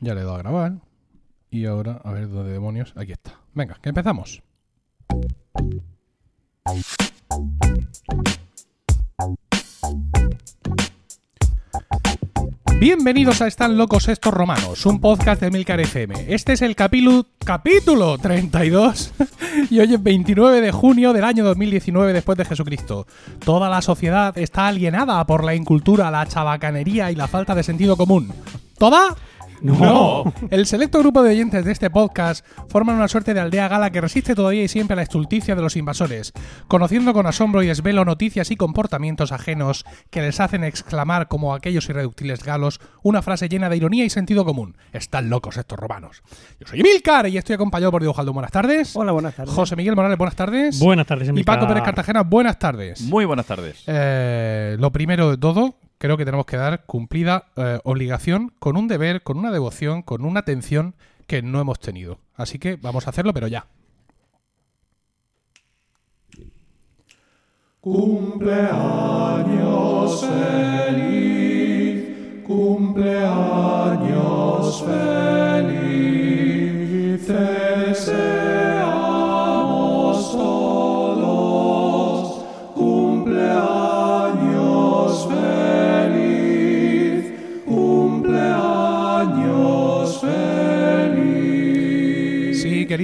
[0.00, 0.72] Ya le he dado a grabar.
[1.50, 2.92] Y ahora, a ver dónde demonios.
[2.96, 3.32] Aquí está.
[3.54, 4.42] Venga, que empezamos.
[12.78, 16.32] Bienvenidos a Están locos estos romanos, un podcast de Milcar FM.
[16.32, 19.14] Este es el capítulo, capítulo 32
[19.70, 23.08] y hoy es 29 de junio del año 2019 después de Jesucristo.
[23.44, 27.96] Toda la sociedad está alienada por la incultura, la chabacanería y la falta de sentido
[27.96, 28.32] común.
[28.78, 29.16] ¿Toda?
[29.62, 30.32] No.
[30.50, 34.00] El selecto grupo de oyentes de este podcast forman una suerte de aldea gala que
[34.00, 36.32] resiste todavía y siempre a la estulticia de los invasores,
[36.68, 41.88] conociendo con asombro y desvelo noticias y comportamientos ajenos que les hacen exclamar como aquellos
[41.88, 44.76] irreductibles galos una frase llena de ironía y sentido común.
[44.92, 46.22] Están locos estos romanos.
[46.60, 48.32] Yo soy Emilcar y estoy acompañado por Diego Jaldo.
[48.32, 48.94] Buenas tardes.
[48.96, 49.54] Hola, buenas tardes.
[49.54, 50.78] José Miguel Morales, buenas tardes.
[50.80, 51.56] Buenas tardes, Y Emilcar.
[51.56, 53.00] Paco Pérez Cartagena, buenas tardes.
[53.02, 53.82] Muy buenas tardes.
[53.86, 58.88] Eh, lo primero de todo, creo que tenemos que dar cumplida eh, obligación con un
[58.88, 60.94] deber, con una devoción, con una atención
[61.26, 62.18] que no hemos tenido.
[62.34, 63.66] Así que vamos a hacerlo, pero ya.
[67.80, 69.08] Cumpleaños
[70.26, 72.04] feliz,
[72.44, 73.64] cumpleaños
[74.84, 76.37] feliz,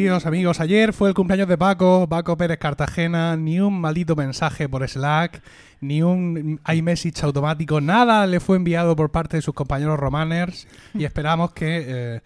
[0.04, 4.68] queridos amigos, ayer fue el cumpleaños de Paco, Paco Pérez Cartagena, ni un maldito mensaje
[4.68, 5.40] por Slack,
[5.80, 11.04] ni un iMessage automático, nada le fue enviado por parte de sus compañeros romaners y
[11.04, 12.20] esperamos que eh,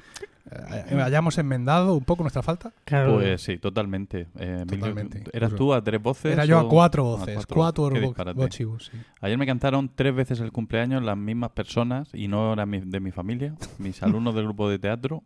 [0.90, 2.72] eh, hayamos enmendado un poco nuestra falta.
[2.84, 4.26] Claro, Pues sí, totalmente.
[4.40, 5.22] Eh, Totalmente.
[5.32, 6.32] ¿Eras tú a tres voces?
[6.32, 7.54] Era yo a cuatro a voces, cuatro?
[7.56, 8.40] cuatro Qué vo- disparate.
[8.40, 8.98] vochibus, sí.
[9.20, 12.98] Ayer me cantaron tres veces el cumpleaños las mismas personas y no eran mi- de
[12.98, 15.22] mi familia, mis alumnos del grupo de teatro.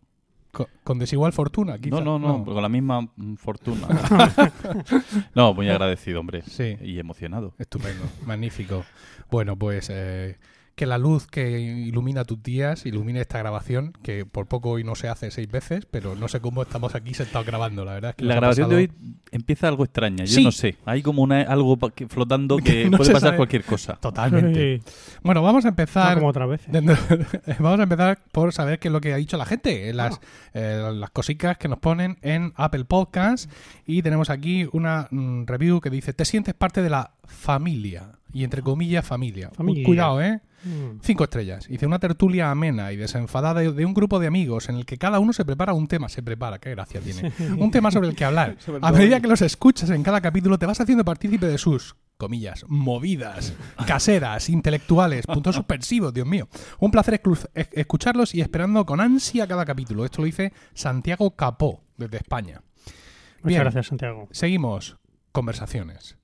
[0.53, 1.97] Con, con desigual fortuna, quizá.
[1.97, 3.89] No, no, no, con la misma mm, fortuna.
[5.35, 6.43] no, muy agradecido, hombre.
[6.43, 6.77] Sí.
[6.83, 7.55] Y emocionado.
[7.59, 8.85] Estupendo, magnífico.
[9.31, 10.37] Bueno, pues eh,
[10.75, 14.95] que la luz que ilumina tus días ilumine esta grabación, que por poco hoy no
[14.95, 18.11] se hace seis veces, pero no sé cómo estamos aquí sentados grabando, la verdad.
[18.11, 18.93] Es que La grabación de hoy
[19.31, 20.25] empieza algo extraña.
[20.25, 20.45] Yo Sí.
[20.45, 20.77] no sé.
[20.87, 23.37] Hay como una, algo que- flotando que, Que no puede pasar sabe.
[23.37, 23.97] cualquier cosa.
[23.97, 24.79] Totalmente.
[24.79, 24.83] Sí,
[25.23, 26.15] Bueno, vamos a no empezar.
[26.15, 26.69] como otras veces.
[27.59, 29.95] Vamos a empezar por saber qué es lo que ha dicho la gente, eh, Ah.
[29.95, 30.21] las,
[30.55, 33.51] eh, las cositas que nos ponen en Apple Podcast.
[33.87, 38.13] Y tenemos aquí una mm, review que dice: Te sientes parte de la familia.
[38.33, 39.51] Y entre comillas, familia.
[39.55, 39.85] Familia.
[39.85, 40.41] Cuidado, ¿eh?
[40.65, 41.01] Mm.
[41.03, 41.67] Cinco estrellas.
[41.69, 44.97] Dice una tertulia amena y desenfadada de, de un grupo de amigos en el que
[44.99, 46.09] cada uno se prepara un tema.
[46.09, 47.33] Se prepara, qué gracia tiene.
[47.59, 48.57] Un tema sobre el que hablar.
[48.83, 52.65] A medida que los escuchas en cada capítulo, te vas haciendo partícipe de sus comillas,
[52.69, 53.53] movidas,
[53.87, 56.49] caseras, intelectuales, puntos suspensivos, Dios mío.
[56.79, 57.21] Un placer
[57.55, 60.05] es- escucharlos y esperando con ansia cada capítulo.
[60.05, 62.63] Esto lo dice Santiago Capó, desde España.
[62.85, 63.61] Muchas Bien.
[63.63, 64.29] gracias, Santiago.
[64.31, 64.97] Seguimos.
[65.33, 66.17] Conversaciones.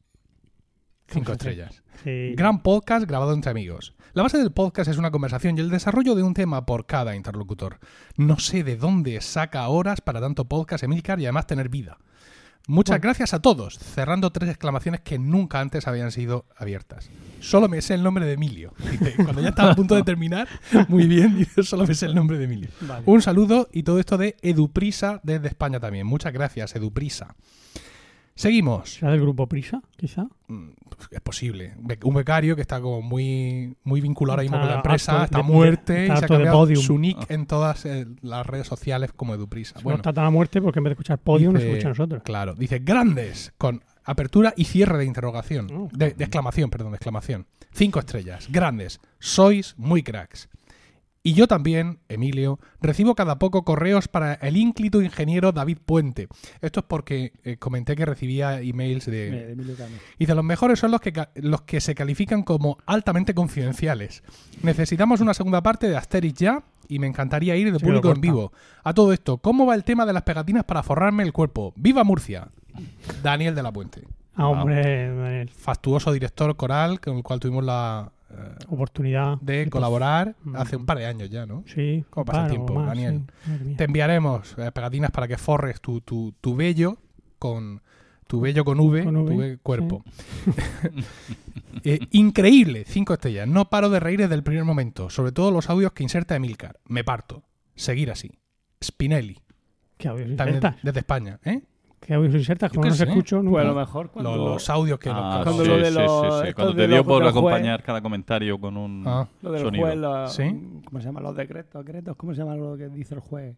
[1.09, 1.83] Cinco estrellas.
[2.05, 2.35] Sí.
[2.37, 3.95] Gran podcast grabado entre amigos.
[4.15, 7.15] La base del podcast es una conversación y el desarrollo de un tema por cada
[7.15, 7.79] interlocutor.
[8.17, 11.99] No sé de dónde saca horas para tanto podcast Emilcar y además tener vida.
[12.67, 13.03] Muchas Bueno.
[13.05, 17.09] gracias a todos, cerrando tres exclamaciones que nunca antes habían sido abiertas.
[17.41, 18.75] Solo me sé el nombre de Emilio.
[18.91, 20.47] Dice, cuando ya estaba a punto de terminar,
[20.89, 22.69] muy bien, dice, solo me sé el nombre de Emilio.
[22.83, 23.05] Vale.
[23.07, 26.07] Un saludo y todo esto de Eduprisa desde España también.
[26.07, 27.37] Muchas gracias, Eduprisa.
[28.39, 28.95] Seguimos.
[28.95, 30.29] ¿Será del grupo Prisa, quizá?
[30.47, 30.69] Mm,
[31.11, 31.75] es posible.
[32.05, 36.03] Un becario que está como muy, muy vinculado Está con la empresa, está de- muerte
[36.03, 36.83] está y se ha de cambiado Podium.
[36.83, 39.75] su nick en todas eh, las redes sociales como Eduprisa.
[39.79, 41.89] No Bueno, está tan a muerte porque en vez de escuchar Podium nos dice- escucha
[41.89, 42.23] a nosotros.
[42.23, 45.67] Claro, dice grandes con apertura y cierre de interrogación.
[45.73, 45.89] Oh.
[45.93, 47.47] De, de exclamación, perdón, de exclamación.
[47.73, 48.47] Cinco estrellas.
[48.51, 49.01] Grandes.
[49.19, 50.49] Sois muy cracks.
[51.23, 56.29] Y yo también, Emilio, recibo cada poco correos para el ínclito ingeniero David Puente.
[56.63, 59.97] Esto es porque eh, comenté que recibía emails de, Eh, de Emilio Cano.
[60.19, 64.23] Dice, los mejores son los que, los que se califican como altamente confidenciales.
[64.63, 68.21] Necesitamos una segunda parte de Asterix ya y me encantaría ir de Sí, público en
[68.21, 68.53] vivo.
[68.85, 71.73] A todo esto, ¿cómo va el tema de las pegatinas para forrarme el cuerpo?
[71.77, 72.49] ¡Viva Murcia!
[73.23, 74.03] Daniel de la Puente,
[74.37, 78.13] Ah, hombre, Daniel, fastuoso director coral con el cual tuvimos la
[78.69, 79.39] oportunidad.
[79.41, 80.57] de colaborar Mm.
[80.57, 81.65] hace un par de años ya, ¿no?
[81.67, 83.23] Sí, ¿Cómo pasa el tiempo, más, Daniel?
[83.45, 83.75] sí.
[83.77, 86.99] Te enviaremos eh, pegatinas para que forres tu, tu, tu vello
[87.39, 87.83] con
[88.27, 90.05] tu vello con V, Con V, tu ve- cuerpo.
[91.85, 93.47] Eh, increíble, cinco estrellas.
[93.47, 96.81] No paro de reír desde el primer momento, sobre todo los audios que inserta Emilcar.
[96.87, 97.45] Me parto.
[97.77, 98.33] Seguir así.
[98.83, 99.39] Spinelli,
[99.97, 100.83] ¿Qué audios también insertas?
[100.83, 101.63] desde España, ¿eh?
[102.01, 102.71] ¿Qué audios insertas?
[102.71, 103.05] Como no se sé.
[103.11, 103.51] escucho nunca.
[103.51, 104.37] Pues a lo mejor cuando...
[104.37, 106.53] Los, los audios que Ah, nos cuando sí, lo de sí, los- sí, sí.
[106.55, 109.29] Cuando de te dio los- por acompañar cada comentario con un Ah.
[109.43, 109.85] Lo del sonido.
[109.85, 110.81] juez, los- Sí.
[110.85, 111.21] ¿cómo se llama?
[111.21, 113.57] Los decretos, decretos, ¿cómo se llama lo que dice el juez?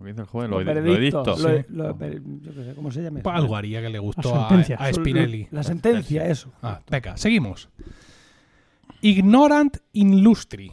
[0.00, 1.24] Lo que dice el juez, lo, Los lo edicto.
[1.24, 3.20] lo- lo- yo qué sé, ¿cómo se llama?
[3.22, 4.76] Pues algo haría que le gustó La a, sentencia.
[4.76, 5.48] a Spinelli.
[5.50, 6.50] La sentencia, eso.
[6.62, 7.68] Ah, venga, seguimos.
[9.00, 10.72] Ignorant Illustri.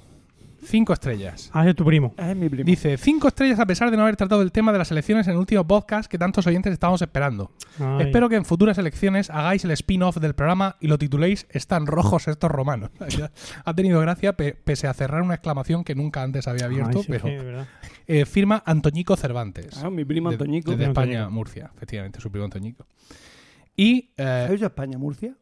[0.65, 1.49] Cinco estrellas.
[1.53, 2.13] Ah, es tu primo.
[2.17, 2.65] Es mi primo.
[2.65, 5.33] Dice, cinco estrellas a pesar de no haber tratado el tema de las elecciones en
[5.33, 7.51] el último podcast que tantos oyentes estábamos esperando.
[7.79, 8.07] Ay.
[8.07, 12.27] Espero que en futuras elecciones hagáis el spin-off del programa y lo tituléis Están rojos
[12.27, 12.89] estos romanos.
[13.65, 17.03] ha tenido gracia pe- pese a cerrar una exclamación que nunca antes había abierto, Ay,
[17.03, 17.65] sí, pero sí, de
[18.21, 19.77] eh, firma Antoñico Cervantes.
[19.83, 20.71] Ah, mi primo de- Antoñico.
[20.71, 21.11] Desde Antoñico.
[21.13, 22.85] España, Murcia, efectivamente, su primo Antoñico.
[23.75, 24.11] Y...
[24.17, 25.35] eh, ¿Has dicho España, Murcia?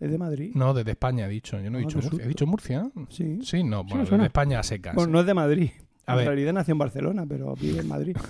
[0.00, 0.52] ¿Es de Madrid?
[0.54, 2.24] no, desde España he dicho, yo no he Ah, dicho Murcia.
[2.24, 2.90] ¿He dicho Murcia?
[3.08, 3.38] Sí.
[3.42, 4.24] Sí, no, bueno, suena.
[4.24, 4.94] desde España secas.
[4.94, 5.70] Bueno, no es de Madrid.
[6.06, 6.26] A en ver.
[6.28, 8.16] realidad nació en Barcelona, pero vive en Madrid.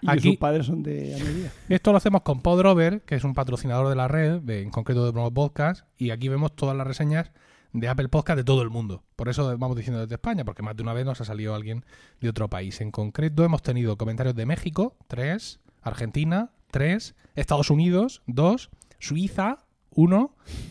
[0.00, 1.50] Y Aquí- sus padres son de Almería.
[1.68, 5.04] Esto lo hacemos con Podrover, que es un patrocinador de la red, de, en concreto
[5.04, 7.32] de Promo Podcast, y aquí vemos todas las reseñas
[7.72, 9.02] de Apple Podcast de todo el mundo.
[9.16, 11.84] Por eso vamos diciendo desde España, porque más de una vez nos ha salido alguien
[12.20, 12.80] de otro país.
[12.80, 18.70] En concreto hemos tenido comentarios de México, 3, Argentina, 3, Estados Unidos, 2,
[19.00, 19.64] Suiza,
[19.98, 20.30] 1,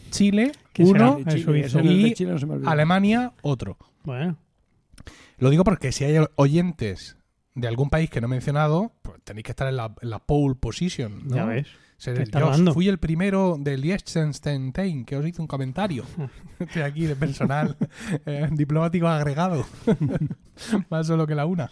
[0.09, 1.11] Chile, ¿Quién será?
[1.11, 1.65] 1, El Chile, suizo.
[1.67, 2.71] ese no es Y de Chile, no se me olvida.
[2.71, 3.77] Alemania, otro.
[4.05, 4.37] Bueno,
[5.37, 7.17] Lo digo porque si hay oyentes
[7.53, 10.19] de algún país que no he mencionado, pues tenéis que estar en la, en la
[10.19, 11.27] pole position.
[11.27, 11.35] ¿no?
[11.35, 11.67] ya ves.
[11.97, 16.03] Ser- yo fui el primero del Liechtenstein que os hizo un comentario.
[16.59, 17.75] Estoy aquí de personal
[18.25, 19.65] eh, diplomático agregado.
[20.89, 21.71] Más solo que la una.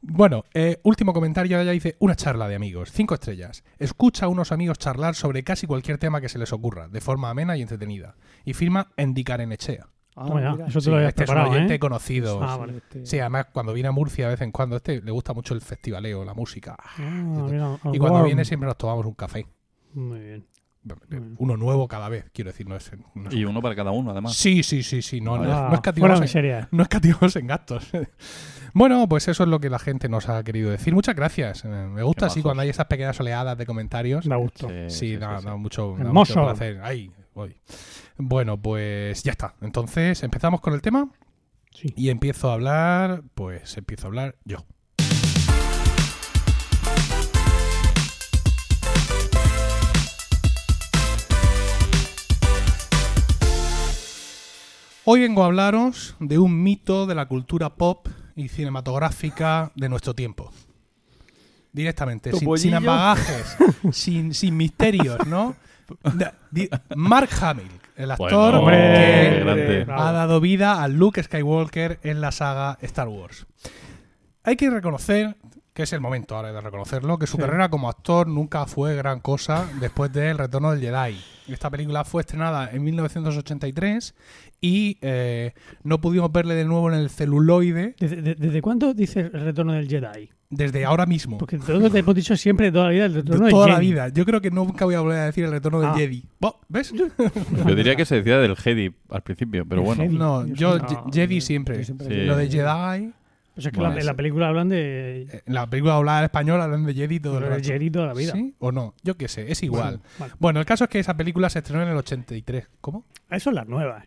[0.00, 1.60] Bueno, eh, último comentario.
[1.60, 2.90] Ella dice: Una charla de amigos.
[2.92, 3.64] Cinco estrellas.
[3.78, 7.30] Escucha a unos amigos charlar sobre casi cualquier tema que se les ocurra, de forma
[7.30, 8.14] amena y entretenida.
[8.44, 9.86] Y firma Endicar en Echea.
[10.20, 10.56] Ah, mira.
[10.66, 11.78] eso te Sí, lo habías este es un preparado, oyente ¿eh?
[11.78, 12.42] conocido.
[12.42, 12.78] Ah, vale.
[12.78, 15.54] este- Sí, además cuando viene a Murcia de vez en cuando, este le gusta mucho
[15.54, 16.76] el festivaleo, la música.
[16.78, 19.46] Ah, mira, Y cuando viene siempre nos tomamos un café.
[19.98, 20.46] Muy bien.
[21.38, 22.90] Uno nuevo cada vez, quiero decir, no es...
[23.14, 24.34] no es- Y uno para cada uno, además.
[24.34, 26.68] Sí, sí, sí, sí, no, no, Ah, no fuera escatimamos, en, miseria.
[26.70, 27.90] no escatimamos en gastos.
[28.74, 30.94] bueno, pues eso es lo que la gente nos ha querido decir.
[30.94, 31.64] Muchas gracias.
[31.64, 32.44] Eh, Me gusta Qué así majos.
[32.44, 34.24] cuando hay esas pequeñas oleadas de comentarios.
[34.26, 34.68] Da gusto.
[34.86, 36.34] Sí, da, da mucho, da Hermoso.
[36.40, 36.80] mucho placer.
[36.82, 37.54] Ahí, voy.
[38.16, 39.56] Bueno, pues ya está.
[39.60, 41.10] Entonces empezamos con el tema
[41.74, 41.92] Sí.
[41.96, 44.64] y empiezo a hablar, pues empiezo a hablar yo.
[55.10, 60.14] Hoy vengo a hablaros de un mito de la cultura pop y cinematográfica de nuestro
[60.14, 60.52] tiempo.
[61.72, 63.56] Directamente, sin, sin bagajes,
[63.92, 65.56] sin, sin misterios, ¿no?
[66.94, 69.86] Mark Hamill, el actor Bueno, que grande.
[69.88, 73.46] ha dado vida a Luke Skywalker en la saga Star Wars.
[74.44, 75.38] Hay que reconocer,
[75.78, 77.42] que es el momento ahora de reconocerlo, que su Sí.
[77.44, 81.16] carrera como actor nunca fue gran cosa después de El Retorno del Jedi.
[81.46, 84.16] Esta película fue estrenada en 1983
[84.60, 85.52] y eh,
[85.84, 89.72] no pudimos verle de nuevo en el celuloide ¿Desde, de- desde cuándo dice el retorno
[89.72, 90.30] del Jedi?
[90.50, 91.38] desde ahora mismo.
[91.38, 93.74] Porque todos te hemos dicho siempre toda la vida el De retorno del toda la
[93.76, 93.86] Jedi.
[93.90, 94.08] vida.
[94.08, 95.94] Yo creo que nunca voy a volver a decir el retorno del Ah.
[95.96, 96.24] Jedi.
[96.40, 96.92] Bo, ¿Ves?
[96.92, 100.02] Yo diría que se decía del Jedi al principio, pero El bueno.
[100.02, 100.16] Jedi.
[100.18, 101.78] No, Yo no, Jedi yo- siempre.
[101.78, 102.14] yo siempre Sí.
[102.14, 103.12] digo- Lo de Jedi.
[103.58, 106.24] O sea, que Bueno, la- en la película hablan de, En la película hablada en
[106.26, 107.62] español hablan de Jedi todo el de rato.
[107.64, 108.32] Jedi toda la vida.
[108.32, 108.94] ¿Sí o no?
[109.02, 110.00] Yo qué sé, es igual.
[110.18, 110.32] Vale.
[110.38, 112.68] Bueno, el caso es que esa película se estrenó en el 83.
[112.80, 113.04] ¿Cómo?
[113.28, 114.06] Ah, Eso es las nuevas.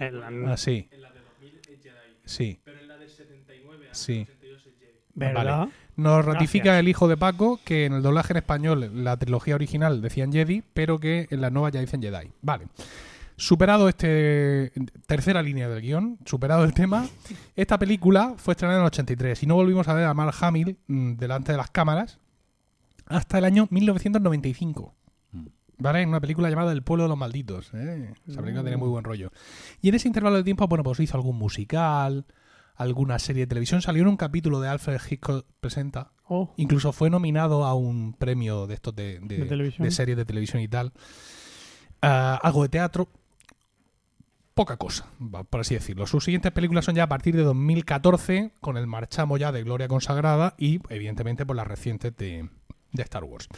[0.00, 0.88] En la- Ah, sí.
[2.24, 2.58] Sí.
[3.92, 4.26] Sí.
[5.14, 5.68] ¿Verdad?
[5.96, 6.80] Nos ratifica Gracias.
[6.80, 10.62] el hijo de Paco que en el doblaje en español, la trilogía original decían Jedi,
[10.72, 12.30] pero que en la nueva ya dicen Jedi.
[12.40, 12.66] Vale.
[13.36, 14.72] Superado este
[15.06, 17.08] tercera línea del guion, superado el tema,
[17.56, 20.78] esta película fue estrenada en el 83 y no volvimos a ver a Mark Hamill
[20.86, 22.18] mm, delante de las cámaras
[23.06, 24.94] hasta el año 1995.
[25.32, 25.46] Mm.
[25.78, 26.02] ¿Vale?
[26.02, 27.72] En una película llamada El pueblo de los malditos.
[27.74, 28.12] ¿eh?
[28.28, 29.32] Esa película tiene muy buen rollo.
[29.80, 32.26] Y en ese intervalo de tiempo, bueno, pues hizo algún musical,
[32.76, 33.82] alguna serie de televisión.
[33.82, 36.12] Salió en un capítulo de Alfred Hitchcock Presenta.
[36.28, 39.84] Oh, Incluso fue nominado a un premio de estos de, de, De televisión.
[39.84, 40.92] de series de televisión y tal.
[42.00, 43.08] Ah, algo de teatro.
[44.54, 45.06] Poca cosa,
[45.48, 46.06] por así decirlo.
[46.06, 49.88] Sus siguientes películas son ya a partir de 2014, con el marchamo ya de Gloria
[49.88, 52.50] Consagrada y, evidentemente, por las recientes de,
[52.92, 53.48] de Star Wars.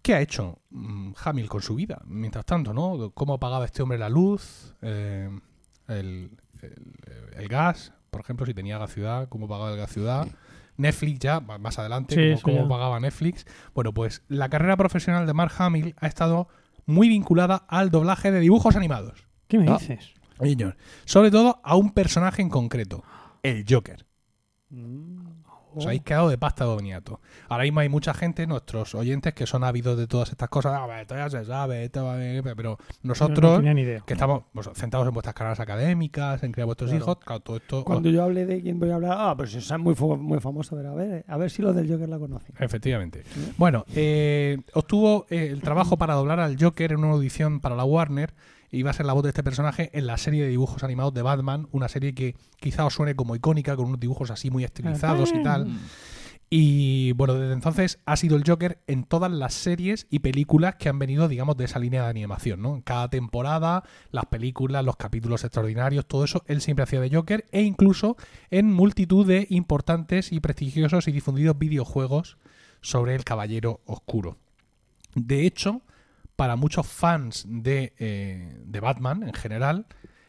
[0.00, 2.00] ¿Qué ha hecho mm, Hamill con su vida?
[2.06, 3.10] Mientras tanto, ¿no?
[3.12, 4.74] ¿Cómo pagaba este hombre la luz?
[4.80, 5.28] Eh,
[5.88, 6.30] el,
[6.62, 6.94] el-
[7.36, 10.26] el gas, por ejemplo, si tenía gas ciudad, ¿cómo pagaba el gas ciudad?
[10.78, 13.44] Netflix ya, más adelante, Sí, cómo, cómo pagaba Netflix.
[13.74, 16.48] Bueno, pues la carrera profesional de Mark Hamill ha estado
[16.86, 19.26] muy vinculada al doblaje de dibujos animados.
[19.50, 20.14] ¿Qué me dices?
[20.40, 20.76] Señor.
[21.04, 23.04] Sobre todo a un personaje en concreto,
[23.42, 24.06] el Joker.
[24.70, 25.40] Mm.
[25.72, 27.20] Os habéis quedado de pasta de boniato.
[27.48, 30.72] Ahora mismo hay mucha gente, nuestros oyentes, que son ávidos de todas estas cosas.
[30.76, 34.00] Ah, esto ya se sabe, esto va bien", pero no nosotros, tenía ni idea.
[34.04, 37.04] que estamos pues, centrados en vuestras carreras académicas, en criar vuestros Claro.
[37.04, 37.84] hijos, claro, todo esto...
[37.84, 40.90] Cuando yo hable de quién voy a hablar, ah, pues es muy, muy famosa, pero
[40.90, 42.52] a ver, a ver si los del Joker la conocen.
[42.58, 43.22] Efectivamente.
[43.56, 47.84] Bueno, eh, obtuvo eh, el trabajo para doblar al Joker en una audición para la
[47.84, 48.34] Warner.
[48.72, 51.22] Iba a ser la voz de este personaje en la serie de dibujos animados de
[51.22, 55.32] Batman, una serie que quizá os suene como icónica, con unos dibujos así muy estilizados
[55.34, 55.68] y tal.
[56.52, 60.88] Y bueno, desde entonces ha sido el Joker en todas las series y películas que
[60.88, 62.74] han venido, digamos, de esa línea de animación, ¿no?
[62.74, 67.46] En cada temporada, las películas, los capítulos extraordinarios, todo eso, él siempre hacía de Joker
[67.52, 68.16] e incluso
[68.50, 72.36] en multitud de importantes y prestigiosos y difundidos videojuegos
[72.80, 74.36] sobre el Caballero Oscuro.
[75.14, 75.82] De hecho,
[76.40, 79.84] para muchos fans de, eh, de Batman en general,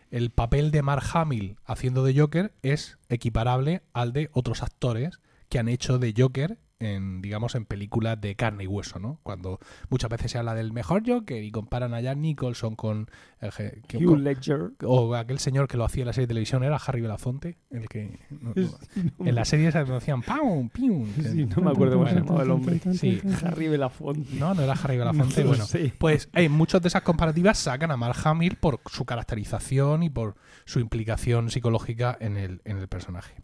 [0.10, 5.58] el papel de Mark Hamill haciendo de Joker es equiparable al de otros actores que
[5.58, 9.20] han hecho de Joker en, digamos, en películas de carne y hueso, ¿no?
[9.24, 9.60] Cuando
[9.90, 13.08] muchas veces se habla del mejor Joker y comparan a Jack Nicholson con,
[13.40, 13.52] el
[13.88, 14.72] que- Hugh con- Ledger.
[14.84, 17.88] o aquel señor que lo hacía en la serie de televisión era Harry Belafonte, el
[17.88, 18.72] que no- no-
[19.28, 20.70] en la serie lo decían ¡pam!
[20.70, 21.08] ¡pium!
[21.16, 22.80] Sí, no me acuerdo cómo se llamaba el hombre.
[22.94, 23.22] Sí.
[23.46, 24.36] Harry Belafonte.
[24.38, 25.66] no, no era Harry Belafonte, No bueno.
[25.66, 25.94] sé.
[25.98, 30.36] Pues eh, muchas de esas comparativas sacan a Mark Hamill por su caracterización y por
[30.66, 33.36] su implicación psicológica en el, en el personaje.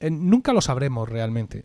[0.00, 1.64] Eh, nunca lo sabremos realmente,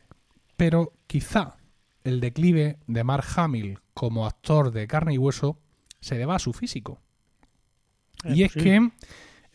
[0.57, 1.57] pero quizá
[2.03, 5.59] el declive de Mark Hamill como actor de carne y hueso
[6.00, 7.01] se deba a su físico.
[8.24, 8.91] Y es que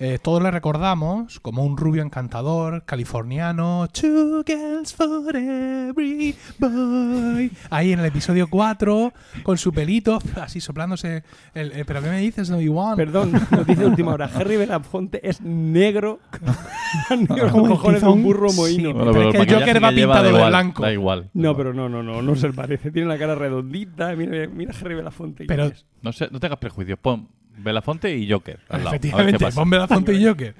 [0.02, 7.52] eh, todos le recordamos como un rubio encantador, californiano, Two girls for every boy.
[7.68, 11.22] Ahí en el episodio 4, con su pelito, así soplándose.
[11.52, 12.96] El, el- ¿Pero qué me dices, Obi-Wan?
[12.96, 14.30] Perdón, noticia de última hora.
[14.34, 16.20] Harry Belafonte es negro.
[17.10, 18.94] negro Como con cojones de un burro Sí, mohino.
[18.94, 20.82] Pero es que el Joker va pintado de blanco.
[20.82, 21.28] Da igual.
[21.34, 22.90] No, pero no, no, no, no se le parece.
[22.90, 24.16] Tiene la cara redondita.
[24.16, 25.44] Mira, mira Harry Belafonte.
[25.44, 25.70] Pero-.
[26.00, 26.98] No, sé, no tengas prejuicios.
[26.98, 27.28] Pon
[27.62, 28.60] Belafonte y Joker.
[28.68, 28.90] Al lado.
[28.90, 29.60] A Efectivamente, pasa.
[29.60, 30.54] ponme la fonte y Joker.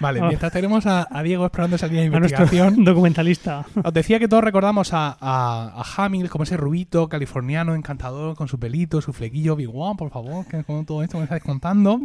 [0.00, 0.26] Vale, Ah.
[0.28, 2.84] mientras tenemos a, a Diego explorando esa línea de A investigación.
[2.84, 3.64] documentalista.
[3.82, 8.48] Os decía que todos recordamos a, a, a Hamill como ese rubito californiano encantador con
[8.48, 12.00] su pelito, su flequillo, Big One, por favor, que con todo esto me estáis contando.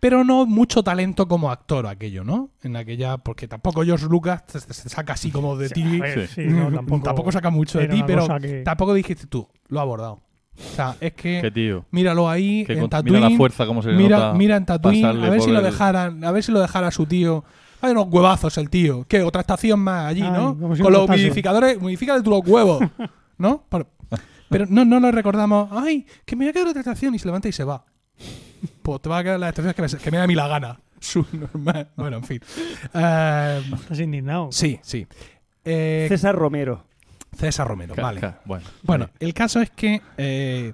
[0.00, 2.50] Pero no mucho talento como actor aquello, ¿no?
[2.62, 5.98] En aquella, porque tampoco George Lucas se saca así como de ti.
[6.02, 6.26] A Sí.
[6.26, 9.82] sí, no, tampoco, tampoco, saca mucho de ti, pero que- tampoco dijiste tú, lo ha
[9.82, 10.20] abordado.
[10.56, 11.84] O sea, es que Qué tío.
[11.90, 13.16] míralo ahí Que en con- Tatooine.
[13.18, 15.50] mira la fuerza como se le mira, nota mira en Tatooine, pasarle a ver si
[15.50, 17.44] lo dejaran, a ver si lo dejara su tío.
[17.80, 19.04] Hay unos huevazos el tío.
[19.08, 19.22] ¿Qué?
[19.22, 20.56] Otra estación más allí, Ay, ¿no?
[20.56, 21.12] Con los bastase.
[21.20, 22.80] humidificadores, humidifícate tú los huevos,
[23.38, 23.64] ¿no?
[24.48, 25.68] Pero no, no lo recordamos.
[25.72, 27.84] Ay, que me voy a quedar otra estación y se levanta y se va.
[28.82, 30.46] Pues te va a quedar la estación que me, que me da a mí la
[30.48, 30.80] gana.
[31.00, 31.88] Su normal.
[31.96, 32.40] Bueno, en fin.
[32.94, 34.48] Eh, Estás indignado.
[34.52, 35.06] sí, sí.
[35.64, 36.84] Eh, César Romero.
[37.34, 38.20] César Romero, vale.
[38.44, 40.72] Bueno, Bueno, el caso es que eh,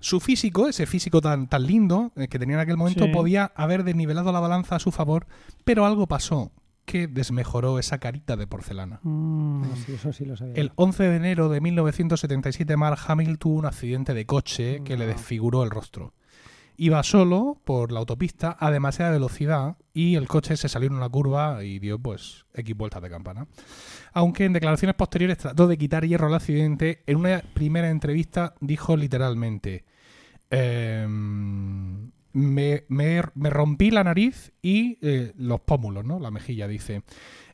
[0.00, 3.10] su físico, ese físico tan, tan lindo eh, que tenía en aquel momento, Sí.
[3.12, 5.26] podía haber desnivelado la balanza a su favor,
[5.64, 6.52] pero algo pasó
[6.86, 8.98] que desmejoró esa carita de porcelana.
[9.02, 10.54] Mm, No, sí, eso sí lo sabía.
[10.54, 15.06] El 11 de enero de 1977, Mark Hamill tuvo un accidente de coche que le
[15.06, 16.14] desfiguró el rostro.
[16.76, 21.10] Iba solo por la autopista a demasiada velocidad y el coche se salió en una
[21.10, 23.46] curva y dio pues X vueltas de campana.
[24.12, 28.96] Aunque en declaraciones posteriores trató de quitar hierro al accidente, en una primera entrevista dijo
[28.96, 29.84] literalmente
[30.50, 36.18] ehm, me, me- me rompí la nariz y eh, los pómulos, ¿no?
[36.20, 37.02] La mejilla, dice.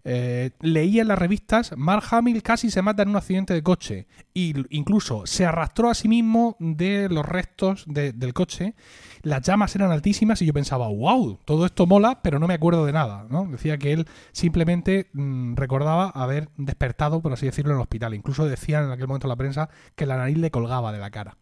[0.08, 4.06] Eh, leía en las revistas, Mark Hamill casi se mata en un accidente de coche.
[4.32, 8.74] Y incluso se arrastró a sí mismo de los restos de- del coche.
[9.22, 12.86] Las llamas eran altísimas y yo pensaba, wow, todo esto mola, pero no me acuerdo
[12.86, 13.26] de nada.
[13.28, 13.46] ¿no?
[13.46, 18.14] Decía que él simplemente mm, recordaba haber despertado, por así decirlo, en el hospital.
[18.14, 21.10] Incluso decían en aquel momento en la prensa que la nariz le colgaba de la
[21.10, 21.36] cara.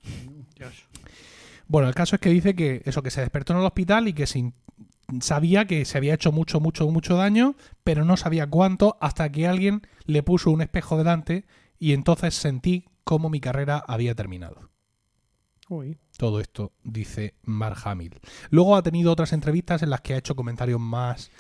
[1.67, 4.13] Bueno, el caso es que dice que eso, que se despertó en el hospital y
[4.13, 4.55] que sin,
[5.21, 9.47] sabía que se había hecho mucho, mucho, mucho daño, pero no sabía cuánto hasta que
[9.47, 11.47] alguien le puso un espejo delante
[11.79, 14.71] y entonces sentí cómo mi carrera había terminado.
[15.69, 15.99] uy.
[16.17, 18.21] Todo esto dice Mark Hamill.
[18.51, 21.31] Luego ha tenido otras entrevistas en las que ha hecho comentarios más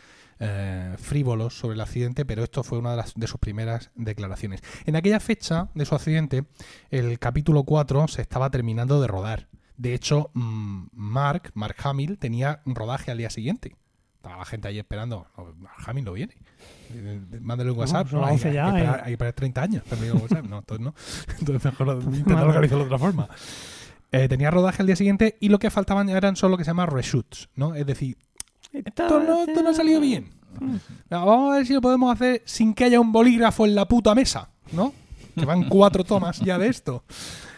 [0.40, 4.62] eh, frívolos sobre el accidente, pero esto fue una de, las, de sus primeras declaraciones.
[4.84, 6.44] En aquella fecha de su accidente,
[6.90, 9.48] el capítulo 4 se estaba terminando de rodar.
[9.76, 13.76] De hecho, mm, Mark, Mark Hamill, tenía un rodaje al día siguiente.
[14.16, 15.26] Estaba la gente ahí esperando.
[15.36, 16.34] No, Mark Hamill no viene.
[16.94, 18.10] Eh, Mándale un WhatsApp.
[18.12, 19.00] No, las hay, 11 hay ya, esperar, eh.
[19.00, 19.82] hay que esperar 30 años.
[19.90, 20.44] WhatsApp.
[20.44, 20.94] No, entonces no.
[21.40, 23.28] Entonces mejor intentar organizarlo de otra forma.
[24.12, 26.70] Eh, tenía rodaje al día siguiente y lo que faltaban eran solo lo que se
[26.70, 27.74] llama reshoots, ¿no?
[27.74, 28.16] Es decir,
[28.72, 30.30] esto no, esto no ha salido bien.
[31.10, 34.14] Vamos a ver si lo podemos hacer sin que haya un bolígrafo en la puta
[34.14, 34.92] mesa, ¿no?
[35.34, 37.02] Que van cuatro tomas ya de esto.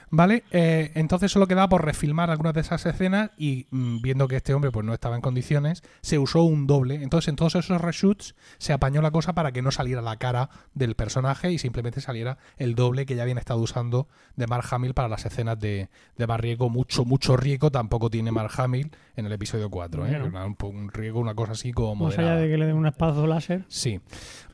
[0.09, 0.45] ¿Vale?
[0.53, 4.55] Eh, entonces solo quedaba por refilmar algunas de esas escenas y mm, viendo que este
[4.55, 7.03] hombre pues no estaba en condiciones, se usó un doble.
[7.03, 10.49] Entonces en todos esos reshoots se apañó la cosa para que no saliera la cara
[10.75, 14.95] del personaje y simplemente saliera el doble que ya habían estado usando de Mark Hamill
[14.95, 16.71] para las escenas de, de más riesgo.
[16.71, 20.07] Mucho, mucho riesgo tampoco tiene Mark Hamill en el episodio 4.
[20.07, 20.11] ¿eh?
[20.11, 20.27] Bueno.
[20.27, 22.87] Una- un, un riesgo, una cosa así como Más allá de que le den un
[22.87, 23.65] espazo láser.
[23.69, 24.01] Sí.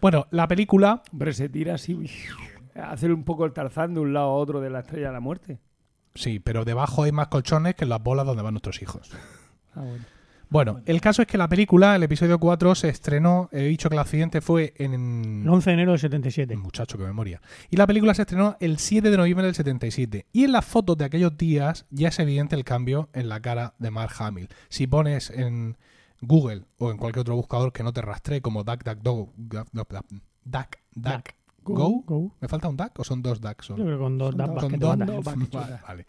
[0.01, 1.99] Bueno, la película Hombre, se tira así.
[2.75, 5.21] Hacer un poco el tarzán de un lado a otro de la estrella de la
[5.21, 5.59] muerte.
[6.15, 9.11] Sí, pero debajo hay más colchones que en las bolas donde van nuestros hijos.
[9.75, 10.05] Ah, bueno.
[10.53, 13.49] Bueno, el caso es que la película, el episodio 4, se estrenó.
[13.53, 15.43] He dicho que el accidente fue en.
[15.45, 16.55] El 11 de enero del 77.
[16.59, 17.41] Muchacho, qué memoria.
[17.71, 20.27] Y la película se estrenó el 7 de noviembre del 77.
[20.31, 23.73] Y en las fotos de aquellos días ya es evidente el cambio en la cara
[23.79, 24.51] de Mark Hamill.
[24.69, 25.79] Si pones en
[26.21, 31.29] Google o en cualquier otro buscador que no te rastree como DuckDuckGo, Duck, Duck,
[31.65, 32.33] Go, Go.
[32.41, 33.69] ¿me falta un Duck o son dos Ducks?
[33.69, 35.61] Yo creo que con dos Son vas Con dos-.
[35.89, 36.07] Vale.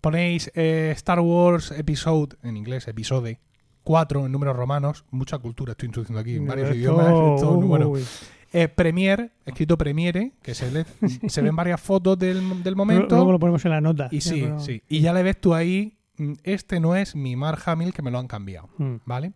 [0.00, 3.38] Ponéis eh, Star Wars Episode, en inglés, episode
[3.84, 5.04] 4 en números romanos.
[5.10, 7.06] Mucha cultura estoy introduciendo aquí en varios Esto, idiomas.
[7.36, 8.04] Esto, bueno, uy.
[8.52, 10.86] eh, Premiere, escrito Premiere, que se, le-
[11.28, 13.30] se ven varias fotos del, del Luego momento.
[13.32, 14.08] lo ponemos en la nota.
[14.10, 14.82] Y sí, Pero- sí.
[14.88, 18.10] Y ya le ves tú ahí, mm, este no es mi Mark Hamill que me
[18.10, 18.68] lo han cambiado.
[18.78, 18.96] Mm.
[19.04, 19.32] ¿Vale?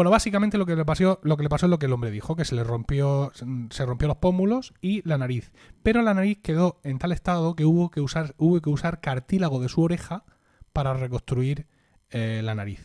[0.00, 2.10] Bueno, básicamente lo que le pasó, lo que le pasó es lo que el hombre
[2.10, 3.32] dijo, que se le rompió,
[3.68, 5.52] se rompió los pómulos y la nariz.
[5.82, 9.60] Pero la nariz quedó en tal estado que hubo que usar, hubo que usar cartílago
[9.60, 10.24] de su oreja
[10.72, 11.66] para reconstruir
[12.12, 12.80] eh, la nariz.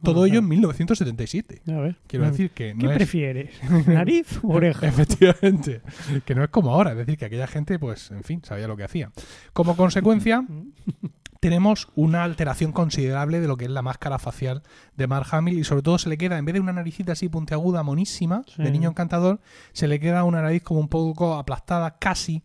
[0.00, 0.28] Todo Ajá.
[0.28, 1.62] ello en 1977.
[1.72, 1.96] A ver.
[2.06, 2.30] Quiero Mm.
[2.30, 3.50] decir que ¿Qué no es prefieres?
[3.88, 4.86] ¿Nariz o oreja?
[4.86, 5.80] Efectivamente.
[6.24, 6.92] Que no es como ahora.
[6.92, 9.10] Es decir, que aquella gente, pues, en fin, sabía lo que hacía.
[9.52, 10.46] Como consecuencia,
[11.40, 14.62] tenemos una alteración considerable de lo que es la máscara facial
[14.96, 17.28] de Mark Hamill y sobre todo se le queda, en vez de una naricita así
[17.28, 18.62] puntiaguda, monísima, Sí.
[18.62, 19.40] de niño encantador,
[19.72, 22.42] se le queda una nariz como un poco aplastada, casi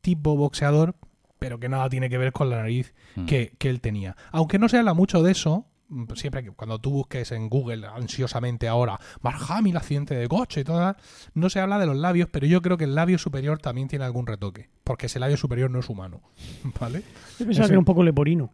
[0.00, 0.94] tipo boxeador,
[1.38, 3.26] pero que nada tiene que ver con la nariz Mm.
[3.26, 4.16] que, que él tenía.
[4.30, 5.66] Aunque no se habla mucho de eso,
[6.14, 10.64] siempre que cuando tú busques en Google ansiosamente ahora Mark Hamill accidente de coche y
[10.64, 10.96] todo,
[11.34, 14.04] no se habla de los labios, pero yo creo que el labio superior también tiene
[14.04, 16.22] algún retoque, porque ese labio superior no es humano,
[16.80, 17.02] ¿vale?
[17.38, 18.52] Yo pensaba que era un poco leporino.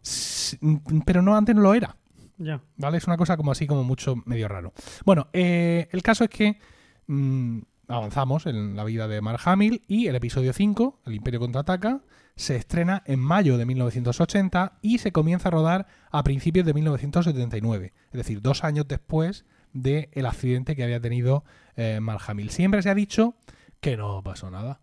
[0.61, 1.95] Mm, Pero no, antes no lo era.
[2.37, 2.61] Ya.
[2.77, 2.97] ¿Vale?
[2.97, 4.73] Es una cosa como así, como mucho medio raro.
[5.05, 6.59] Bueno, eh, el caso es que
[7.07, 12.01] mm, avanzamos en la vida de Mark Hamill y el episodio 5, El Imperio contraataca,
[12.35, 17.93] se estrena en mayo de 1980 y se comienza a rodar a principios de 1979.
[18.11, 21.43] Es decir, dos años después del accidente que había tenido
[21.75, 22.49] eh, Mark Hamill.
[22.49, 23.35] Siempre se ha dicho
[23.79, 24.81] que no pasó nada.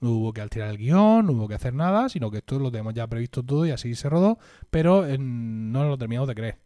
[0.00, 2.70] No hubo que alterar el guion, no hubo que hacer nada, sino que esto lo
[2.70, 4.38] tenemos ya previsto todo y así se rodó,
[4.70, 6.58] pero eh, no lo terminamos de creer.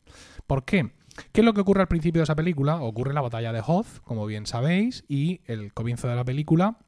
[0.47, 0.93] ¿Por qué?
[1.33, 2.81] ¿Qué es lo que ocurre al principio de esa película?
[2.81, 6.79] Ocurre la batalla de Hoth, como bien sabéis, y el comienzo de la película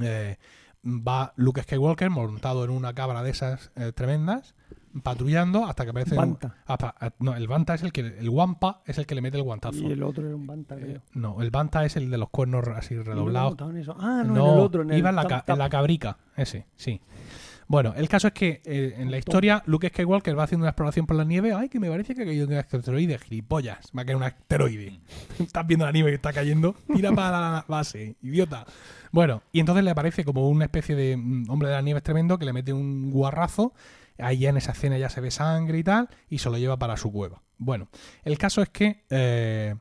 [0.00, 0.36] eh,
[0.84, 4.54] va Luke Skywalker montado en una cabra de esas eh, tremendas,
[5.02, 6.12] patrullando hasta que aparece...
[6.12, 6.54] un- Banta.
[6.66, 8.00] hasta- ah, no, el Banta es el que...
[8.00, 9.78] El Wampa es el que le mete el guantazo.
[9.78, 11.02] Y el otro era un banta, Eh, creo.
[11.14, 13.56] no, el Banta es el de los cuernos así ¿Y no redoblados.
[13.98, 14.82] Ah, no, No, en el otro.
[14.82, 17.00] En el iba en la, ca- en la cabrica, ese, sí.
[17.70, 21.06] Bueno, el caso es que eh, en la historia Luke Skywalker va haciendo una exploración
[21.06, 21.52] por la nieve.
[21.52, 23.16] Ay, que me parece que ha caído un asteroide.
[23.20, 24.98] Gilipollas, va a caer un asteroide.
[25.38, 26.74] Estás viendo la nieve que está cayendo.
[26.92, 28.66] Tira para la base, idiota.
[29.12, 32.40] Bueno, y entonces le aparece como una especie de mm, hombre de la nieve tremendo
[32.40, 33.72] que le mete un guarrazo.
[34.18, 36.08] Ahí ya en esa escena ya se ve sangre y tal.
[36.28, 37.40] Y se lo lleva para su cueva.
[37.56, 37.86] Bueno,
[38.24, 39.76] el caso es que eh,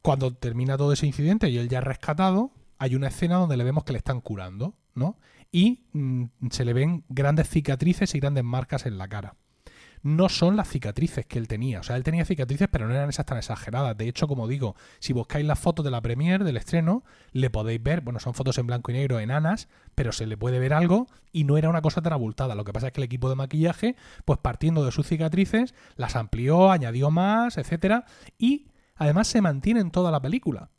[0.00, 3.64] cuando termina todo ese incidente y él ya es rescatado, hay una escena donde le
[3.64, 5.18] vemos que le están curando, ¿no?
[5.52, 9.36] Y mm, se le ven grandes cicatrices y grandes marcas en la cara.
[10.02, 11.80] No son las cicatrices que él tenía.
[11.80, 13.96] O sea, él tenía cicatrices, pero no eran esas tan exageradas.
[13.98, 17.82] De hecho, como digo, si buscáis las fotos de la premiere, del estreno, le podéis
[17.82, 21.06] ver, bueno, son fotos en blanco y negro enanas, pero se le puede ver algo
[21.32, 22.54] y no era una cosa tan abultada.
[22.54, 26.16] Lo que pasa es que el equipo de maquillaje, pues partiendo de sus cicatrices, las
[26.16, 28.06] amplió, añadió más, etcétera,
[28.38, 30.70] y además se mantiene en toda la película.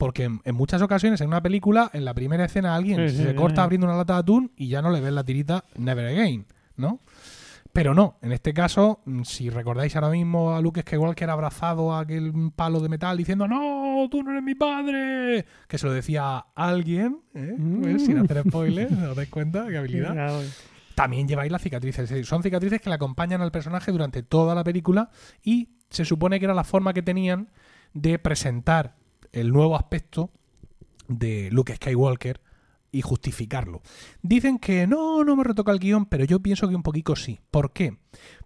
[0.00, 3.28] Porque en, en muchas ocasiones en una película, en la primera escena alguien Sí, se
[3.30, 3.64] sí, corta sí.
[3.64, 7.00] abriendo una lata de atún y ya no le ves la tirita Never Again, ¿no?
[7.72, 12.00] Pero no, en este caso, mm, si recordáis ahora mismo a Luke Skywalker abrazado a
[12.00, 15.44] aquel palo de metal diciendo ¡No, tú no eres mi padre!
[15.68, 17.54] Que se lo decía a alguien, ¿eh?
[17.80, 19.66] Pues, sin hacer spoilers, ¿os dais cuenta?
[19.68, 20.40] ¡Qué habilidad!
[20.94, 22.26] También lleváis las cicatrices.
[22.26, 25.10] Son cicatrices que le acompañan al personaje durante toda la película
[25.44, 27.50] y se supone que era la forma que tenían
[27.94, 28.96] de presentar
[29.32, 30.30] el nuevo aspecto
[31.08, 32.40] de Luke Skywalker
[32.92, 33.82] y justificarlo.
[34.22, 37.40] Dicen que no, no me retoca el guion, pero yo pienso que un poquito sí.
[37.50, 37.98] ¿Por qué?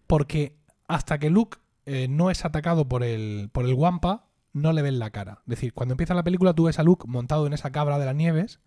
[0.06, 4.82] Porque hasta que Luke eh, no es atacado por el, por el Wampa, no le
[4.82, 5.40] ven la cara.
[5.42, 8.06] Es decir, cuando empieza la película tú ves a Luke montado en esa cabra de
[8.06, 8.60] las nieves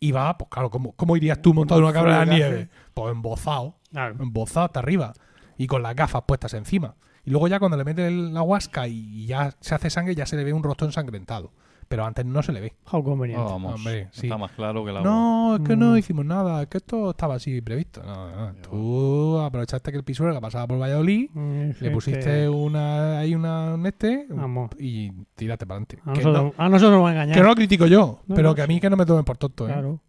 [0.00, 2.68] y va, pues claro, ¿cómo, cómo irías tú montado en una cabra de las nieves?
[2.94, 5.12] Pues embozado, embozado hasta arriba
[5.56, 6.96] y con las gafas puestas encima.
[7.28, 10.24] Y luego ya cuando le mete el- la huasca y ya se hace sangre, ya
[10.24, 11.52] se le ve un rostro ensangrentado.
[11.86, 12.72] Pero antes no se le ve.
[12.90, 13.42] How convenient.
[13.42, 14.26] Oh, vamos, Hombre, sí.
[14.28, 15.02] está más claro que la.
[15.02, 15.96] No, es que no Mm.
[15.98, 18.02] hicimos nada, es que esto estaba así previsto.
[18.02, 23.18] No, no, Tú aprovechaste que el pisuerga pasaba por Valladolid, Mm, le pusiste que- una,
[23.18, 24.70] ahí una, un este Vamos.
[24.78, 25.98] y tírate para adelante.
[26.06, 27.34] A nosotros, no, a nosotros nos va a engañar.
[27.36, 29.24] que no lo critico yo, No, pero no, que a mí que no me tomen
[29.24, 29.66] por tonto.
[29.68, 29.72] ¿eh?
[29.72, 30.00] Claro.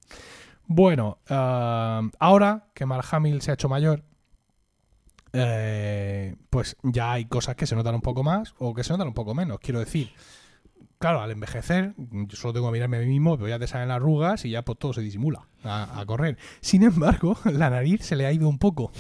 [0.68, 4.04] Bueno, ah, ahora que Mark Hamill se ha hecho mayor,
[5.34, 9.08] eh, pues ya hay cosas que se notan un poco más o que se notan
[9.08, 9.60] un poco menos.
[9.60, 10.12] Quiero decir,
[10.98, 13.88] claro, al envejecer, yo solo tengo que mirarme a mí mismo, pero ya te salen
[13.90, 16.38] las arrugas y ya pues todo se disimula a, a correr.
[16.62, 18.92] Sin embargo, la nariz se le ha ido un poco,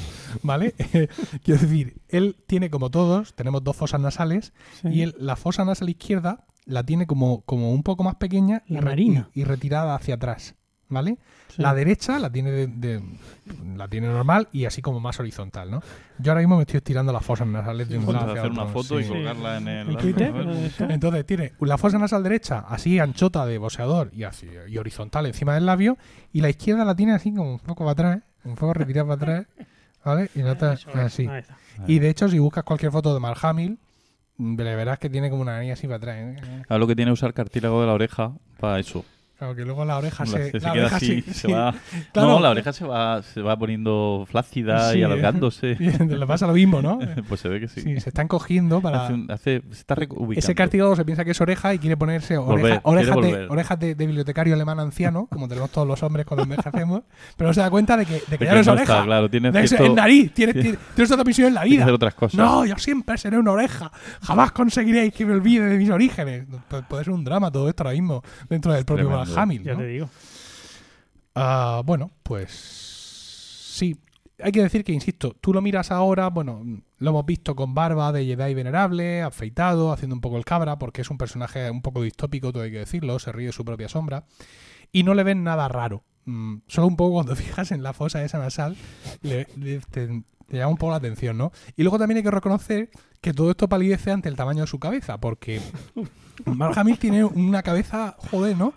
[0.43, 0.73] ¿vale?
[1.43, 4.87] Quiero decir, él tiene como todos, tenemos dos fosas nasales Sí.
[4.89, 8.75] y él, la fosa nasal izquierda la tiene como, como un poco más pequeña y,
[8.75, 8.95] La
[9.33, 10.55] y retirada hacia atrás,
[10.87, 11.17] ¿vale?
[11.49, 11.61] Sí.
[11.63, 13.01] La derecha la tiene de, de-
[13.75, 15.81] la tiene normal y así como más horizontal, ¿no?
[16.19, 18.51] Yo ahora mismo me estoy estirando las fosas nasales de un Puedes lado hacia hacer
[18.51, 19.09] una otro, foto y sí.
[19.09, 19.89] colgarla en el...
[19.89, 20.33] ¿En Twitter?
[20.89, 25.55] Entonces tiene la fosa nasal derecha así anchota de boxeador y, así, y horizontal encima
[25.55, 25.97] del labio
[26.31, 29.33] y la izquierda la tiene así como un poco para atrás, un poco retirada para
[29.33, 29.67] atrás,
[30.05, 30.29] ¿vale?
[30.35, 30.41] Y
[30.73, 31.27] es, así.
[31.87, 33.19] Y de hecho si buscas cualquier foto de
[34.63, 36.15] le verás que tiene como una nariz así para atrás.
[36.19, 36.61] ¿eh?
[36.69, 39.03] Ahora lo que tiene es usar cartílago de la oreja para eso.
[39.39, 41.73] Claro que luego la oreja La- se, se la oreja así, se va...
[42.11, 42.27] Claro.
[42.27, 45.75] No, la oreja se va, se va poniendo flácida Sí, y alargándose.
[45.79, 46.99] Le pasa lo mismo, ¿no?
[47.29, 47.79] pues se ve que sí.
[47.81, 49.05] Sí, se está encogiendo para...
[49.05, 50.33] Hace un- hace- se está reubicando.
[50.33, 53.33] Ese cartílago se piensa que es oreja y quiere ponerse Volver, oreja- orejas, quiere de,
[53.33, 53.51] volver.
[53.51, 57.03] orejas de, de bibliotecario alemán anciano, como tenemos todos los hombres cuando envejecemos,
[57.37, 58.93] pero no se da cuenta de que, de que De ya que no es oreja.
[58.93, 61.47] está, claro, tiene de que es cierto- el nariz, tienes, tiene- tienes, tienes otra misión
[61.47, 61.83] en la vida.
[61.83, 62.37] hacer otras cosas.
[62.37, 63.89] No, yo siempre seré una oreja.
[64.21, 66.45] Jamás conseguiréis que me olvide de mis orígenes.
[66.69, 69.63] Pu- Puede ser un drama todo esto ahora mismo dentro del propio Hamill.
[69.63, 69.79] Ya ¿no?
[69.79, 70.09] te digo.
[71.35, 73.97] Ah, bueno, pues sí.
[74.41, 76.63] Hay que decir que, insisto, tú lo miras ahora, bueno,
[76.97, 81.01] lo hemos visto con barba de Jedi venerable, afeitado, haciendo un poco el cabra, porque
[81.01, 83.89] es un personaje un poco distópico, todo hay que decirlo, se ríe de su propia
[83.89, 84.23] sombra,
[84.93, 86.03] y no le ven nada raro.
[86.23, 88.77] Mm, solo un poco cuando fijas en la fosa esa nasal,
[89.23, 90.07] le, le- te,
[90.47, 91.51] te llama un poco la atención, ¿no?
[91.75, 92.89] Y luego también hay que reconocer
[93.19, 95.59] que todo esto palidece ante el tamaño de su cabeza, porque
[96.45, 98.73] Mark Hamill tiene una cabeza, joder, ¿no?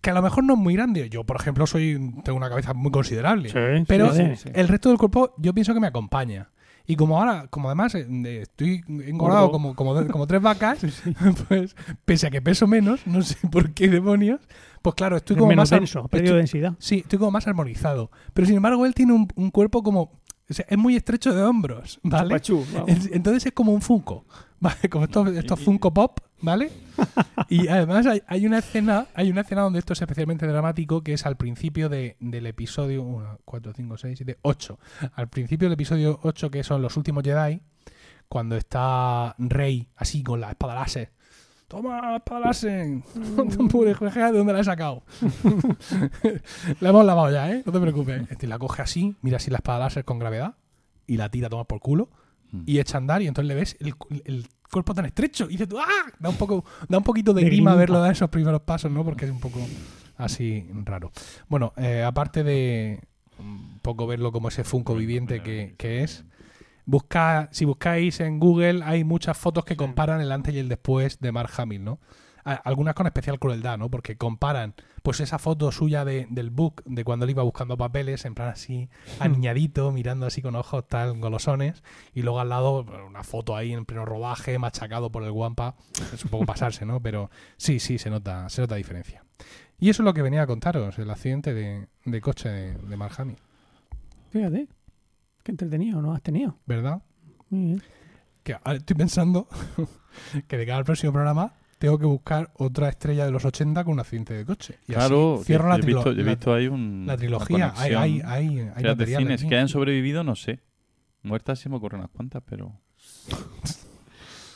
[0.00, 1.08] Que a lo mejor no es muy grande.
[1.10, 1.94] Yo, por ejemplo, soy
[2.24, 3.48] tengo una cabeza muy considerable.
[3.50, 4.48] Sí, Pero sí, sí, sí.
[4.54, 6.48] el resto del cuerpo yo pienso que me acompaña.
[6.86, 8.06] Y como ahora, como además eh,
[8.42, 9.52] estoy engordado Gordo.
[9.52, 10.80] como, como, como tres vacas,
[11.48, 14.40] pues pese a que peso menos, no sé por qué demonios,
[14.82, 15.78] pues claro, estoy Es como menos más...
[15.78, 16.72] denso, estoy- densidad.
[16.78, 18.10] Sí, estoy como más armonizado.
[18.32, 20.00] Pero sin embargo, él tiene un, un cuerpo como...
[20.48, 22.40] o sea, es muy estrecho de hombros, ¿vale?
[22.40, 22.64] Chupachú,
[23.12, 24.24] Entonces es como un Funko,
[24.60, 24.88] ¿vale?
[24.90, 26.70] Como estos, estos Funko Pop, ¿vale?
[27.48, 31.14] Y además hay, hay una escena, hay una escena donde esto es especialmente dramático, que
[31.14, 34.78] es al principio de- del episodio 1, 4, 5, 6, 7, 8.
[35.14, 37.60] Al principio del episodio 8, que son los últimos Jedi,
[38.28, 41.10] cuando está Rey así con la espada láser.
[41.66, 43.00] Toma, espada láser.
[43.70, 45.02] Pobre juega, ¿de dónde la he sacado?
[46.80, 47.62] la hemos lavado ya, ¿eh?
[47.64, 48.30] No te preocupes.
[48.30, 50.54] Este, la coge así, mira así la espada láser con gravedad
[51.06, 52.19] y la tira a tomar por culo Mm.
[52.66, 55.68] Y echa a andar y entonces le ves el, el cuerpo tan estrecho y dices
[55.68, 56.12] tú, ¡ah!
[56.18, 59.04] Da un, poco, da un poquito de, De grima verlo dar esos primeros pasos, ¿no?
[59.04, 59.60] Porque es un poco
[60.16, 61.12] así raro.
[61.48, 63.00] Bueno, eh, aparte de
[63.38, 66.24] un poco verlo como ese Funko viviente que, que es,
[66.84, 71.20] busca, si buscáis en Google hay muchas fotos que comparan el antes y el después
[71.20, 72.00] de Mark Hamill, ¿no?
[72.44, 73.90] Algunas con especial crueldad, ¿no?
[73.90, 78.24] Porque comparan pues esa foto suya de, del book, de cuando él iba buscando papeles,
[78.24, 81.82] en plan así, aniñadito, mirando así con ojos tal golosones,
[82.14, 85.74] y luego al lado una foto ahí en pleno rodaje, machacado por el guampa.
[86.12, 87.00] Es un poco pasarse, ¿no?
[87.00, 89.24] Pero sí, sí, se nota, se nota diferencia.
[89.78, 92.96] Y eso es lo que venía a contaros, el accidente de, de coche de, de
[92.96, 93.38] Mark Hamill,
[94.30, 94.68] Fíjate.
[95.42, 96.14] Qué entretenido, ¿no?
[96.14, 96.56] Has tenido.
[96.66, 97.02] ¿verdad?
[97.48, 97.82] Muy bien.
[98.42, 99.48] Que estoy pensando
[100.48, 103.94] que de cara al próximo programa tengo que buscar otra estrella de los 80 con
[103.94, 104.74] un accidente de coche.
[104.86, 107.16] Y así Claro, cierro yo la, he visto, yo he visto ahí un, la una
[107.16, 107.72] trilogía.
[107.74, 110.60] Hay, hay, hay, hay material cines que hayan sobrevivido, no sé.
[111.22, 112.74] Muertas sí me ocurren unas cuantas, pero...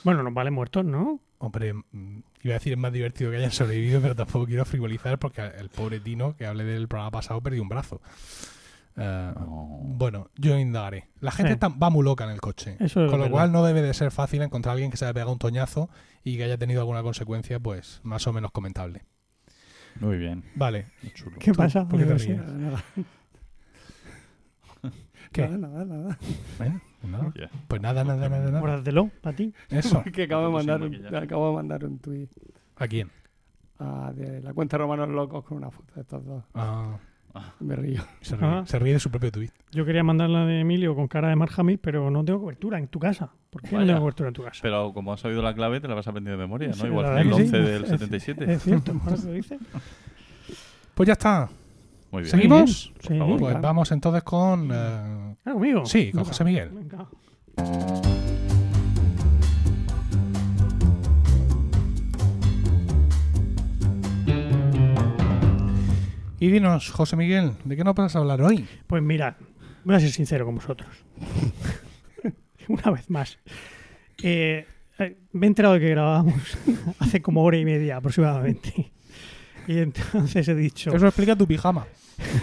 [0.05, 1.19] Bueno, nos vale muertos, ¿no?
[1.39, 5.19] Hombre, mm, iba a decir es más divertido que hayan sobrevivido, pero tampoco quiero frivolizar
[5.19, 8.03] porque el pobre Tino, que hablé del programa pasado, perdió un brazo.
[8.97, 9.81] Eh, No.
[9.97, 11.09] Bueno, yo indagaré.
[11.21, 11.55] La gente Sí.
[11.55, 12.77] está- va muy loca en el coche.
[12.81, 13.31] Eso es con lo verdad.
[13.31, 15.89] cual no debe de ser fácil encontrar a alguien que se haya pegado un toñazo
[16.23, 19.03] y que haya tenido alguna consecuencia, pues, más o menos comentable.
[20.01, 20.45] Muy bien.
[20.57, 20.87] Vale.
[21.15, 21.37] chulo.
[21.39, 21.87] ¿Qué pasa?
[21.89, 22.39] ¿por qué te ríes?
[22.39, 22.85] Nada, nada.
[25.33, 25.49] ¿Qué?
[25.49, 26.19] Nada, nada,
[26.57, 28.61] Pues pues nada, nada, nada, nada.
[28.61, 29.53] Guárdatelo, para ti.
[29.69, 30.03] Eso.
[30.15, 32.31] Que acabo de, Sin mandar un, acabo de mandar un tuit
[32.77, 33.11] ¿A quién?
[33.79, 36.45] a- de la cuenta Romanos Locos con una foto de estos dos.
[36.55, 36.97] Ah,
[37.61, 38.03] Me río.
[38.21, 39.51] se, ríe, se ríe de su propio tuit.
[39.73, 42.79] Yo quería mandar la de Emilio con cara de Mark Hamill, pero no tengo cobertura
[42.79, 43.31] en tu casa.
[43.51, 44.61] ¿Por qué no tengo cobertura en tu casa?
[44.63, 46.75] Pero como has sabido la clave, te la vas a aprender de memoria, ¿no?
[46.75, 47.63] Sí, Igual que el verdad que 11 sí.
[47.73, 48.53] del Es- 77.
[48.53, 49.61] Es cierto, ahora que lo dices.
[50.95, 51.49] Pues ya está.
[52.13, 52.31] Muy bien.
[52.31, 52.93] ¿Seguimos?
[53.01, 53.41] Sí, Por favor.
[53.41, 54.71] Pues vamos entonces con...
[54.71, 54.75] eh,
[55.45, 55.85] Ah, conmigo.
[55.87, 56.69] Sí, con José Miguel.
[56.71, 57.09] venga.
[66.41, 68.67] Y dinos, José Miguel, ¿de qué nos vas a hablar hoy?
[68.87, 69.35] Pues mirad,
[69.85, 70.91] voy a ser sincero con vosotros.
[72.69, 73.39] Una vez más.
[74.23, 74.67] Eh,
[74.99, 76.59] eh, me he enterado de que grabábamos
[76.99, 78.93] hace como hora y media aproximadamente.
[79.67, 80.95] Y entonces he dicho...
[80.95, 81.87] Eso explica tu pijama.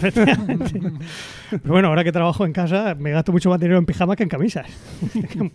[0.02, 4.24] Pero bueno, ahora que trabajo en casa, me gasto mucho más dinero en pijamas que
[4.24, 4.68] en camisas.
[5.14, 5.52] Tengo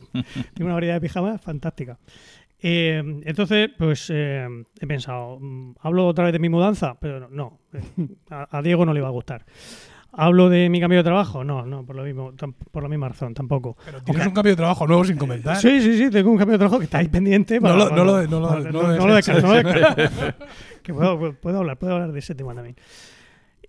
[0.60, 1.98] una variedad de pijamas fantástica.
[2.60, 4.46] Eh, entonces, pues eh,
[4.80, 6.96] he pensado, mm, ¿hablo otra vez de mi mudanza?
[7.00, 7.80] Pero no, eh,
[8.30, 9.44] a, a Diego no le va a gustar.
[10.18, 11.44] ¿Hablo de mi cambio de trabajo?
[11.44, 12.32] No, no, por, lo mismo,
[12.70, 13.76] por la misma razón, tampoco.
[13.84, 15.56] Pero tienes un cambio de trabajo nuevo sin comentar.
[15.58, 17.60] Sí, sí, sí, tengo un cambio de trabajo que está ahí pendiente.
[17.60, 19.42] No lo- no lo- no lo- no lo no lo deseches.
[19.42, 20.44] descarto, no lo descarto.
[20.82, 22.76] que puedo, puedo hablar, puedo hablar de ese tema también.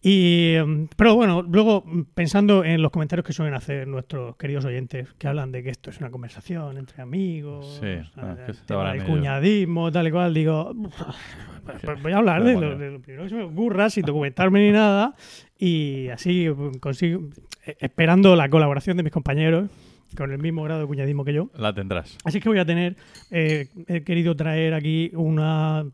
[0.10, 4.63] Y, em, pero bueno, luego mm, pensando en los comentarios que suelen hacer nuestros queridos
[4.63, 8.93] oyentes, que hablan de que esto es una conversación entre amigos, Sí, ah, el tema
[8.93, 10.74] del cuñadismo, tal y cual, digo,
[11.84, 14.67] pues, voy a hablar de lo, de lo primero que se me ocurra, sin documentarme
[14.67, 15.13] ni nada,
[15.60, 17.24] y así mm, consigo,
[17.65, 19.70] eh, esperando la colaboración de mis compañeros
[20.15, 21.50] con el mismo grado de cuñadismo que yo.
[21.54, 22.17] La tendrás.
[22.24, 22.96] Así que voy a tener,
[23.30, 25.86] eh, he querido traer aquí una,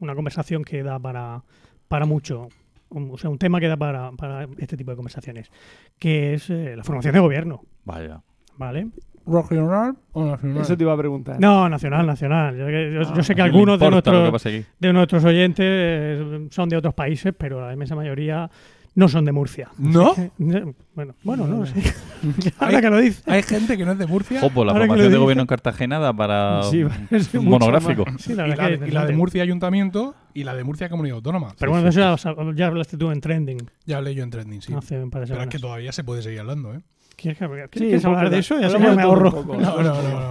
[0.00, 1.44] una conversación que da para,
[1.88, 2.50] para mucho,
[2.90, 5.50] un- o sea, un tema que da para, para este tipo de conversaciones,
[5.98, 8.20] que es eh, la formación de gobierno, Vaya.
[8.56, 8.88] ¿vale?
[9.26, 10.62] ¿Regional o nacional?
[10.62, 11.38] Eso te iba a preguntar.
[11.38, 12.56] No, nacional, nacional.
[12.56, 14.42] Yo, yo- yo sé que ¿A quién le algunos de nuestros,
[14.78, 18.50] de nuestros oyentes eh, son de otros países, pero la inmensa mayoría
[18.98, 19.68] no son de Murcia.
[19.78, 20.14] ¿No?
[20.38, 21.74] No, Bueno, bueno, no sé.
[21.82, 23.22] Hay- Ahora que lo dices.
[23.28, 24.40] Hay gente que no es de Murcia.
[24.44, 28.04] Ojo, la Ahora que lo formación de gobierno en Cartagena da para Sí, un- monográfico.
[28.18, 29.12] Sí, y, la de- y la de interesante.
[29.14, 31.54] Murcia Ayuntamiento y la de Murcia Comunidad Autónoma.
[31.56, 34.60] Pero bueno, de eso ya, ya hablaste tú en Trending Ya hablé yo en Trending,
[34.62, 34.74] sí.
[34.74, 36.80] hace Pero es que todavía se puede seguir hablando, ¿eh?
[37.20, 37.36] ¿Quieres,
[37.70, 38.60] que- Sí, hablar de eso?
[38.60, 39.56] Ya sé que me ahorro poco.
[39.56, 40.02] No, no, no.
[40.02, 40.30] no.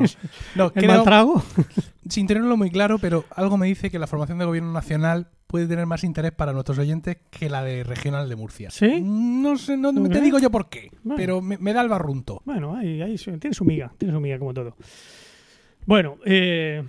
[0.55, 1.43] No, el creo, trago.
[2.09, 5.67] sin tenerlo muy claro, pero algo me dice que la formación de gobierno nacional puede
[5.67, 8.69] tener más interés para nuestros oyentes que la de regional de Murcia.
[8.71, 9.01] ¿Sí?
[9.03, 11.17] No sé, no ¿Tú te digo yo por qué, Bueno.
[11.17, 12.41] pero me, me da el barrunto.
[12.45, 14.75] Bueno, ahí, ahí tiene su miga, tiene su miga como todo.
[15.85, 16.83] Bueno, eh,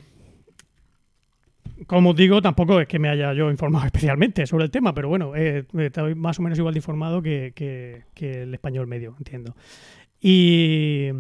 [1.87, 5.09] como os digo, tampoco es que me haya yo informado especialmente sobre el tema, pero
[5.09, 9.15] bueno, eh, estoy más o menos igual de informado que, que- que el español medio,
[9.19, 9.55] entiendo.
[10.21, 11.11] Y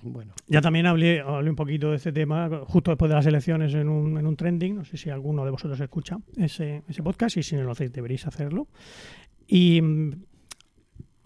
[0.00, 3.74] Bueno, ya también hablé, hablé un poquito de este tema justo después de las elecciones
[3.74, 4.76] en un, en un trending.
[4.76, 7.92] No sé si alguno de vosotros escucha ese, ese podcast y si no lo hacéis
[7.92, 8.68] deberéis hacerlo.
[9.48, 10.12] Y mm,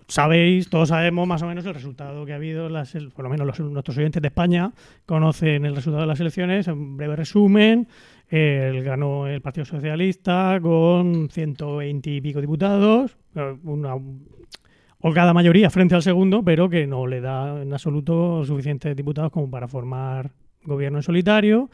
[0.09, 3.47] sabéis, todos sabemos más o menos el resultado que ha habido, las, por lo menos
[3.47, 4.73] los- nuestros oyentes de España
[5.07, 6.67] conocen el resultado de las elecciones.
[6.67, 7.89] En breve resumen,
[8.37, 13.95] el, ganó el Partido Socialista con 120 y pico diputados, eh, una
[15.01, 19.51] holgada mayoría frente al segundo, pero que no le da en absoluto suficientes diputados como
[19.51, 20.31] para formar
[20.65, 21.71] gobierno en solitario.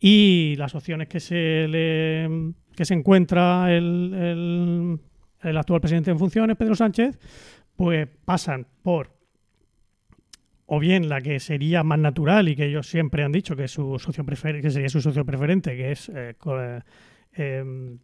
[0.00, 4.98] Y las opciones que se le que se encuentra el, el-
[5.42, 7.18] el actual presidente en funciones, Pedro Sánchez,
[7.76, 9.15] pues pasan por
[10.66, 13.70] o bien la que sería más natural y que ellos siempre han dicho que es
[13.70, 16.80] su socio prefer- que sería su socio preferente, que es eh, co- eh,
[17.34, 17.98] em,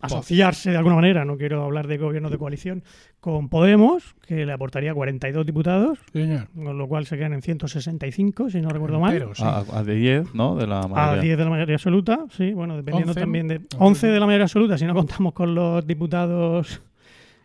[0.00, 2.82] asociarse de alguna manera, no quiero hablar de gobierno de coalición,
[3.20, 6.48] con Podemos, que le aportaría 42 diputados, Señor.
[6.54, 9.12] con lo cual se quedan en 165, si no recuerdo mal.
[9.12, 9.44] Entero, sí.
[9.44, 10.56] A, a de 10, ¿no?
[10.56, 11.22] De la A mayoría.
[11.22, 13.58] 10 de la mayoría absoluta, sí, bueno, dependiendo 11, también de...
[13.60, 13.64] ¿no?
[13.78, 16.82] 11 de la mayoría absoluta, si no contamos con los diputados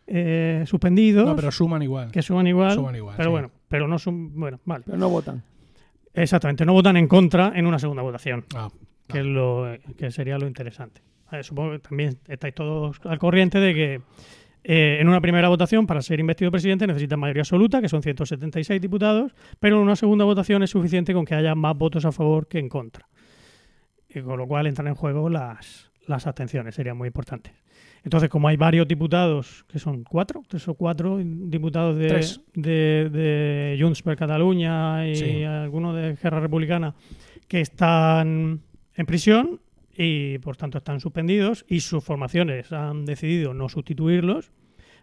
[0.08, 2.10] eh, suspendidos, No, pero suman igual.
[2.12, 3.32] que suman igual, Suman igual, pero sí.
[3.34, 4.38] bueno, pero no son...
[4.40, 4.84] Bueno, vale.
[4.86, 5.44] pero no votan.
[6.14, 8.70] Exactamente, no votan en contra en una segunda votación, Ah,
[9.08, 11.02] que, es lo, que sería lo interesante.
[11.32, 14.02] Ver, supongo que también estáis todos al corriente de que
[14.64, 18.82] eh, en una primera votación, para ser investido presidente, necesitan mayoría absoluta, que son 176
[18.82, 22.48] diputados, pero en una segunda votación es suficiente con que haya más votos a favor
[22.48, 23.08] que en contra.
[24.10, 27.54] Y con lo cual entran en juego las, las abstenciones, serían muy importantes.
[28.08, 32.40] Entonces, como hay varios diputados, que son cuatro, tres o cuatro diputados de, Tres.
[32.54, 35.44] de, de Junts per Cataluña y Sí.
[35.44, 36.96] algunos de Guerra Republicana
[37.50, 38.62] que están
[38.96, 39.60] en prisión
[39.94, 44.54] y por tanto están suspendidos y sus formaciones han decidido no sustituirlos,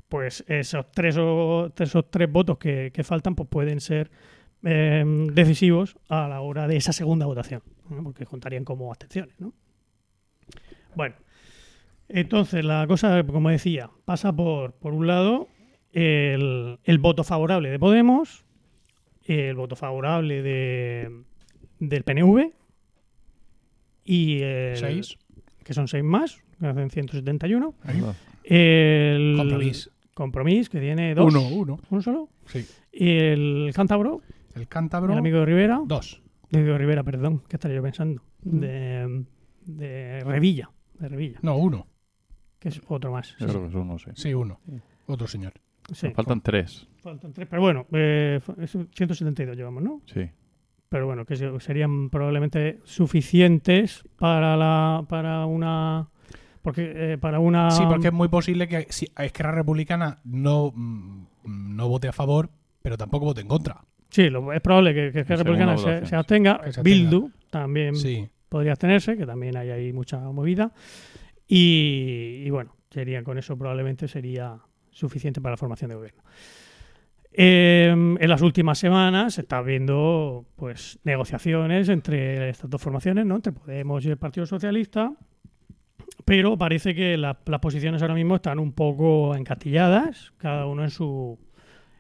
[0.09, 4.11] pues esos tres o esos tres votos que, que faltan pues pueden ser
[4.63, 8.03] eh, decisivos a la hora de esa segunda votación, ¿no?
[8.03, 9.39] porque contarían como abstenciones.
[9.39, 9.53] ¿no?
[10.95, 11.17] Bueno,
[12.09, 15.49] entonces la cosa, como decía, pasa por, por un lado
[15.93, 18.45] el, el voto favorable de Podemos,
[19.25, 21.11] el voto favorable de,
[21.79, 22.53] del PNV
[24.05, 25.19] y el, Seis.
[25.65, 27.75] que son seis más, que hacen 171.
[27.85, 28.03] Ahí.
[28.45, 29.91] El Compromís.
[30.13, 31.33] Compromís, que tiene dos.
[31.35, 31.81] Uno, uno.
[31.91, 32.29] ¿Un solo?
[32.47, 32.65] Sí.
[32.93, 34.21] Y el Cántabro,
[34.55, 35.13] El cántabro.
[35.13, 35.81] el amigo de Rivera.
[35.87, 36.21] Dos.
[36.51, 38.23] De Rivera, perdón, ¿qué estaría yo pensando?
[38.45, 38.59] Mm.
[38.61, 39.25] De,
[39.65, 40.71] de Revilla.
[40.99, 41.87] De Revilla, No, uno.
[42.65, 43.37] Que es otro más.
[43.39, 44.11] Yo Sí, creo que es uno, sí.
[44.15, 44.59] Sí, uno.
[45.07, 45.53] Otro señor.
[45.93, 46.07] sí.
[46.09, 46.89] Nos faltan tres.
[46.97, 50.01] Faltan tres, pero bueno, eh, es 172 llevamos, ¿no?
[50.07, 50.29] Sí.
[50.89, 56.09] Pero bueno, que se- serían probablemente suficientes para la para una
[56.63, 61.27] porque eh, para una Sí, porque es muy posible que si Esquerra Republicana no, mm,
[61.77, 62.49] no vote a favor,
[62.81, 63.85] pero tampoco vote en contra.
[64.09, 66.61] Sí, lo- es probable que, que Esquerra Republicana se, abstenga.
[66.65, 68.27] Que se Bildu también Sí.
[68.49, 70.73] podría abstenerse, que también hay ahí mucha movida.
[71.47, 74.59] Y, bueno, sería con eso probablemente sería
[74.91, 76.23] suficiente para la formación de gobierno.
[77.37, 83.35] Eh, en las últimas semanas se está viendo pues negociaciones entre estas dos formaciones, ¿no?
[83.37, 85.13] entre Podemos y el Partido Socialista,
[86.25, 90.91] pero parece que la- las posiciones ahora mismo están un poco encastilladas, cada uno en
[90.91, 91.39] su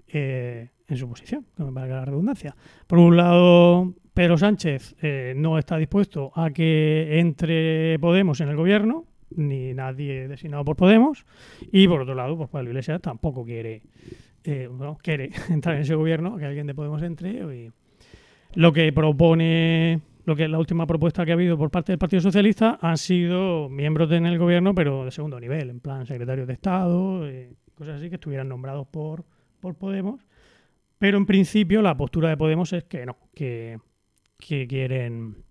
[0.08, 2.54] eh, en su posición, que me valga la redundancia.
[2.86, 8.56] Por un lado, Pedro Sánchez eh, no está dispuesto a que entre Podemos en el
[8.56, 11.24] gobierno, ni nadie designado por Podemos,
[11.72, 13.82] y por otro lado, pues Pablo Iglesias tampoco quiere,
[14.44, 14.68] eh,
[15.02, 17.30] quiere entrar en ese gobierno, que alguien de Podemos entre.
[17.30, 17.70] Y
[18.54, 22.20] lo que propone, lo que la última propuesta que ha habido por parte del Partido
[22.20, 26.52] Socialista han sido miembros en el gobierno, pero de segundo nivel, en plan secretarios de
[26.52, 29.24] Estado, eh, cosas así, que estuvieran nombrados por,
[29.60, 30.26] por Podemos.
[30.98, 33.78] Pero en principio la postura de Podemos es que no, que,
[34.38, 35.43] que quieren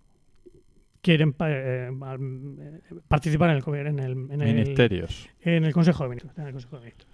[1.04, 5.28] quieren eh, al- eh, participar en el gobierno, en el, en el- Ministerios.
[5.42, 6.36] en el Consejo de Ministros.
[6.38, 7.08] en el Consejo de Ministros.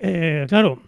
[0.00, 0.80] Eh, claro,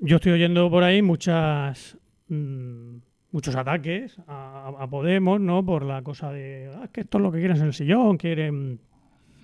[0.00, 2.96] yo estoy oyendo por ahí muchas mm,
[3.32, 5.64] muchos ataques a, a Podemos, ¿no?
[5.64, 8.16] Por la cosa de "Ah, es que esto es lo que quieren es el sillón,
[8.16, 8.80] quieren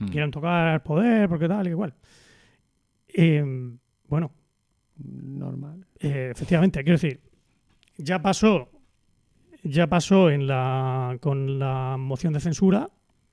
[0.00, 0.06] Mm.
[0.08, 1.94] quieren tocar poder, porque tal y igual.
[3.16, 3.44] Eh,
[4.08, 4.32] bueno,
[4.98, 5.86] Normal.
[6.00, 7.20] eh, efectivamente, quiero decir,
[7.98, 8.68] ya pasó,
[9.64, 12.90] ya pasó en la, con la moción de censura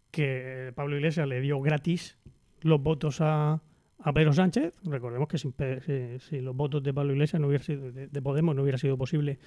[0.09, 2.17] que Pablo Iglesias le dio gratis
[2.61, 3.61] los votos a,
[3.99, 4.73] a Pedro Sánchez.
[4.83, 5.53] Recordemos que sin
[5.85, 8.77] si, si los votos de Pablo Iglesias no hubiera sido, de, de Podemos no hubiera
[8.77, 9.39] sido posible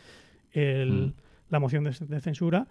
[0.53, 1.12] el- Mm.
[1.51, 2.68] la moción de, de censura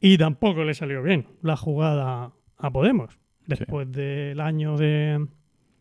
[0.00, 5.26] y tampoco le salió bien la jugada a Podemos después del año de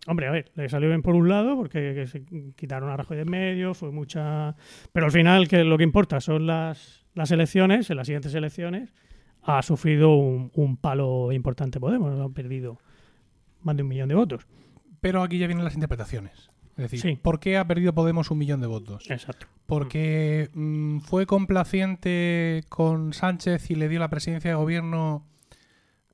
[0.07, 2.23] Hombre, a ver, le salió bien por un lado porque que se
[2.55, 4.55] quitaron a Rajoy de medio, fue mucha...
[4.93, 8.93] Pero al final que lo que importa son las, las elecciones, en las siguientes elecciones
[9.41, 12.77] ha sufrido un, un palo importante Podemos, ha perdido
[13.61, 14.45] más de un millón de votos.
[15.01, 16.49] Pero aquí ya vienen las interpretaciones.
[16.77, 17.19] Es decir, Sí.
[17.21, 19.09] ¿por qué ha perdido Podemos un millón de votos?
[19.09, 19.47] Exacto.
[19.65, 25.25] Porque mm, fue complaciente con Sánchez y le dio la presidencia de gobierno.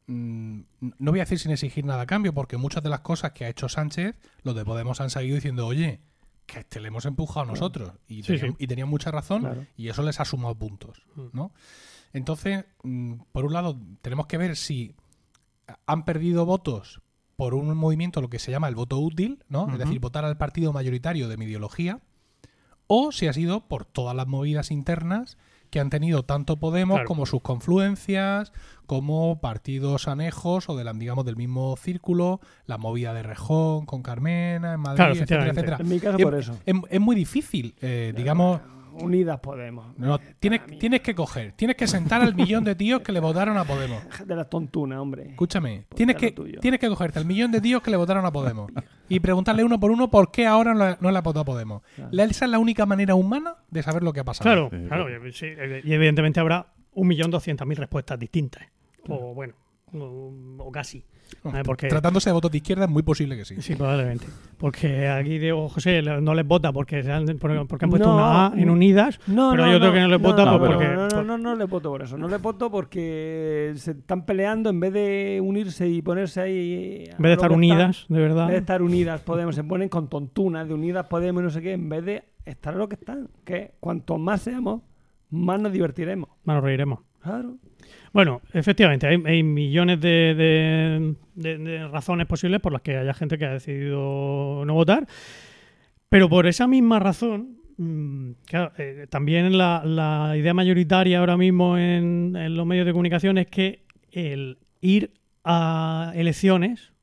[0.07, 0.59] mm,
[0.99, 3.45] no voy a decir sin exigir nada a cambio, porque muchas de las cosas que
[3.45, 5.99] ha hecho Sánchez, los de Podemos han seguido diciendo, oye,
[6.45, 7.93] que este le hemos empujado nosotros.
[8.07, 8.55] Y, Sí, tenían, sí.
[8.63, 9.65] y tenían mucha razón, Claro.
[9.75, 11.03] y eso les ha sumado puntos.
[11.15, 11.27] Mm.
[11.33, 11.51] ¿no?
[12.13, 14.95] Entonces, mm, por un lado, tenemos que ver si
[15.85, 17.01] han perdido votos
[17.35, 19.69] por un movimiento, lo que se llama el voto útil, ¿no?
[19.71, 21.99] Es decir, votar al partido mayoritario de mi ideología,
[22.87, 25.37] o si ha sido por todas las movidas internas
[25.75, 27.07] que han tenido tanto Podemos Claro.
[27.09, 28.53] como sus confluencias,
[28.85, 34.01] como partidos anejos o de la, digamos, del mismo círculo, la movida de Rejón con
[34.01, 35.77] Carmena en Madrid, Claro, etcétera, etcétera.
[35.81, 36.57] En mi caso, Es- por eso.
[36.65, 38.61] Es, es muy difícil, eh, digamos,
[39.03, 39.97] Unidas Podemos.
[39.97, 43.57] no, tienes, tienes que coger, tienes que sentar al millón de tíos que le votaron
[43.57, 44.01] a Podemos.
[44.25, 45.29] De la tontuna, hombre.
[45.31, 46.31] Escúchame, Ponte tienes que,
[46.61, 48.71] tienes que cogerte al millón de tíos que le votaron a Podemos
[49.09, 51.45] y preguntarle uno por uno por qué ahora no, le- no le ha votado a
[51.45, 51.81] Podemos.
[51.95, 52.09] Claro.
[52.13, 54.43] La- Esa es la única manera humana de saber lo que ha pasado.
[54.43, 55.07] Claro, Sí, claro.
[55.33, 55.45] sí,
[55.83, 58.63] y evidentemente habrá 1.200.000 respuestas distintas.
[59.07, 59.53] O bueno,
[59.93, 61.05] o, o casi.
[61.43, 63.55] Bueno, Eh, porque- Tratándose de votos de izquierda es muy posible que sí.
[63.61, 64.25] Sí, probablemente.
[64.57, 68.15] Porque aquí Diego José le- no les vota porque, se han, porque han puesto No,
[68.15, 69.19] una A en Unidas.
[69.27, 71.07] No, Pero no, hay otro no, que no les no, vota no, no, porque- No,
[71.09, 72.17] no, no, no les voto por eso.
[72.17, 77.03] No les voto porque se están peleando en vez de unirse y ponerse ahí.
[77.05, 78.45] En vez de estar unidas, de En verdad.
[78.47, 81.61] vez de estar unidas, Podemos, se ponen con tontunas de unidas Podemos y no sé
[81.61, 83.27] qué, en vez de estar lo que están.
[83.43, 84.81] Que cuanto más seamos,
[85.31, 86.29] más nos divertiremos.
[86.43, 86.99] Bueno, reiremos.
[87.25, 87.57] Claro.
[88.13, 93.13] Bueno, efectivamente, hay, hay millones de, de- de- de razones posibles por las que haya
[93.15, 95.07] gente que ha decidido no votar.
[96.07, 101.77] Pero por esa misma razón, mm, claro, eh, también la, la idea mayoritaria ahora mismo
[101.79, 105.11] en, en los medios de comunicación es que el ir
[105.43, 106.93] a elecciones,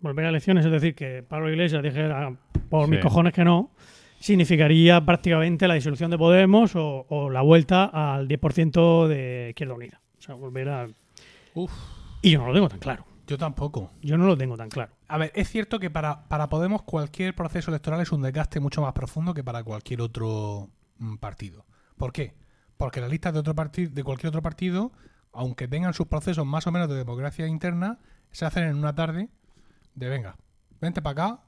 [0.00, 2.36] volver a elecciones, es decir, que Pablo Iglesias dijera
[2.68, 3.70] por mis cojones que no,
[4.20, 10.00] significaría prácticamente la disolución de Podemos o, o la vuelta al 10% de Izquierda Unida.
[10.18, 10.86] O sea, volver a...
[11.54, 11.72] Uf,
[12.22, 13.04] Y yo no lo tengo tan claro.
[13.26, 13.90] yo tampoco.
[14.02, 14.92] Yo no lo tengo tan claro.
[15.08, 18.82] A ver, es cierto que para, para Podemos cualquier proceso electoral es un desgaste mucho
[18.82, 20.68] más profundo que para cualquier otro
[20.98, 21.64] mm, partido.
[21.96, 22.34] ¿Por qué?
[22.76, 24.92] Porque las listas de otro partido, de cualquier otro partido,
[25.32, 27.98] aunque tengan sus procesos más o menos de democracia interna,
[28.30, 29.28] se hacen en una tarde
[29.94, 30.36] de venga,
[30.80, 31.40] vente para acá,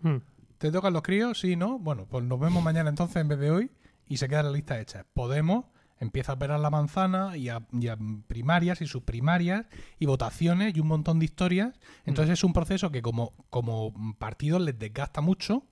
[0.00, 0.18] Mm.
[0.58, 1.38] ¿Te tocan los críos?
[1.40, 1.78] Sí, ¿no?
[1.78, 3.70] Bueno, pues nos vemos mañana entonces en vez de hoy
[4.06, 5.06] y se queda la lista hecha.
[5.14, 5.66] Podemos
[6.00, 9.66] empieza a operar la manzana y a, y a primarias y subprimarias
[9.98, 11.78] y votaciones y un montón de historias.
[12.04, 15.64] Entonces es un proceso que como, como partido les desgasta mucho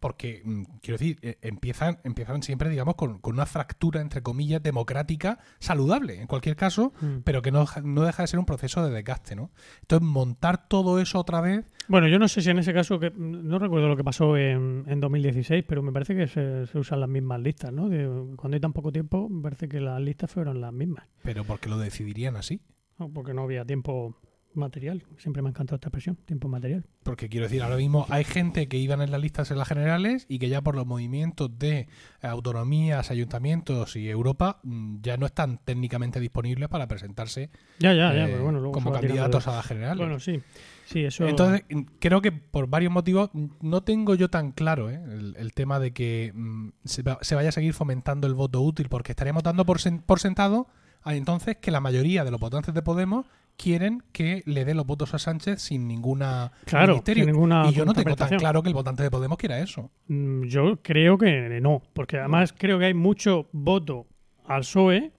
[0.00, 4.62] porque, mm, quiero decir, eh, empiezan, empiezan siempre, digamos, con, con una fractura, entre comillas,
[4.62, 7.18] democrática saludable, en cualquier caso, Mm.
[7.24, 9.50] pero que no, deja- no deja de ser un proceso de desgaste, ¿no?
[9.82, 13.10] Entonces, montar todo eso otra vez Bueno, yo no sé si en ese caso, que
[13.16, 17.00] no recuerdo lo que pasó en, en 2016, pero me parece que se, se usan
[17.00, 17.88] las mismas listas, ¿no?
[17.88, 21.44] De- cuando hay tan poco tiempo, me parece que las listas fueron las mismas, Pero
[21.44, 22.60] porque lo decidirían así.
[22.98, 23.08] ¿no?
[23.12, 24.16] porque no había tiempo
[24.54, 25.04] material.
[25.18, 26.84] Siempre me ha encantado esta expresión, tiempo material.
[27.02, 30.26] Porque quiero decir, ahora mismo hay gente que iban en las listas en las generales
[30.28, 31.86] y que ya por los movimientos de
[32.22, 38.24] autonomías, ayuntamientos y Europa mm, ya no están técnicamente disponibles para presentarse Ya, ya, ya,
[38.26, 39.98] eh, pero bueno, luego como de- candidatos a las generales.
[39.98, 40.40] Bueno, sí,
[40.86, 41.26] sí, eso...
[41.26, 45.00] Entonces, mm, creo que por varios motivos mm, no tengo yo tan claro ¿eh?
[45.04, 48.60] el, el tema de que mm, se, va- se vaya a seguir fomentando el voto
[48.60, 50.66] útil, porque estaríamos dando por, sen- por sentado
[51.02, 53.26] ah, entonces que la mayoría de los votantes de Podemos
[53.58, 57.24] quieren que le dé los votos a Sánchez sin ninguna Claro, ministerio.
[57.24, 59.90] sin ninguna y yo no tengo tan claro que el votante de Podemos quiera eso.
[60.06, 64.06] Mm, Yo creo que no, porque además creo que hay mucho voto
[64.46, 65.12] al PSOE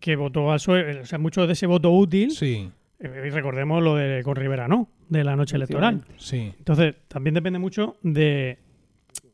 [0.00, 3.82] que votó al PSOE, o sea, mucho de ese voto útil, Sí, eh, y recordemos
[3.82, 4.88] lo de con Rivera, ¿no?
[5.08, 6.04] De la noche electoral.
[6.16, 6.52] sí.
[6.58, 8.58] Entonces, también depende mucho de,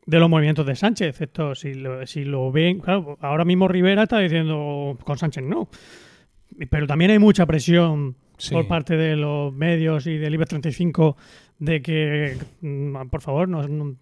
[0.05, 1.21] de los movimientos de Sánchez.
[1.21, 5.69] Esto, si lo, si lo ven, claro, ahora mismo Rivera está diciendo con Sánchez no.
[6.69, 8.53] Pero también hay mucha presión Sí.
[8.53, 11.17] por parte de los medios y del IBEX 35
[11.59, 13.95] de que, mm, por favor, no, no-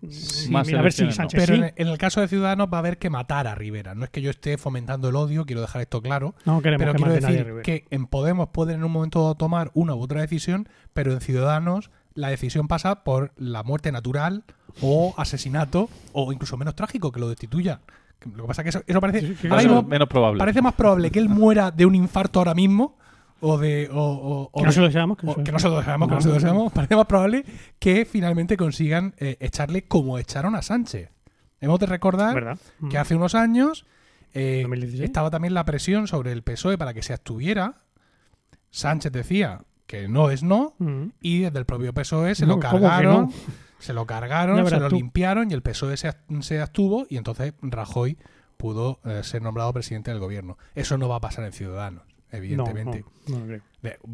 [0.52, 1.24] Más mira a ver si elecciones no.
[1.24, 1.74] Sánchez Pero sí.
[1.76, 3.96] en, el- caso de Ciudadanos va a haber que matar a Rivera.
[3.96, 6.36] No es que yo esté fomentando el odio, quiero dejar esto claro.
[6.46, 7.64] No queremos Pero que quiero nadie decir Rivera.
[7.64, 11.90] que en Podemos pueden en un momento tomar una u otra decisión, pero en Ciudadanos
[12.14, 14.44] la decisión pasa por la muerte natural
[14.82, 17.80] o asesinato o incluso menos trágico que lo destituya.
[18.36, 19.76] Lo que pasa es que eso, eso parece, Sí, sí, ahora claro.
[19.76, 20.40] mismo menos probable.
[20.40, 22.98] parece más probable que él muera de un infarto ahora mismo
[23.40, 25.18] o de o, o- o Que no se lo deseamos.
[25.18, 26.74] Que no o se lo que no se lo deseamos, que no se lo deseamos,
[26.74, 27.46] parece más probable
[27.80, 31.12] que finalmente consigan eh, echarle como echaron a Sánchez.
[31.62, 32.58] Hemos de recordar ¿Verdad?
[32.80, 32.90] Mm.
[32.90, 33.86] que hace unos años
[34.34, 35.04] eh, 2016.
[35.06, 37.82] estaba también la presión sobre el PSOE para que se abstuviera.
[38.72, 41.06] Sánchez decía que no es no Mm.
[41.22, 43.32] y desde el propio PSOE se No, lo ¿cómo que cargaron?
[43.80, 44.96] Se lo cargaron, se lo tú.
[44.96, 46.12] limpiaron y el PSOE se,
[46.42, 48.18] se abstuvo y entonces Rajoy
[48.58, 50.58] pudo eh, ser nombrado presidente del gobierno.
[50.76, 53.06] Eso no va a pasar en Ciudadanos, No, evidentemente.
[53.28, 53.62] no, no creo.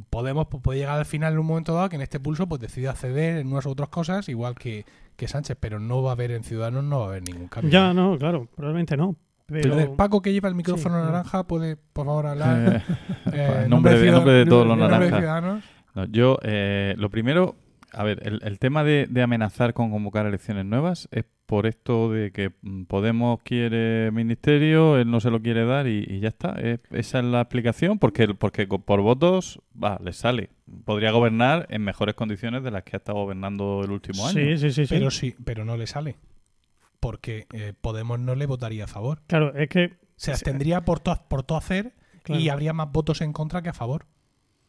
[0.10, 2.62] Podemos pues, puede llegar al final en un momento dado que en este pulso pues
[2.62, 4.86] decida ceder en unas u otras cosas igual que,
[5.16, 7.72] que Sánchez, pero no va a haber en Ciudadanos no va a haber ningún cambio.
[7.72, 9.16] Ya, no, claro, probablemente no.
[9.46, 12.84] Pero, Entonces, Paco que lleva el micrófono Sí, naranja puede por favor hablar
[13.26, 15.64] Eh, eh, en nombre de, nombre de todos los naranjas.
[16.10, 17.56] Yo, eh, lo primero,
[17.94, 22.12] a ver, el, el tema de, de amenazar con convocar elecciones nuevas es por esto
[22.12, 22.52] de que
[22.88, 26.54] Podemos quiere ministerio, él no se lo quiere dar y, y ya está.
[26.60, 30.50] Es- esa es la explicación, porque, porque por votos, va, le sale.
[30.86, 34.34] Podría gobernar en mejores condiciones de las que ha estado gobernando el último año.
[34.34, 34.94] sí, sí, sí, sí.
[34.94, 36.16] Pero sí, pero no le sale.
[37.00, 39.22] Porque eh, Podemos no le votaría a favor.
[39.28, 42.42] Claro, es que Se abstendría por todo, por todo hacer Claro.
[42.42, 44.06] y habría más votos en contra que a favor.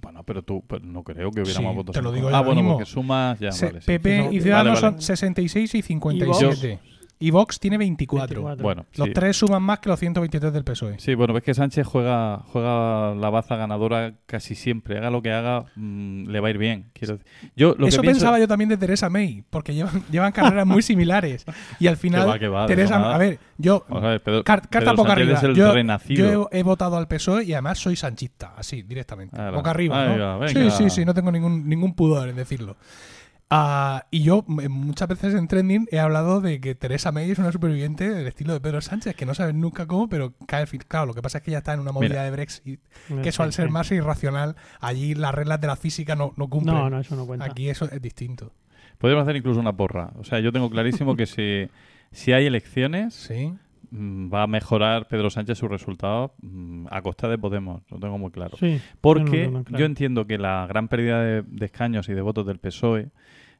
[0.04, 1.94] Bueno, pero tú pues, no creo que hubiera Sí, más votos.
[1.94, 2.38] te lo digo contra.
[2.38, 2.76] yo Ah, bueno, mismo.
[2.78, 3.86] porque sumas ya, Se- vale, sí.
[3.86, 5.02] PP No, y Ciudadanos vale, vale.
[5.02, 6.78] son 66 y 57.
[6.84, 6.93] Y
[7.30, 8.26] Vox tiene 24.
[8.26, 8.62] 24.
[8.62, 9.12] Bueno, Los sí.
[9.14, 10.98] tres suman más que los 123 del PSOE.
[10.98, 14.98] Sí, bueno, ves que Sánchez juega, juega la baza ganadora casi siempre.
[14.98, 16.90] Haga lo que haga, mm, le va a ir bien.
[16.92, 17.26] Quiero decir.
[17.56, 20.66] Yo lo Eso que pienso- pensaba yo también de Teresa May, porque llevan, llevan carreras
[20.66, 21.44] muy similares.
[21.78, 24.44] Y al final, Que va, que va, Teresa, a ver, yo, Vamos a ver, Pedro-
[24.44, 25.38] car- carta Pedro boca Sánchez arriba.
[25.38, 26.32] es el yo renacido.
[26.32, 29.40] yo he, he votado al PSOE y además soy sanchista, así, directamente.
[29.40, 29.52] Ala.
[29.56, 30.24] Boca arriba, Ahí ¿no?
[30.24, 30.70] va, venga.
[30.70, 32.76] sí, sí, sí, no tengo ningún, ningún pudor en decirlo.
[33.56, 37.52] Ah, y yo muchas veces en Trending he hablado de que Teresa May es una
[37.52, 40.66] superviviente del estilo de Pedro Sánchez, que no sabes nunca cómo, pero cae.
[40.88, 42.24] Claro, lo que pasa es que ella está en una movida Mira.
[42.24, 42.80] de Brexit,
[43.22, 46.74] que eso al ser más irracional, allí las reglas de la física no, no cumplen.
[46.74, 47.44] No, no, eso no cuenta.
[47.46, 48.52] Aquí eso es distinto.
[48.98, 50.10] Podríamos hacer incluso una porra.
[50.16, 51.68] O sea, yo tengo clarísimo que si
[52.10, 53.52] si hay elecciones, Sí.
[53.90, 57.82] mm, va a mejorar Pedro Sánchez sus resultados mm, a costa de Podemos.
[57.90, 58.56] Lo tengo muy claro.
[58.58, 59.78] Sí, Porque no, no, no, claro.
[59.78, 63.10] yo entiendo que la gran pérdida de, de escaños y de votos del PSOE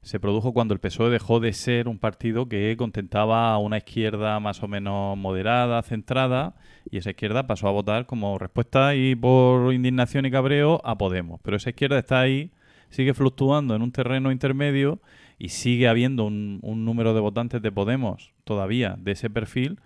[0.05, 4.39] se produjo cuando el PSOE dejó de ser un partido que contentaba a una izquierda
[4.39, 6.55] más o menos moderada, centrada,
[6.91, 11.41] y esa izquierda pasó a votar como respuesta y por indignación y cabreo a Podemos.
[11.43, 12.51] Pero esa izquierda está ahí,
[12.91, 15.01] sigue fluctuando en un terreno intermedio
[15.39, 19.81] y sigue habiendo un, número de votantes de Podemos todavía de ese perfil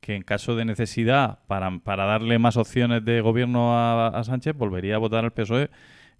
[0.00, 4.56] que en caso de necesidad para, para darle más opciones de gobierno a, a Sánchez
[4.56, 5.68] volvería a votar al PSOE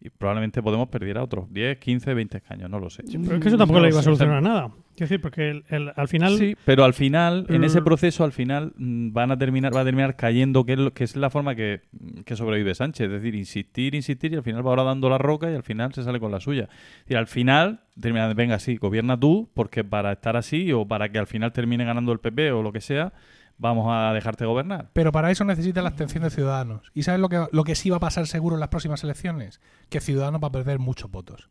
[0.04, 3.02] y probablemente Podemos perdiera otros 10, 15, 20 escaños, no lo sé.
[3.10, 4.04] Pero es que eso tampoco No le iba a sé.
[4.04, 4.68] solucionar nada.
[4.94, 6.36] Quiero decir, porque el- el- al final.
[6.38, 7.84] Sí, pero al final, en ese Mm.
[7.84, 11.04] proceso, al final mm, van a terminar, va a terminar cayendo, que es, lo- que
[11.04, 11.80] es la forma que,
[12.26, 13.06] que sobrevive Sánchez.
[13.06, 15.92] Es decir, insistir, insistir, y al final va ahora dando la roca y al final
[15.94, 16.68] se sale con la suya.
[17.08, 21.18] Y al final termina, venga, sí, gobierna tú, porque para estar así o para que
[21.18, 23.12] al final termine ganando el PP o lo que sea,
[23.58, 24.90] vamos a dejarte gobernar.
[24.92, 26.90] Pero para eso necesita la abstención de Ciudadanos.
[26.94, 29.60] ¿Y sabes lo que, lo que sí va a pasar seguro en las próximas elecciones?
[29.88, 31.48] Que Ciudadanos va a perder muchos votos.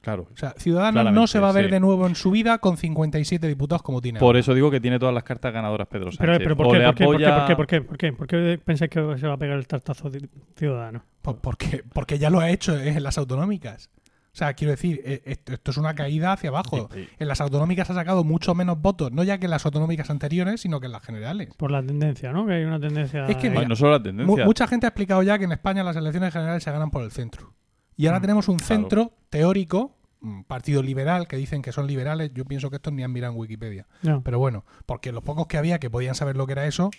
[0.00, 0.28] Claro.
[0.34, 1.70] O sea, Ciudadanos no se va a ver sí.
[1.70, 4.40] de nuevo en su vida con 57 diputados como tiene Por ahora.
[4.40, 6.26] eso digo que tiene todas las cartas ganadoras Pedro Sánchez.
[6.26, 7.80] Pero, pero ¿por, qué, por, qué, por, qué, apoya- por, qué, por qué?
[7.80, 8.12] ¿Por qué?
[8.12, 8.36] ¿Por qué?
[8.44, 11.02] ¿Por qué pensáis que se va a pegar el tartazo de ciudadano?
[11.22, 13.88] Pues porque, porque ya lo ha hecho en las autonómicas.
[14.34, 16.88] O sea, quiero decir, eh, esto, esto es una caída hacia abajo.
[16.92, 17.08] Sí, sí.
[17.20, 20.60] En las autonómicas ha sacado mucho menos votos, no ya que en las autonómicas anteriores,
[20.60, 21.50] sino que en las generales.
[21.56, 22.44] Por la tendencia, ¿no?
[22.44, 23.26] Que hay una tendencia.
[23.26, 24.44] Es que, Ay, mira, no solo la Mu- tendencia.
[24.44, 27.12] mucha gente ha explicado ya que en España las elecciones generales se ganan por el
[27.12, 27.54] centro.
[27.96, 28.66] Y ahora Mm, tenemos un claro.
[28.74, 32.32] centro teórico, un partido liberal, que dicen que son liberales.
[32.34, 33.86] Yo pienso que estos ni han mirado en Wikipedia.
[34.02, 36.90] No, Pero bueno, porque los pocos que había que podían saber lo que era eso.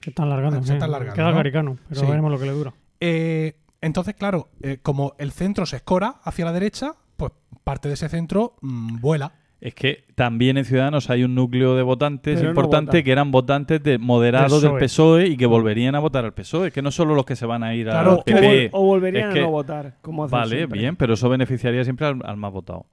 [0.00, 0.60] se están largando.
[0.64, 1.36] se están largando, Queda ¿no?
[1.36, 2.06] garicano, pero Sí.
[2.08, 2.74] veremos lo que le dura.
[3.00, 3.54] eh,
[3.84, 7.32] entonces, claro, eh, como el centro se escora hacia la derecha, pues
[7.62, 9.32] parte de ese centro mm, vuela.
[9.60, 13.02] Es que también en Ciudadanos hay un núcleo de votantes Pero no importante votan.
[13.04, 15.26] que eran votantes de moderados Del del PSOE.
[15.28, 16.70] Y que volverían a votar al PSOE.
[16.70, 18.66] Que no solo los que se van a ir Claro, al o, PP.
[18.66, 20.78] vol- o volverían Es que- a no votar, como hacen Vale, siempre.
[20.80, 22.84] bien, pero eso beneficiaría siempre al, al más votado.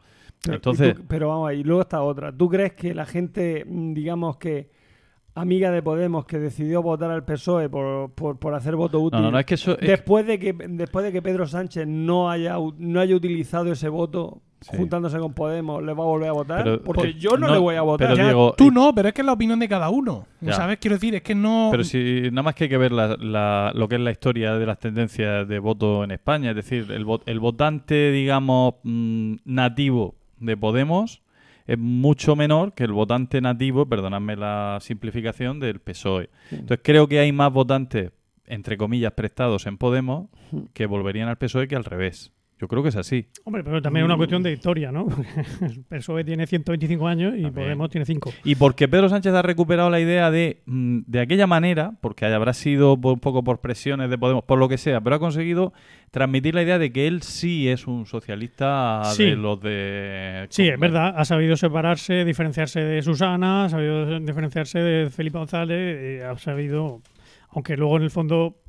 [0.43, 2.31] Pero, Entonces, y tú- pero vamos ahí, luego está otra.
[2.31, 4.69] ¿Tú crees que la gente, mm, digamos que
[5.36, 9.25] amiga de Podemos, que decidió votar al PSOE por, por, por hacer voto útil, no,
[9.25, 9.77] no, no, es que eso...
[9.79, 13.89] es- después de que después de que Pedro Sánchez no haya no haya utilizado ese
[13.89, 14.77] voto Sí.
[14.77, 16.63] juntándose con Podemos, le va a volver a votar?
[16.63, 18.09] Pero- Porque por- yo no, no, le voy a votar.
[18.09, 20.27] pero Ya, Diego, tú no, pero es que es la opinión de cada uno.
[20.39, 20.53] Ya.
[20.53, 20.77] ¿Sabes?
[20.79, 21.69] Quiero decir, es que no.
[21.71, 24.53] Pero si nada más que hay que ver la- la- lo que es la historia
[24.53, 30.13] de las tendencias de voto en España, es decir, el, el votante, digamos, mm, nativo
[30.38, 31.23] de Podemos
[31.72, 36.30] es mucho menor que el votante nativo, perdonadme la simplificación, del PSOE.
[36.51, 38.11] Entonces creo que hay más votantes,
[38.45, 40.28] entre comillas, prestados en Podemos
[40.74, 42.34] que volverían al PSOE que al revés.
[42.62, 43.26] Yo creo que es así.
[43.43, 45.07] Hombre, pero también es una cuestión de historia, ¿no?
[45.62, 47.49] El PSOE tiene 125 años y.
[47.49, 48.32] Podemos tiene 5.
[48.43, 52.53] Y porque Pedro Sánchez ha recuperado la idea de, mm, de aquella manera, porque habrá
[52.53, 55.74] sido un poco por presiones de Podemos, por lo que sea, pero ha conseguido
[56.12, 59.24] transmitir la idea de que él sí es un socialista Sí.
[59.32, 60.45] de los de...
[60.49, 65.78] Sí, es verdad, ha sabido separarse, diferenciarse de Susana, ha sabido diferenciarse de Felipe González,
[65.99, 67.01] eh, ha sabido,
[67.49, 68.61] aunque luego en el fondo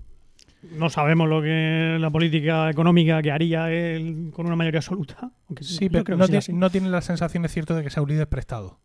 [0.71, 5.33] no sabemos lo que la política económica que haría él con una mayoría absoluta.
[5.49, 7.91] Aunque Sí, pero creo no, que tiene, no tiene la sensación, es cierto, de que
[7.91, 8.81] sea un líder prestado.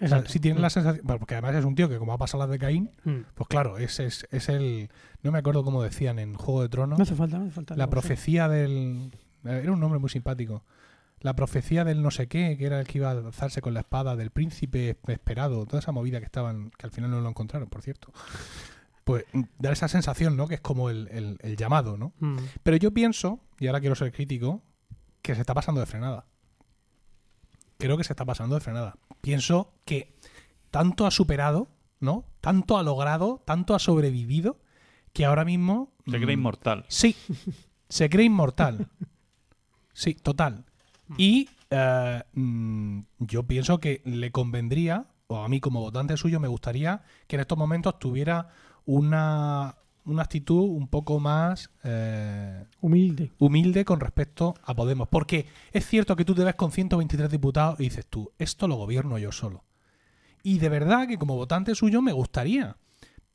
[0.00, 1.04] O sea, si tiene la sensación.
[1.04, 3.16] bueno, porque además es un tío que, como ha pasado las de Caín, Mm.
[3.34, 4.90] pues claro, es, es, es el.
[5.22, 6.98] No me acuerdo cómo decían en Juego de Tronos.
[6.98, 7.74] No hace falta, no hace falta.
[7.76, 9.10] la profecía del.
[9.44, 10.64] Era un nombre muy simpático.
[11.20, 13.80] La profecía del no sé qué, que era el que iba a alzarse con la
[13.80, 15.66] espada del príncipe esperado.
[15.66, 18.12] Toda esa movida que estaban, que al final no lo encontraron, por cierto.
[19.08, 20.46] Pues mm, da esa sensación, ¿no?
[20.48, 22.12] Que es como el, el- el llamado, ¿no?
[22.20, 22.36] Mm.
[22.62, 24.62] Pero yo pienso, y ahora quiero ser crítico,
[25.22, 26.26] que se está pasando de frenada.
[27.78, 28.98] Creo que se está pasando de frenada.
[29.22, 30.14] Pienso que
[30.70, 32.26] tanto ha superado, ¿no?
[32.42, 34.60] Tanto ha logrado, tanto ha sobrevivido,
[35.14, 35.94] que ahora mismo.
[36.04, 36.84] Se cree mm, inmortal.
[36.88, 37.16] Sí,
[37.88, 38.88] se cree inmortal.
[39.94, 40.66] Sí, total.
[41.16, 42.22] Y eh,
[43.20, 47.40] yo pienso que le convendría, o a mí como votante suyo, me gustaría que en
[47.40, 48.50] estos momentos tuviera
[48.88, 49.76] una,
[50.06, 53.32] una actitud un poco más eh, Humilde.
[53.38, 55.08] humilde con respecto a Podemos.
[55.08, 58.76] Porque es cierto que tú te ves con 123 diputados y dices tú, esto lo
[58.76, 59.62] gobierno yo solo.
[60.42, 62.78] Y de verdad que como votante suyo me gustaría.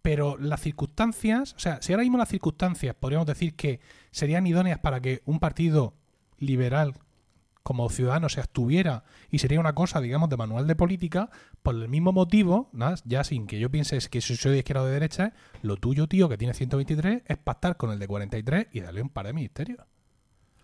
[0.02, 3.80] Pero las circunstancias, o sea, si ahora mismo las circunstancias podríamos decir que
[4.10, 5.94] serían idóneas para que un partido
[6.40, 6.96] liberal
[7.64, 11.30] como ciudadano se abstuviera y sería una cosa, digamos, de manual de política,
[11.62, 12.70] por el mismo motivo,
[13.06, 16.08] ya sin que yo piense que si soy de izquierda o de derecha, lo tuyo,
[16.08, 19.34] tío, que tiene 123, es pactar con el de 43 y darle un par de
[19.34, 19.80] ministerios.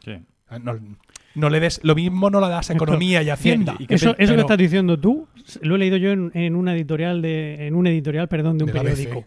[0.03, 0.21] Sí.
[0.49, 0.73] Ah, No,
[1.35, 3.75] no le des, lo mismo no le das a economía y hacienda.
[3.79, 5.27] y- y- Eso, eso Pero- que estás diciendo tú,
[5.61, 8.67] lo he leído yo en, en una editorial de, en un editorial, perdón, de un
[8.71, 9.23] De la periódico.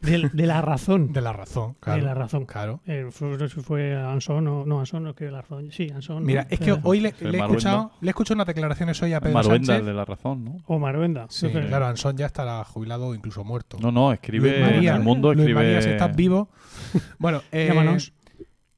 [0.00, 1.12] De, de la razón.
[1.12, 2.00] De la razón, claro.
[2.00, 2.46] De la razón.
[2.46, 2.80] Claro.
[2.86, 5.70] Eh, fue, no sé si fue Anson o no, Anson, no que la razón.
[5.72, 6.24] Sí, Anson.
[6.24, 6.48] Mira, ¿no?
[6.50, 9.12] es que la hoy le, Sí, le he escuchado, le he escuchado unas declaraciones hoy
[9.12, 9.86] a Pedro Maruenda, Sánchez.
[9.86, 10.56] de la razón, ¿no?
[10.66, 11.26] O Maruenda.
[11.28, 13.76] Sí, Pero- claro, Ansón ya estará jubilado o incluso muerto.
[13.82, 15.60] No, no, escribe Luis María, en el mundo, Luis escribe...
[15.62, 16.48] María, si estás vivo.
[17.18, 18.12] Bueno, eh, Llámanos.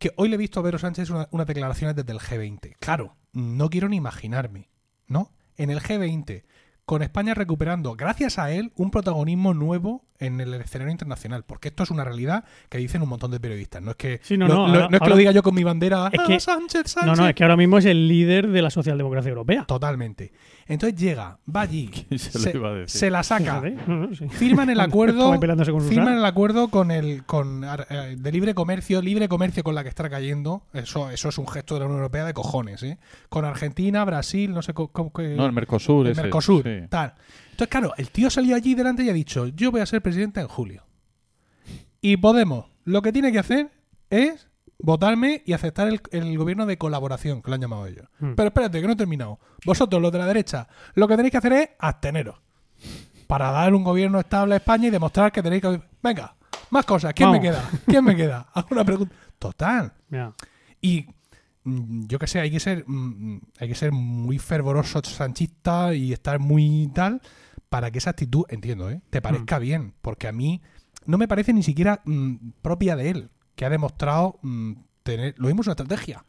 [0.03, 2.75] Que hoy le he visto a Pedro Sánchez una- unas declaraciones desde el G20.
[2.81, 4.69] Claro, no quiero ni imaginarme,
[5.07, 5.31] ¿no?
[5.57, 6.43] En el G20,
[6.85, 11.45] con España recuperando, gracias a él, un protagonismo nuevo en el escenario internacional.
[11.45, 13.83] Porque esto es una realidad que dicen un montón de periodistas.
[13.83, 15.33] No es que, Sí, no, lo, no, lo- ahora- no es que ahora- lo diga
[15.33, 16.09] yo con mi bandera.
[16.13, 17.07] Es "Ah, que- Sánchez, Sánchez.
[17.07, 19.65] No, no, es que ahora mismo es el líder de la socialdemocracia europea.
[19.67, 20.33] Totalmente.
[20.67, 22.19] Entonces llega, va allí, ¿Quién
[22.87, 23.63] se la saca,
[24.17, 24.29] sí.
[24.29, 25.39] firman el acuerdo
[25.81, 29.89] firman el acuerdo con el con eh, de libre comercio libre comercio con la que
[29.89, 32.99] está cayendo eso eso es un gesto de la Unión Europea de cojones ¿eh?
[33.29, 36.87] con Argentina Brasil no sé co- que- No, el Mercosur el ese, Mercosur sí.
[36.89, 37.15] tal
[37.53, 40.41] entonces claro el tío salió allí delante y ha dicho yo voy a ser presidente
[40.41, 40.85] en julio
[42.01, 43.71] y Podemos lo que tiene que hacer
[44.11, 44.49] es
[44.79, 48.07] votarme y aceptar el, el gobierno de colaboración, que lo han llamado ellos.
[48.19, 48.35] Hmm.
[48.35, 49.39] Pero espérate, que no he terminado.
[49.65, 52.37] Vosotros, los de la derecha, lo que tenéis que hacer es absteneros.
[53.27, 55.81] Para dar un gobierno estable a España y demostrar que tenéis que...
[56.03, 56.35] Venga,
[56.71, 57.15] más cosas.
[57.15, 57.63] ¿Quién me queda?
[57.87, 58.49] ¿Quién me queda?
[58.53, 59.15] Haz una pregunta.
[59.39, 59.93] Total.
[60.81, 61.07] Y
[61.65, 66.13] mm, yo qué sé, hay que ser mm, hay que ser muy fervoroso sanchista y
[66.13, 67.23] estar muy tal
[67.73, 69.01] para que esa actitud, entiendo, ¿eh?
[69.09, 70.61] te parezca bien, porque a mí
[71.07, 75.47] no me parece ni siquiera mm, propia de él, que ha demostrado mm, tener lo
[75.47, 76.23] mismo es una estrategia.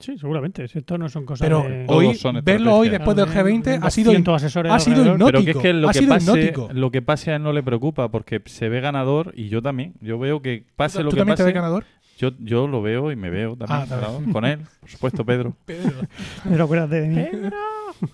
[0.00, 0.64] Sí, seguramente.
[0.64, 1.84] Esto no son cosas Pero de...
[1.88, 5.26] Hoy son verlo hoy después del Claro, G20 ha sido 200 asesores ha sido hipnótico.
[5.26, 6.68] Pero que es que lo ha que, sido pase, hipnótico.
[6.72, 9.96] lo que pase a él no le preocupa porque se ve ganador y yo también.
[10.00, 11.60] Yo veo que pase ¿Tú lo que también te ves pase.
[11.60, 11.84] ganador?
[12.16, 13.86] Yo, yo lo veo y me veo también.
[13.92, 15.58] Ah, con él, por supuesto, Pedro.
[15.66, 17.50] Pero acuérdate de mí.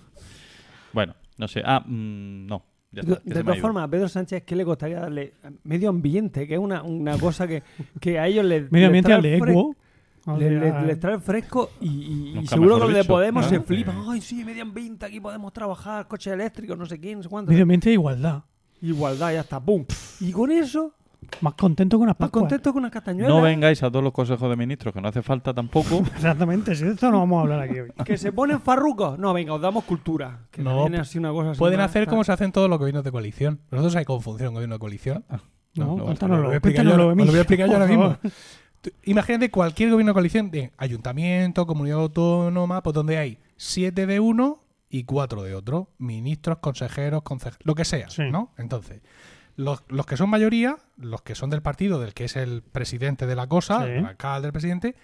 [0.93, 1.61] Bueno, no sé.
[1.65, 2.63] Ah, mm, no.
[2.93, 5.33] De, está, todas formas, a Pedro Sánchez, ¿qué le gustaría darle?
[5.63, 7.63] Medio ambiente, que es una, una cosa que,
[7.99, 8.71] que a ellos les.
[8.71, 9.75] Medio ambiente al de fre- Equo.
[10.25, 13.95] O Les, trae fresco y, y- y Nunca seguro que los de Podemos se flipan.
[14.07, 17.51] Ay, sí, medio ambiente, aquí podemos trabajar, coches eléctricos, no sé quién, no sé cuánto.
[17.51, 18.43] Medio ambiente e igualdad.
[18.81, 19.83] Igualdad, ya está, pum.
[20.21, 20.93] Y con eso,
[21.41, 22.41] Más contento que unas más pascuas.
[22.43, 23.29] contento que una castañuela.
[23.29, 25.97] No vengáis a todos los consejos de ministros, que no hace falta tampoco.
[26.15, 27.91] Exactamente, si de esto no vamos a hablar aquí hoy.
[28.05, 29.17] Que se ponen farrucos.
[29.19, 30.47] No, venga, os damos cultura.
[30.51, 32.79] Que No, viene así una cosa así Pueden más, hacer como se hacen todos los
[32.79, 33.59] gobiernos de coalición.
[33.71, 35.25] Nosotros hay confusión en gobierno de coalición.
[35.29, 37.87] No, no, no, cuéntanoslo, Lo voy a explicar yo, lo voy a explicar yo ahora
[37.87, 38.17] mismo.
[38.81, 44.19] Tú- Imagínate cualquier gobierno de coalición de ayuntamiento, comunidad autónoma, pues donde hay siete de
[44.19, 44.59] uno
[44.89, 45.89] y cuatro de otro.
[45.97, 48.23] Ministros, consejeros, conce- lo que sea, Sí.
[48.31, 48.51] ¿no?
[48.57, 49.01] Entonces,
[49.55, 53.25] los, los que son mayoría, los que son del partido del que es el presidente
[53.27, 53.91] de la cosa, Sí.
[53.91, 54.95] el alcalde, el presidente,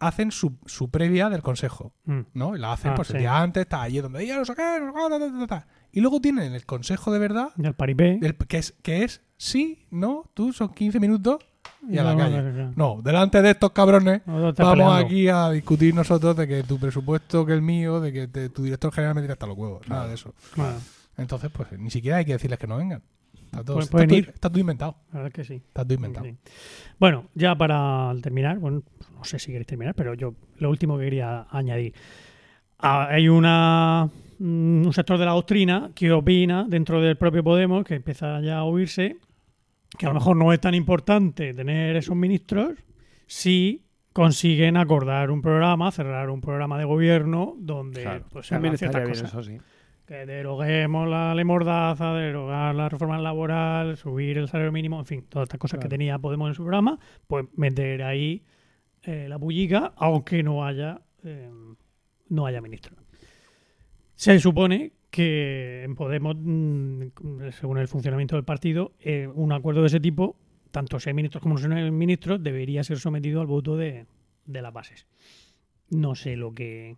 [0.00, 2.20] hacen su, su previa del consejo, Mm.
[2.34, 2.56] ¿no?
[2.56, 3.18] Y la hacen Ah, pues el sí.
[3.20, 5.62] día antes, está allí donde ya no sé qué.
[5.92, 8.18] Y luego tienen el consejo de verdad, Del paripé.
[8.20, 11.38] el- que, es, que es sí, no, tú son 15 minutos
[11.88, 12.72] y a la calle.
[12.76, 14.92] no, delante de estos cabrones vamos peleando.
[14.92, 18.62] aquí a discutir nosotros de que tu presupuesto que el mío, de que te- tu
[18.64, 19.86] director general me tira hasta los huevos.
[19.88, 20.34] Nada de eso.
[21.16, 23.02] Entonces, pues ni siquiera hay que decirles que no vengan.
[23.44, 24.28] Está todo, Pueden- está pueden todo- ir.
[24.34, 24.96] está todo inventado.
[25.12, 25.54] la verdad es que sí.
[25.66, 26.26] Está todo inventado.
[26.26, 26.36] Sí.
[26.98, 28.82] Bueno, ya para terminar, bueno,
[29.14, 31.94] no sé si queréis terminar, pero yo lo último que quería añadir.
[32.78, 37.84] Ah, Hay una, mm, un sector de la doctrina que opina dentro del propio Podemos,
[37.84, 39.16] que empieza ya a oírse,
[39.96, 42.72] que a lo mejor no es tan importante tener esos ministros
[43.26, 48.24] si consiguen acordar un programa, cerrar un programa de gobierno donde Claro.
[48.30, 49.28] pues, se También hagan ciertas cosas.
[49.30, 49.58] eso, sí.
[50.06, 55.24] Que deroguemos la ley mordaza, derogar la reforma laboral, subir el salario mínimo, en fin,
[55.28, 58.42] todas estas cosas que tenía Podemos en su programa, pues meter ahí
[59.02, 61.50] eh, la bullica, aunque no haya eh,
[62.28, 62.96] no haya ministro.
[64.14, 67.02] Se supone que en Podemos, mm,
[67.52, 70.36] según el funcionamiento del partido, eh, un acuerdo de ese tipo,
[70.70, 74.06] tanto hay ministros como hay ministros, debería ser sometido al voto de,
[74.44, 75.06] de las bases.
[75.90, 76.96] No sé lo que,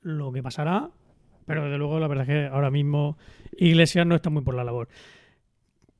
[0.00, 0.90] lo que pasará,
[1.46, 3.16] pero desde luego la verdad es que ahora mismo
[3.56, 4.88] Iglesias no está muy por la labor.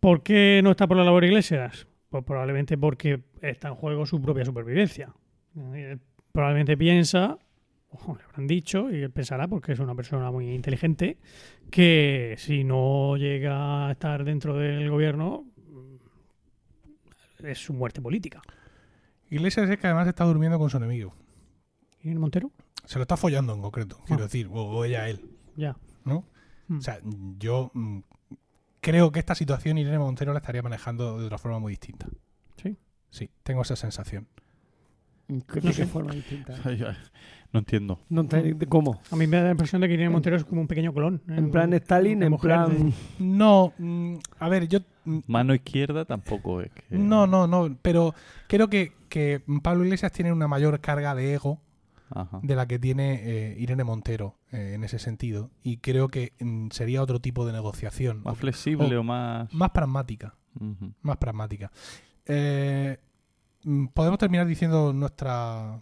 [0.00, 1.86] ¿Por qué no está por la labor Iglesias?
[2.08, 5.12] Pues probablemente porque está en juego su propia supervivencia.
[5.74, 5.98] Eh,
[6.32, 7.38] Probablemente piensa,
[7.90, 11.18] o le habrán dicho, y él pensará, porque es una persona muy inteligente,
[11.70, 15.44] que si no llega a estar dentro del gobierno,
[17.44, 18.40] es su muerte política.
[19.28, 21.14] Iglesias es que además está durmiendo con su enemigo.
[22.02, 22.50] ¿Y en Montero?
[22.84, 24.26] Se lo está follando en concreto, quiero Ah.
[24.26, 25.76] decir, o, o ella a él, Ya.
[26.04, 26.24] ¿no?
[26.68, 26.78] Mm.
[26.78, 26.98] O sea,
[27.38, 27.98] yo mm,
[28.80, 32.06] creo que esta situación Irene Montero la estaría manejando de otra forma muy distinta.
[32.56, 32.76] Sí.
[33.10, 34.26] Sí, tengo esa sensación.
[35.28, 35.86] ¿Qué- ¿De No sé.
[35.86, 36.54] forma distinta?
[37.52, 38.00] No entiendo.
[38.08, 39.02] No de- ¿Cómo?
[39.10, 41.16] A mí me da la impresión de que Irene Montero es como un pequeño clon.
[41.28, 41.34] ¿eh?
[41.36, 42.88] En plan Stalin, en plan...
[42.88, 44.78] de- No, mm, a ver, yo.
[45.04, 46.82] mm, Mano izquierda tampoco es que...
[46.96, 47.76] No, no, no.
[47.82, 48.14] Pero
[48.48, 51.60] creo que, que Pablo Iglesias tiene una mayor carga de ego
[52.14, 52.40] Ajá.
[52.42, 55.50] de la que tiene eh, Irene Montero eh, en ese sentido.
[55.62, 58.22] Y creo que mm, sería otro tipo de negociación.
[58.24, 59.52] Más flexible o- o más...
[59.52, 60.34] Más pragmática.
[61.02, 61.70] Más pragmática.
[62.26, 62.98] Eh,
[63.64, 65.80] mm, Podemos terminar diciendo nuestra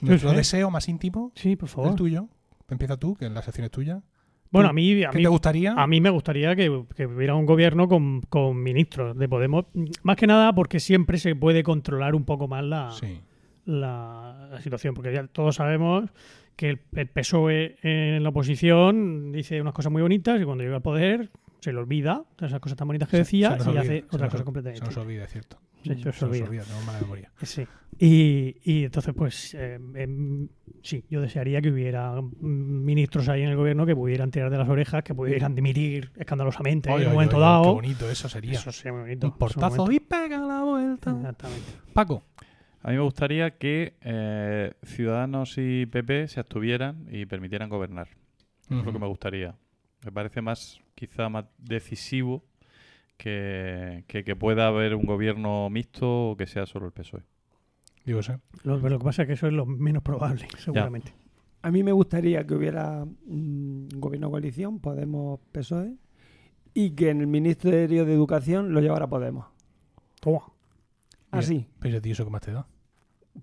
[0.00, 0.36] nuestro sí.
[0.36, 1.94] deseo más íntimo, Sí, por el favor.
[1.94, 2.28] tuyo.
[2.68, 4.02] Empieza tú, que la sección es tuya.
[4.50, 5.72] Bueno, a mí, a ¿Qué mí, te gustaría?
[5.74, 9.66] a mí me gustaría que, que hubiera un gobierno con, con ministros de Podemos.
[10.02, 13.20] Más que nada porque siempre se puede controlar un poco más la, Sí.
[13.68, 14.94] La, la situación.
[14.94, 16.10] Porque ya todos sabemos
[16.56, 20.76] que el, el PSOE en la oposición dice unas cosas muy bonitas y cuando llega
[20.76, 23.68] al poder se le olvida todas esas cosas tan bonitas que Se- decía se y
[23.68, 24.84] olvida, hace se otra cosa Se completamente.
[24.86, 25.58] nos olvida, es cierto.
[25.84, 26.44] Se Se nos olvida.
[26.46, 27.30] olvida, tenemos mala memoria.
[27.42, 27.64] Sí.
[28.00, 30.48] Y, y entonces, pues, eh, em,
[30.82, 34.68] sí, yo desearía que hubiera ministros ahí en el gobierno que pudieran tirar de las
[34.68, 37.62] orejas, que pudieran dimitir escandalosamente Oye, en un momento oye, dado.
[37.64, 38.52] Qué bonito eso sería.
[38.54, 39.26] Eso sería muy bonito.
[39.28, 41.10] Un portazo y pega la vuelta.
[41.12, 41.66] Exactamente.
[41.92, 42.24] Paco.
[42.88, 48.08] A mí me gustaría que eh, Ciudadanos y PP se abstuvieran y permitieran gobernar.
[48.70, 49.54] Es lo que me gustaría.
[50.06, 52.46] Me parece más, quizá más decisivo
[53.18, 57.24] que, que, que pueda haber un gobierno mixto o que sea solo el PSOE.
[58.06, 58.32] Digo, sí.
[58.62, 61.12] Lo, pero lo que pasa es que eso es lo menos probable, seguramente.
[61.60, 65.94] A mí me gustaría que hubiera mm, un gobierno de coalición, Podemos, PSOE,
[66.72, 69.44] y que en el Ministerio de Educación lo llevara Podemos.
[70.20, 70.40] Toma.
[71.30, 71.66] Así.
[71.80, 72.66] Pero tío, ¿eso qué más te da?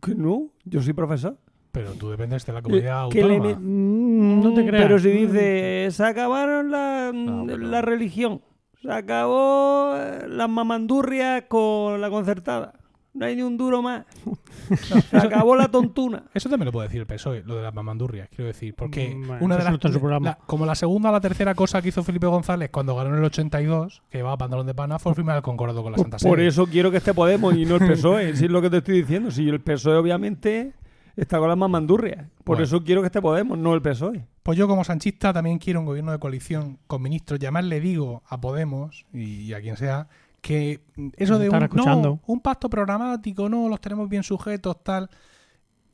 [0.01, 1.37] Que no, yo soy profesor.
[1.71, 3.59] Pero tú dependes de la comunidad ¿Qué le autónoma.
[3.59, 4.83] me- Mm, no te Mm, creas.
[4.85, 8.41] Pero si dice, se acabaron la, No, pero- la religión,
[8.81, 12.73] se acabó eh, las mamandurrias con la concertada.
[13.15, 14.05] No hay ni un duro más.
[15.09, 16.23] se acabó la tontuna.
[16.33, 18.75] Eso también lo puede decir el PSOE, lo de las mamandurrias, quiero decir.
[18.75, 19.73] Porque Mm, bueno, una de las.
[19.83, 23.11] no la- como la segunda o la tercera cosa que hizo Felipe González cuando ganó
[23.11, 26.19] en el 82, que llevaba pantalón de pana, fue firmar el concordo con la Santa
[26.19, 26.29] Sede.
[26.29, 28.35] Por eso quiero que esté Podemos y no el PSOE.
[28.35, 29.31] si es lo que te estoy diciendo.
[29.31, 30.73] Si el PSOE, obviamente,
[31.15, 32.25] está con las mamandurrias.
[32.43, 32.63] Por Bueno.
[32.65, 34.25] eso quiero que esté Podemos, no el PSOE.
[34.43, 37.39] Pues yo, como sanchista, también quiero un gobierno de coalición con ministros.
[37.41, 40.07] Y además le digo a Podemos y a quien sea
[40.45, 40.79] que
[41.17, 42.09] eso de un, escuchando.
[42.09, 45.09] no, un pacto programático, no, los tenemos bien sujetos, tal.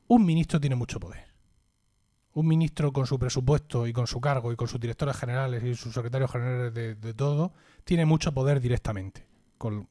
[0.08, 1.24] Un ministro tiene mucho poder.
[2.34, 5.74] Un ministro con su presupuesto y con su cargo y con sus directores generales y
[5.74, 9.26] sus secretarios generales de, de todo, tiene mucho poder directamente.
[9.56, 9.88] Con,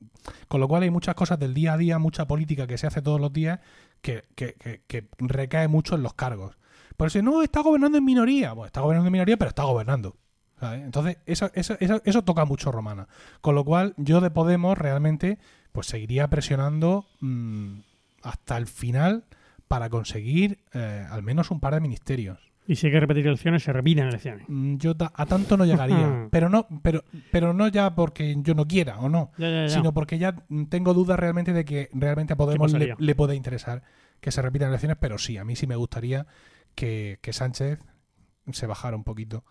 [0.48, 3.02] con lo cual hay muchas cosas del día a día, mucha política que se hace
[3.02, 3.62] todos los días
[4.02, 6.56] que, que- que- que recae mucho en los cargos.
[6.98, 8.54] Por eso, no, está gobernando en minoría.
[8.54, 10.18] Bueno, está gobernando en minoría, pero está gobernando.
[10.62, 10.84] ¿Sabes?
[10.84, 13.08] Entonces, eso, eso, eso, eso toca mucho Romana.
[13.42, 15.40] Con lo cual, yo de Podemos realmente
[15.72, 17.80] pues seguiría presionando mm,
[18.22, 19.26] hasta el final
[19.68, 22.52] para conseguir eh, al menos un par de ministerios.
[22.68, 24.46] Y si hay que repetir elecciones, se repiten elecciones.
[24.48, 28.68] Mm, Yo a tanto no llegaría, pero no, pero, pero no ya porque yo no
[28.68, 29.70] quiera o no, Ya, ya, ya.
[29.70, 30.36] sino porque ya
[30.70, 33.82] tengo dudas realmente de que realmente a Podemos le, puede interesar
[34.20, 36.28] que se repitan elecciones, pero sí, a mí sí me gustaría
[36.76, 37.80] que, que Sánchez
[38.52, 39.44] se bajara un poquito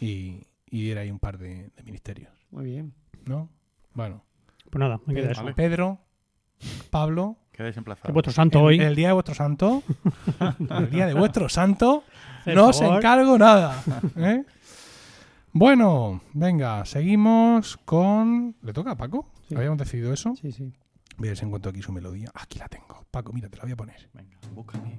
[0.00, 2.94] y, y diera ahí un par de, de ministerios, Muy bien.
[3.26, 3.48] ¿no?
[3.94, 4.24] Bueno,
[4.70, 5.42] Pues nada, me queda Pedro, eso.
[5.44, 5.54] Vale.
[5.54, 5.98] Pedro,
[6.90, 8.12] Pablo, Quedáis Que emplazados.
[8.14, 8.80] vuestro santo en hoy.
[8.80, 9.82] el día de vuestro santo,
[10.70, 12.02] el día de vuestro santo,
[12.46, 13.82] no os encargo nada.
[14.16, 14.44] ¿eh?
[15.52, 18.56] Bueno, venga, seguimos con...
[18.62, 19.28] ¿Le toca a Paco?
[19.48, 19.54] Sí.
[19.54, 20.34] ¿Habíamos decidido eso?
[20.36, 20.72] Sí, sí.
[21.18, 22.30] Voy a ver si encuentro aquí su melodía.
[22.34, 23.04] Aquí la tengo.
[23.10, 24.08] Paco, mira, te la voy a poner.
[24.14, 24.96] Venga, búscame.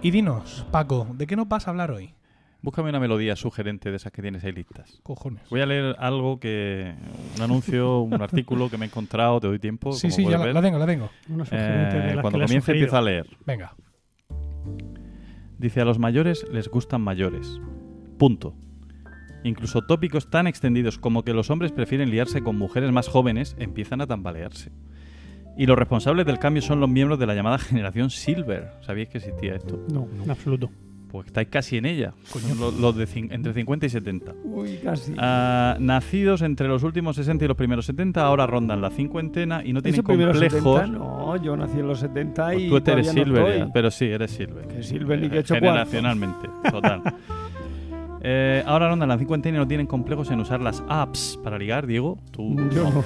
[0.00, 2.14] Y dinos, Paco, ¿de qué nos vas a hablar hoy?
[2.62, 5.00] Búscame una melodía sugerente de esas que tienes ahí listas.
[5.02, 5.42] Cojones.
[5.48, 6.94] Voy a leer algo que.
[7.36, 9.92] Un anuncio, un artículo que me he encontrado, te doy tiempo.
[9.92, 10.54] Sí, sí, ya la, ver.
[10.54, 11.10] la tengo, la tengo.
[11.28, 13.26] Una Eh, sugerente de las cuando comience empieza a leer.
[13.46, 13.74] Venga.
[15.58, 17.60] Dice, a los mayores les gustan mayores.
[18.18, 18.54] Punto.
[19.44, 24.00] Incluso tópicos tan extendidos como que los hombres prefieren liarse con mujeres más jóvenes empiezan
[24.00, 24.72] a tambalearse.
[25.58, 28.70] Y los responsables del cambio son los miembros de la llamada generación Silver.
[28.80, 29.84] ¿Sabíais que existía esto?
[29.92, 30.70] No, en absoluto.
[31.10, 32.12] Pues estáis casi en ella.
[32.24, 34.34] Son Los, los de entre 50 y 70.
[34.44, 35.14] Uy, casi.
[35.16, 39.72] Ah, nacidos entre los últimos 60 y los primeros 70, ahora rondan la cincuentena y
[39.72, 40.80] no tienen ¿Ese primero complejos.
[40.82, 40.86] 70?
[40.98, 43.70] No, yo nací en los 70 Pues y tú eres no Silver, estoy.
[43.72, 44.66] pero sí, eres Silver.
[44.68, 45.54] Que Silver ni que he Eh, hecho.
[45.54, 47.02] Generacionalmente, total.
[48.20, 51.86] Eh, ahora rondan la cincuentena y no tienen complejos en usar las apps para ligar,
[51.86, 52.18] Diego.
[52.32, 52.90] Tú, Yo no.
[52.90, 53.04] no.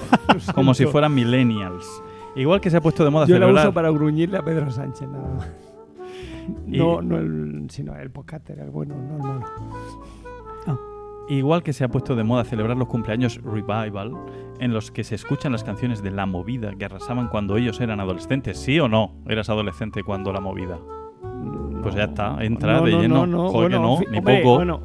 [0.54, 1.86] Como si fueran millennials.
[2.34, 3.66] Igual que se ha puesto de moda Yo la celebrar.
[3.66, 5.50] uso para gruñirle a Pedro Sánchez, nada más.
[6.66, 9.46] Y- No, no el, sino el podcaster, el bueno, no el malo.
[11.28, 14.12] igual que se ha puesto de moda celebrar los cumpleaños revival,
[14.58, 18.00] en los que se escuchan las canciones de La Movida que arrasaban cuando ellos eran
[18.00, 19.14] adolescentes, ¿sí o no?
[19.28, 20.78] ¿Eras adolescente cuando La Movida?
[21.82, 23.14] Pues ya está, entra No, de no, lleno.
[23.14, 24.56] no, no, Joder, bueno, no, ni hombre, poco.
[24.56, 24.80] Bueno,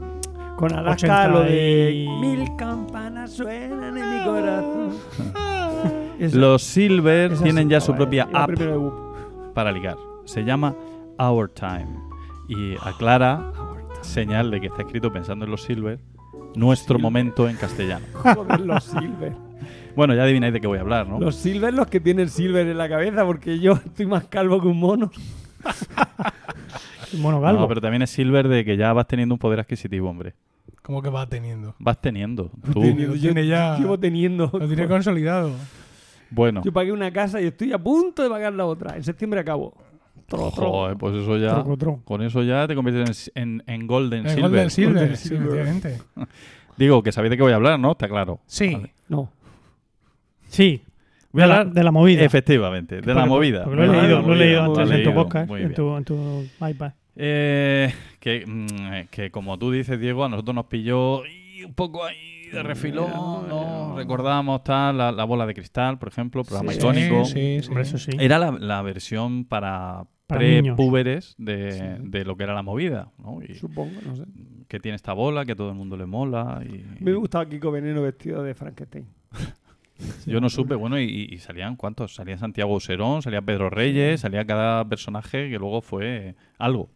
[0.57, 4.89] con Alaska lo 80 de y- mil campanas suenan en mi corazón.
[6.19, 8.51] Esa- Los Silver esa tienen sí ya su propia app
[9.53, 9.95] para ligar.
[10.25, 10.75] Se llama
[11.19, 11.87] Our Time.
[12.49, 13.51] Y aclara,
[14.01, 15.99] señal de que está escrito pensando en los Silver,
[16.55, 17.01] nuestro Silver.
[17.01, 18.05] momento en castellano.
[18.13, 19.33] Joder, los Silver.
[19.95, 21.19] Bueno, ya adivináis de qué voy a hablar, ¿no?
[21.19, 24.67] Los Silver los que tienen Silver en la cabeza, porque yo estoy más calvo que
[24.67, 25.11] un mono.
[27.19, 27.61] Mono galgo.
[27.61, 30.33] No, pero también es Silver de que ya vas teniendo un poder adquisitivo, hombre.
[30.81, 31.73] Como que va teniendo.
[31.79, 32.51] Vas teniendo.
[32.73, 32.81] Tú.
[32.81, 33.15] Teniendo.
[33.15, 34.49] Yo ya- Llevo teniendo.
[34.53, 35.51] Lo tiene consolidado.
[36.29, 36.61] Bueno.
[36.63, 38.95] Yo pagué una casa y estoy a punto de pagar la otra.
[38.95, 39.73] En septiembre acabo.
[40.27, 40.71] Tro, tro.
[40.71, 41.63] Joder, pues eso ya.
[41.77, 42.01] Tro.
[42.03, 44.41] Con eso ya te conviertes en, en, en Golden El Silver.
[44.49, 45.43] Golden Silver, Golden sí, Silver.
[45.45, 45.97] efectivamente.
[46.77, 47.91] Digo, que sabéis de qué voy a hablar, ¿no?
[47.91, 48.39] Está claro.
[48.45, 48.73] Sí.
[48.73, 48.93] Vale.
[49.07, 49.31] No.
[50.49, 50.81] Sí,
[51.31, 52.23] Voy a hablar de la movida.
[52.23, 53.63] Efectivamente, de la movida.
[53.63, 56.47] Porque lo he leído, lo he leído antes en tu podcast, en tu, en tu
[56.67, 56.93] iPad.
[57.15, 62.05] Eh, que, mm, que como tú dices, Diego, a nosotros nos pilló y un poco
[62.05, 63.95] ahí de refilón, ¿no?
[63.95, 67.25] Recordamos tal, la, la bola de cristal, por ejemplo, programa Sí, icónico.
[67.25, 67.95] Sí, sí, Hombre, sí.
[67.95, 68.17] eso sí.
[68.19, 71.83] Era la, la versión para, Para pre-púberes de, Sí.
[72.09, 73.39] de lo que era la movida, ¿no?
[73.41, 74.23] Y Supongo, no sé.
[74.67, 76.61] que tiene esta bola, que a todo el mundo le mola.
[76.65, 79.07] Y, me gustaba Kiko Veneno vestido de Frankenstein.
[80.27, 84.45] Yo no supe, bueno, y, y salían cuántos, salía Santiago Userón, salía Pedro Reyes, salía
[84.45, 86.91] cada personaje que luego fue algo.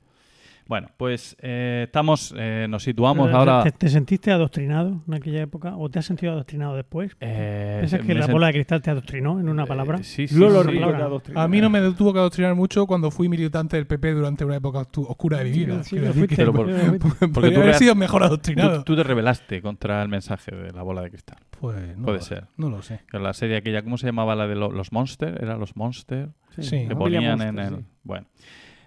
[0.68, 3.64] Bueno, pues eh, estamos, eh, nos situamos Pero, ahora.
[3.64, 5.76] ¿te, te sentiste adoctrinado en aquella época?
[5.76, 7.12] ¿O te has sentido adoctrinado después?
[7.20, 9.98] eh, ¿Piensas que la sent- bola de cristal te adoctrinó en una palabra?
[10.00, 10.40] Eh, sí, sí, sí.
[10.42, 10.98] Palabra.
[10.98, 11.42] te adoctrinó.
[11.42, 14.56] A mí no me tuvo que adoctrinar mucho cuando fui militante del PP durante una
[14.56, 15.84] época oscura de mi vida.
[15.84, 17.28] Sí, Quiero lo decir fuiste, que Pero por- lo fuiste.
[17.28, 18.84] porque tú haber sido mejor adoctrinado.
[18.84, 21.38] tú te rebelaste contra el mensaje de la bola de cristal.
[21.60, 22.46] Pues no Puede lo- ser.
[22.58, 23.02] No lo sé.
[23.12, 25.42] La serie aquella, ¿cómo se llamaba la de lo- los Monsters?
[25.42, 26.32] ¿Era los Monsters?
[26.60, 26.88] Sí.
[26.88, 27.76] que ponían en Monster, el...
[27.80, 27.86] sí.
[28.04, 28.28] Bueno.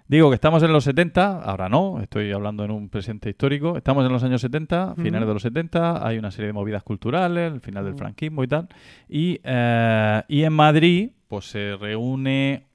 [0.07, 3.75] Digo que estamos en los 70, ahora no, estoy hablando en un presente histórico.
[3.75, 7.51] Estamos en los años 70, finales de los 70, hay una serie de movidas culturales,
[7.51, 8.67] el final del franquismo y tal.
[9.09, 12.67] Y, eh, y en Madrid, pues se reúne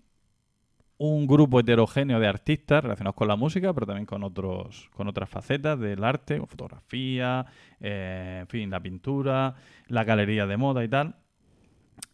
[0.99, 5.31] un grupo heterogéneo de artistas relacionados con la música, pero también con otros, con otras
[5.31, 7.47] facetas del arte, con fotografía,
[7.81, 9.55] eh, en fin, la pintura,
[9.87, 11.15] la galería de moda y tal.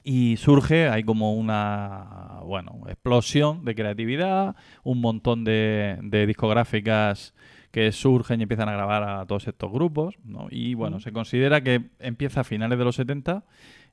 [0.04, 7.34] Y surge, hay como una bueno, explosión de creatividad, un montón de, de discográficas
[7.70, 10.46] que surgen y empiezan a grabar a todos estos grupos, ¿no?
[10.50, 13.44] Y bueno, se considera que empieza a finales de los 70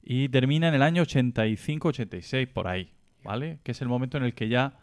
[0.02, 2.92] y termina en el año 85-86, por ahí,
[3.24, 3.60] ¿vale?
[3.64, 4.78] Que es el momento en el que ya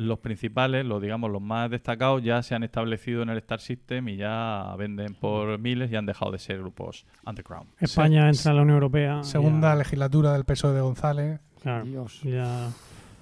[0.00, 4.08] los principales, los digamos los más destacados, ya se han establecido en el Star System
[4.08, 7.68] y ya venden por miles y han dejado de ser grupos underground.
[7.78, 9.22] España entra a la Unión Europea.
[9.22, 11.40] Segunda ya- legislatura del PSOE de González.
[11.62, 12.20] claro, Dios.
[12.22, 12.68] ya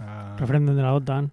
[0.01, 1.31] Ah, referéndum de la OTAN.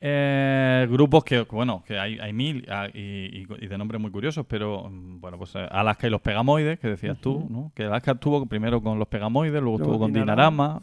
[0.00, 3.00] Eh, grupos que, bueno, que hay, hay mil ah, y,
[3.42, 6.78] y- y de nombres muy curiosos, pero mm, bueno, pues eh, Alaska y los Pegamoides,
[6.78, 7.72] que decías tú, ¿no?
[7.74, 10.80] Que Alaska estuvo primero con los Pegamoides, luego Luego estuvo con Dinarama.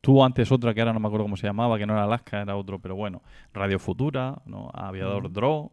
[0.00, 2.42] Tuvo antes otra que ahora no me acuerdo cómo se llamaba, que no era Alaska,
[2.42, 3.22] era otro, pero bueno,
[3.52, 4.70] Radio Futura, ¿no?
[4.74, 5.70] Aviador Draw.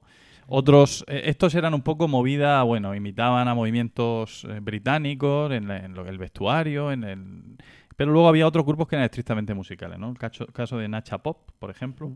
[0.47, 5.77] Otros, eh, estos eran un poco movida, bueno, imitaban a movimientos eh, británicos en, la-
[5.85, 7.57] en lo, el vestuario, en el...
[7.95, 10.09] Pero luego había otros grupos que eran estrictamente musicales, ¿no?
[10.11, 12.11] El caso, caso de Nacha Pop, por ejemplo,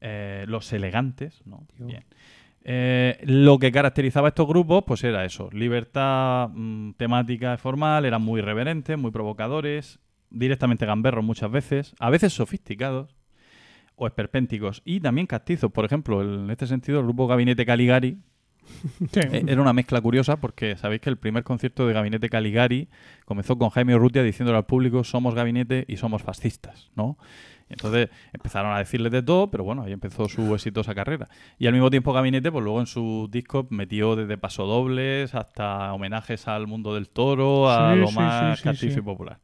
[0.00, 1.66] eh, Los Elegantes, ¿no?
[1.78, 2.04] Bien.
[2.64, 8.04] Eh, lo que caracterizaba a estos grupos, pues era eso, libertad mm, temática y formal,
[8.04, 10.00] eran muy irreverentes, muy provocadores,
[10.30, 13.14] directamente gamberros muchas veces, a veces sofisticados
[13.96, 15.72] o esperpénticos y también castizos.
[15.72, 18.18] Por ejemplo, el- en este sentido, el grupo Gabinete Caligari
[19.12, 19.20] Sí.
[19.20, 22.88] eh, era una mezcla curiosa porque sabéis que el primer concierto de Gabinete Caligari
[23.24, 27.16] comenzó con Jaime Urrutia diciéndole al público somos gabinete y somos fascistas, ¿no?
[27.70, 31.28] Y entonces empezaron a decirles de todo, pero bueno, ahí empezó su exitosa carrera.
[31.58, 36.46] Y al mismo tiempo Gabinete, pues luego en sus discos metió desde pasodobles hasta homenajes
[36.48, 39.38] al mundo del toro, a Sí, lo sí, más castizo y popular.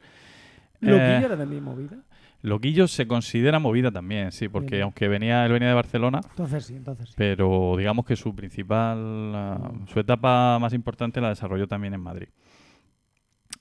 [0.81, 1.97] ¿Loquillo Eh, era también movida?
[2.43, 4.83] Loquillo se considera movida también, sí, porque Bien.
[4.83, 7.15] aunque venía, él venía de Barcelona, Entonces sí, entonces sí.
[7.17, 12.29] pero digamos que su principal, ah, su etapa más importante la desarrolló también en Madrid.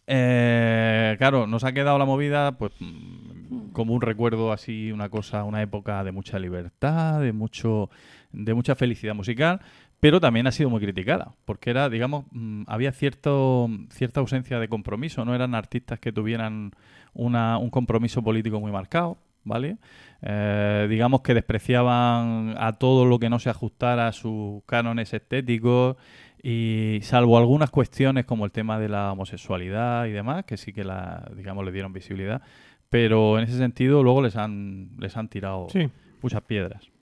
[0.06, 5.44] Eh, claro, nos ha quedado la movida, pues mm, como un recuerdo así, una cosa,
[5.46, 7.90] una época de mucha libertad, de mucho,
[8.32, 9.62] de mucha felicidad musical,
[10.04, 14.68] pero también ha sido muy criticada, porque era, digamos, mm, había cierto, cierta ausencia de
[14.68, 16.72] compromiso, no eran artistas que tuvieran
[17.14, 19.78] una, un compromiso político muy marcado, ¿vale?
[20.22, 25.96] Eh, digamos que despreciaban a todo lo que no se ajustara a sus cánones estéticos
[26.44, 30.84] Y salvo algunas cuestiones como el tema de la homosexualidad y demás, que sí que
[30.84, 32.42] la, digamos, le dieron visibilidad,
[32.90, 35.90] pero en ese sentido luego les han, les han tirado Sí.
[36.22, 36.93] muchas piedras.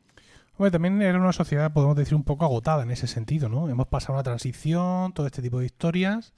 [0.57, 3.69] Hombre, también era una sociedad, podemos decir, un poco agotada en ese sentido, ¿no?
[3.69, 6.33] Hemos pasado una transición, todo este tipo de historias,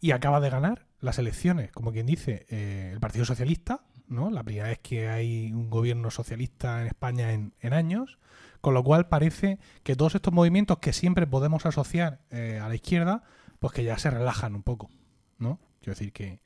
[0.00, 4.30] y acaba de ganar las elecciones, como quien dice, eh, el Partido Socialista, ¿no?
[4.30, 8.18] La primera vez que hay un gobierno socialista en España en, en años,
[8.60, 12.74] con lo cual parece que todos estos movimientos que siempre podemos asociar eh, a la
[12.74, 13.22] izquierda,
[13.58, 14.90] pues que ya se relajan un poco,
[15.38, 15.58] ¿no?
[15.80, 16.40] Quiero decir que...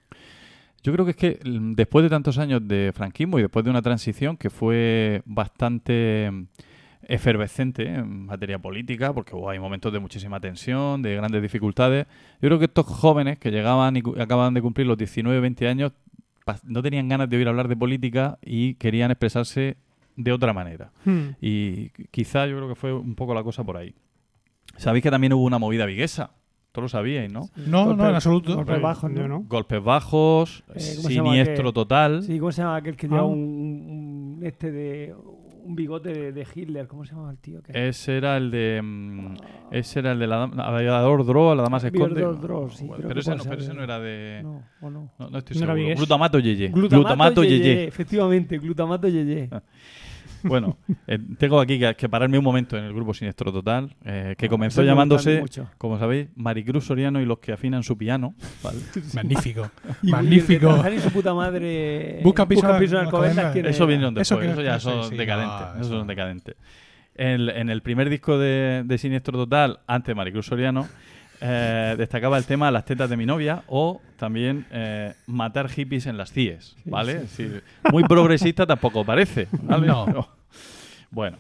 [0.83, 3.71] Yo creo que es que mm, después de tantos años de franquismo y después de
[3.71, 6.31] una transición que fue bastante
[7.09, 12.07] efervescente en materia política, porque hay momentos de muchísima tensión, de grandes dificultades,
[12.41, 15.93] yo creo que estos jóvenes que llegaban y acababan de cumplir los 19, 20 años,
[16.65, 19.77] no tenían ganas de oír hablar de política y querían expresarse
[20.17, 20.91] de otra manera.
[21.05, 21.31] Hmm.
[21.41, 23.95] Y qu- quizá yo creo que fue un poco la cosa por ahí.
[24.77, 26.31] Sabéis que también hubo una movida viguesa.
[26.73, 27.49] Todos lo sabíais, ¿no?
[27.57, 28.57] No, no, en absoluto.
[28.57, 29.29] Golpes bajos, Yo ¿no?
[29.29, 29.41] no.
[29.49, 32.23] Golpes bajos, Eh, ¿cómo se llama siniestro total.
[32.25, 33.11] Sí, ¿cómo se llama aquel que Ah.
[33.11, 35.15] lleva un, un- este de
[35.65, 36.87] un bigote de, de Hitler?
[36.87, 37.61] ¿Cómo se llama el tío?
[37.69, 38.81] Ese era el de.
[38.83, 39.35] mm,
[39.71, 42.21] ese era el de la aviador Dro, la dama se esconde.
[42.23, 44.41] Dro, sí, Bueno, pero ese no, pero ese de- no era de.
[44.43, 45.11] No, o no.
[45.19, 45.97] no, estoy ¿No era seguro.
[45.97, 46.69] Glutamato Yeye.
[46.69, 47.59] Glutamato, Yeye.
[47.59, 49.49] yeye, efectivamente, glutamato yeye.
[50.45, 54.35] Bueno, eh, tengo aquí que, que pararme un momento en el grupo Siniestro Total, eh,
[54.39, 55.43] que Ah, comenzó eso me llamándose,
[55.79, 58.35] como sabéis, Maricruz Soriano y los que afinan su piano.
[58.63, 58.79] ¿vale?
[59.15, 59.71] Magnífico.
[60.03, 60.85] Y- el magnífico.
[60.95, 62.21] y su puta madre.
[62.25, 63.05] Busca piso en en Alcobendas.
[63.07, 65.61] Alcobendas, ¿quién Eso vinieron Eso después, que- eso, ya sí, son sí, decadentes.
[65.61, 66.57] no, eso eso- son decadentes.
[67.17, 70.89] En, en el primer disco de, de Siniestro Total, antes de Maricruz Soriano,
[71.47, 76.17] eh, destacaba el tema Las tetas de mi novia o también eh, Matar hippies en
[76.17, 77.27] las CIES, ¿vale?
[77.93, 79.87] Muy progresista tampoco parece, ¿vale?
[79.87, 80.29] No.
[81.11, 81.37] Bueno.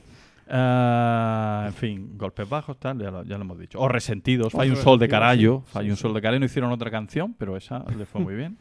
[0.47, 3.81] eh, en fin, golpes bajos, tal, ya lo, ya lo hemos dicho.
[3.81, 5.65] O resentidos, Fai un sol de carallo.
[5.73, 6.41] sí, un sol de carallo.
[6.41, 8.59] No hicieron otra canción, pero esa le fue muy bien.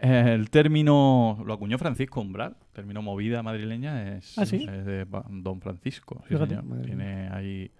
[0.00, 4.66] El término lo acuñó Francisco Umbral, término movida madrileña es, ¿Ah, sí?
[4.70, 6.64] es de Don Francisco, sí, señor.
[6.84, 7.79] Tiene ahí ah,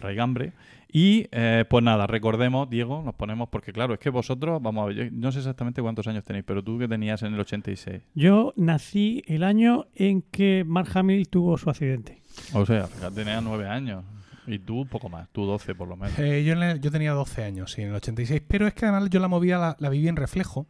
[0.00, 0.52] raigambre.
[0.92, 4.86] Y eh, pues nada, recordemos, Diego, nos ponemos porque claro, es que vosotros, vamos a
[4.86, 8.02] ver, yo no sé exactamente cuántos años tenéis, pero tú que tenías en el 86.
[8.14, 12.22] Yo nací el año en que Mark Hamill tuvo su accidente.
[12.54, 14.04] O sea, tenías nueve años.
[14.46, 16.18] Y tú poco más, tú 12 por lo menos.
[16.18, 18.86] Eh, yo, en el- yo tenía 12 años, sí, en el 86, pero es que
[18.86, 20.66] además yo la movida la, la viví en reflejo,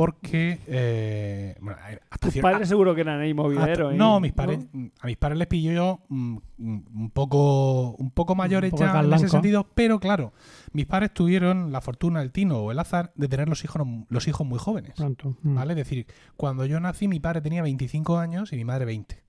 [0.00, 0.58] porque...
[0.66, 1.78] eh, bueno,
[2.08, 3.92] hasta Tus padres seguro que eran ahí movideros.
[3.92, 3.96] ¿eh?
[3.98, 4.60] no, mis padres,
[4.98, 8.98] a mis padres les pillo yo mm, mm, un poco un poco mayores poco ya
[8.98, 10.32] en ese sentido, pero claro,
[10.72, 14.26] mis padres tuvieron la fortuna, el tino o el azar de tener los hijos los
[14.26, 14.94] hijos muy jóvenes.
[14.96, 15.36] Pronto.
[15.42, 15.54] Mm.
[15.54, 15.72] ¿Vale?
[15.74, 19.22] Es decir, cuando yo nací, mi padre tenía 25 años y mi madre 20.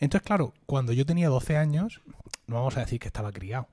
[0.00, 2.02] Entonces, claro, cuando yo tenía 12 años,
[2.48, 3.68] no vamos a decir que estaba criado.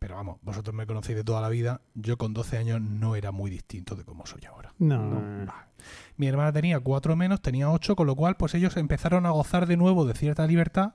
[0.00, 1.82] Pero vamos, vosotros me conocéis de toda la vida.
[1.94, 4.72] Yo con 12 años no era muy distinto de como soy ahora.
[4.78, 5.46] No.
[6.16, 9.66] Mi hermana tenía 4 menos, tenía 8, con lo cual, pues ellos empezaron a gozar
[9.66, 10.94] de nuevo de cierta libertad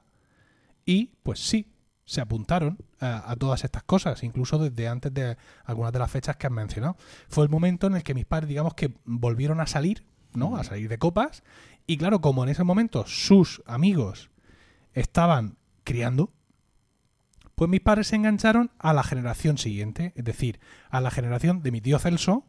[0.86, 1.72] y, pues sí,
[2.04, 6.38] se apuntaron a, a todas estas cosas, incluso desde antes de algunas de las fechas
[6.38, 6.98] que has mencionado.
[7.30, 10.04] Fue el momento en el que mis padres, digamos que volvieron a salir,
[10.34, 10.58] ¿no?
[10.58, 11.44] A salir de copas.
[11.86, 14.32] Y claro, como en ese momento sus amigos
[14.94, 16.34] estaban criando,
[17.56, 21.72] pues mis padres se engancharon a la generación siguiente, es decir, a la generación de
[21.72, 22.46] mi tío Celso,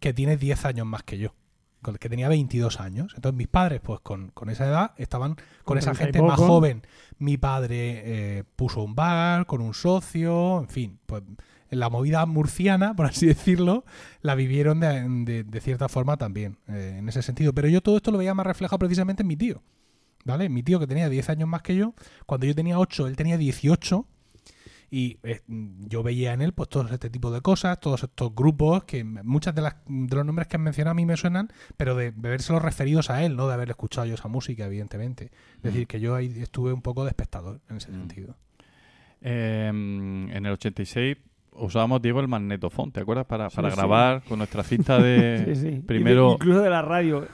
[0.00, 1.34] que tiene 10 años más que yo,
[1.82, 3.12] con el que tenía 22 años.
[3.16, 6.38] Entonces mis padres, pues con, con esa edad, estaban con esa 30 y gente más
[6.48, 6.82] joven.
[7.18, 8.02] Mi padre
[8.38, 11.22] eh, puso un bar con un socio, en fin, pues
[11.70, 13.84] la movida murciana, por así decirlo,
[14.20, 17.52] la vivieron de, de- de cierta forma también, eh, en ese sentido.
[17.54, 19.62] Pero yo todo esto lo veía más reflejado precisamente en mi tío.
[20.24, 20.48] ¿Vale?
[20.48, 21.94] Mi tío que tenía 10 años más que yo,
[22.26, 24.06] cuando yo tenía 8, él tenía 18
[24.90, 28.84] y eh, yo veía en él pues todo este tipo de cosas, todos estos grupos
[28.84, 31.94] que muchas de las de los nombres que han mencionado a mí me suenan, pero
[31.96, 35.30] de, de verse referidos a él, no de haber escuchado yo esa música, evidentemente.
[35.56, 37.94] Es decir, que yo ahí estuve un poco de espectador en ese Mm.
[37.94, 38.36] sentido.
[39.22, 41.16] Eh, en el 86
[41.58, 43.26] usábamos, Diego, el magnetofón, ¿te acuerdas?
[43.26, 43.76] Para, para sí.
[43.76, 45.54] grabar con nuestra cinta de...
[45.56, 46.32] Sí, Primero...
[46.34, 47.26] incluso de la radio.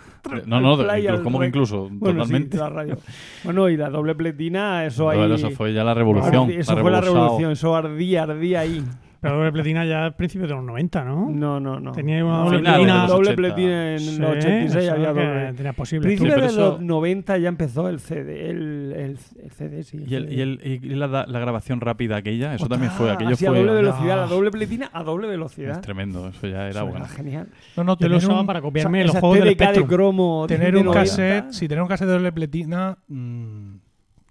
[0.47, 1.89] No, no, de- incluso- ¿cómo que incluso?
[1.91, 2.53] Bueno, Totalmente.
[2.53, 2.99] sí, de la radio.
[3.45, 5.33] Bueno, y la doble pletina, eso ahí.
[5.33, 6.51] Eso fue ya la revolución.
[6.51, 8.85] Eso fue la revolución, eso ardía, ardía ahí.
[9.23, 11.31] Pero doble pletina ya al principio de los 90, ¿no?
[11.31, 11.93] No, no, no.
[11.93, 13.03] Tenía una doble pletina.
[13.03, 13.37] los doble 80.
[13.37, 15.53] pletina en Sí, los 86 eso había doble.
[15.55, 16.07] Tenía posible.
[16.09, 19.99] Principios pero de eso- los 90 ya empezó el CD, el, el, el CD, sí.
[19.99, 20.35] el Y, el, CD.
[20.35, 23.51] y, el- y la, la grabación rápida aquella, eso también fue, Ah, aquello así a
[23.51, 24.21] fue doble velocidad, No.
[24.23, 25.81] la doble pletina a doble es velocidad.
[25.81, 27.07] tremendo, eso ya era Eso bueno.
[27.07, 27.47] genial.
[27.77, 29.87] No, no, Yo lo tener usaba un, para O sea, copiarme los juegos del de
[29.87, 30.45] cromo.
[30.49, 31.01] tener un 90.
[31.01, 33.75] cassette, si tener un cassette de doble pletina, mm,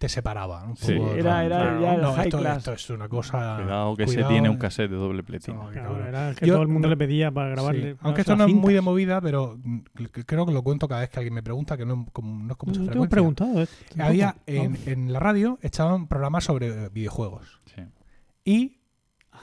[0.02, 0.64] te separaba.
[0.64, 1.82] Un Sí, poco, era- era claro.
[1.82, 2.58] ya el No, high esto, class.
[2.58, 3.58] esto es una cosa.
[3.62, 4.60] Cuidado que se tiene un eh.
[4.60, 5.64] cassette de doble platino.
[5.66, 7.92] No, Claro, era que Yo- todo el mundo le pedía para grabarle.
[7.94, 7.98] Sí.
[8.02, 9.80] Aunque esto no es muy de movida, pero mm,
[10.26, 12.52] creo que lo cuento cada vez que alguien me pregunta, que no, es como- no
[12.54, 13.62] es con mucha preguntado.
[13.62, 13.68] eh,
[14.00, 17.84] Había en, en la radio echaban programas sobre videojuegos Sí.
[18.44, 18.81] y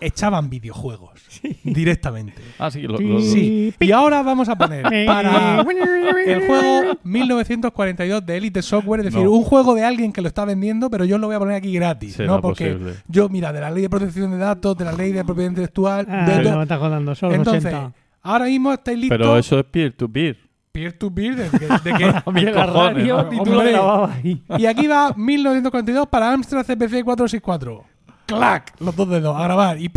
[0.01, 1.21] echaban videojuegos
[1.65, 2.41] directamente.
[2.59, 3.05] Ah, sí, lo- Sí.
[3.05, 3.75] lo- Sí.
[3.81, 5.61] Y ahora vamos a poner para
[6.27, 9.33] el juego 1942 de Elite Software, es decir, No.
[9.33, 11.73] un juego de alguien que lo está vendiendo, pero yo lo voy a poner aquí
[11.73, 12.41] gratis, será ¿no?
[12.41, 12.95] Porque posible.
[13.09, 16.07] yo, mira, de la ley de protección de datos, de la ley de propiedad intelectual,
[16.09, 17.93] Ah, de no estás jodando, solo Entonces, 80.
[18.23, 19.19] ahora mismo estáis listos.
[19.19, 20.37] Pero eso es peer-to-peer.
[20.73, 23.33] peer to peer, de que, de que- cojones, radio ¿no?
[23.33, 24.41] y tú Hombre.
[24.59, 27.85] Y aquí va 1942 para Amstrad CPC 464.
[28.29, 28.75] ¡Clac!
[28.79, 29.81] Los dos dedos a grabar.
[29.81, 29.91] Y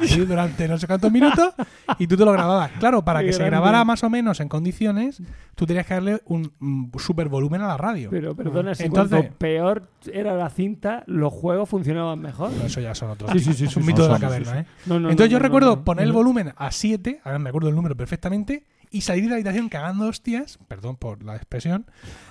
[0.00, 1.54] así durante no sé cuántos minutos.
[1.98, 2.70] Y tú te lo grababas.
[2.78, 5.22] Claro, para que se grabara más o menos en condiciones,
[5.54, 8.08] tú tenías que darle un, super volumen a la radio.
[8.10, 12.50] Pero perdona, si Entonces- cuanto peor era la cinta, los juegos funcionaban mejor.
[12.64, 13.30] Eso ya son otros.
[13.32, 14.60] Sí, sí, sí, es un mito de la caverna.
[14.60, 14.66] ¿eh?
[14.86, 19.02] Entonces yo recuerdo poner el volumen a 7, ahora me acuerdo el número perfectamente, y
[19.02, 21.86] salir de la habitación cagando hostias, perdón por la expresión,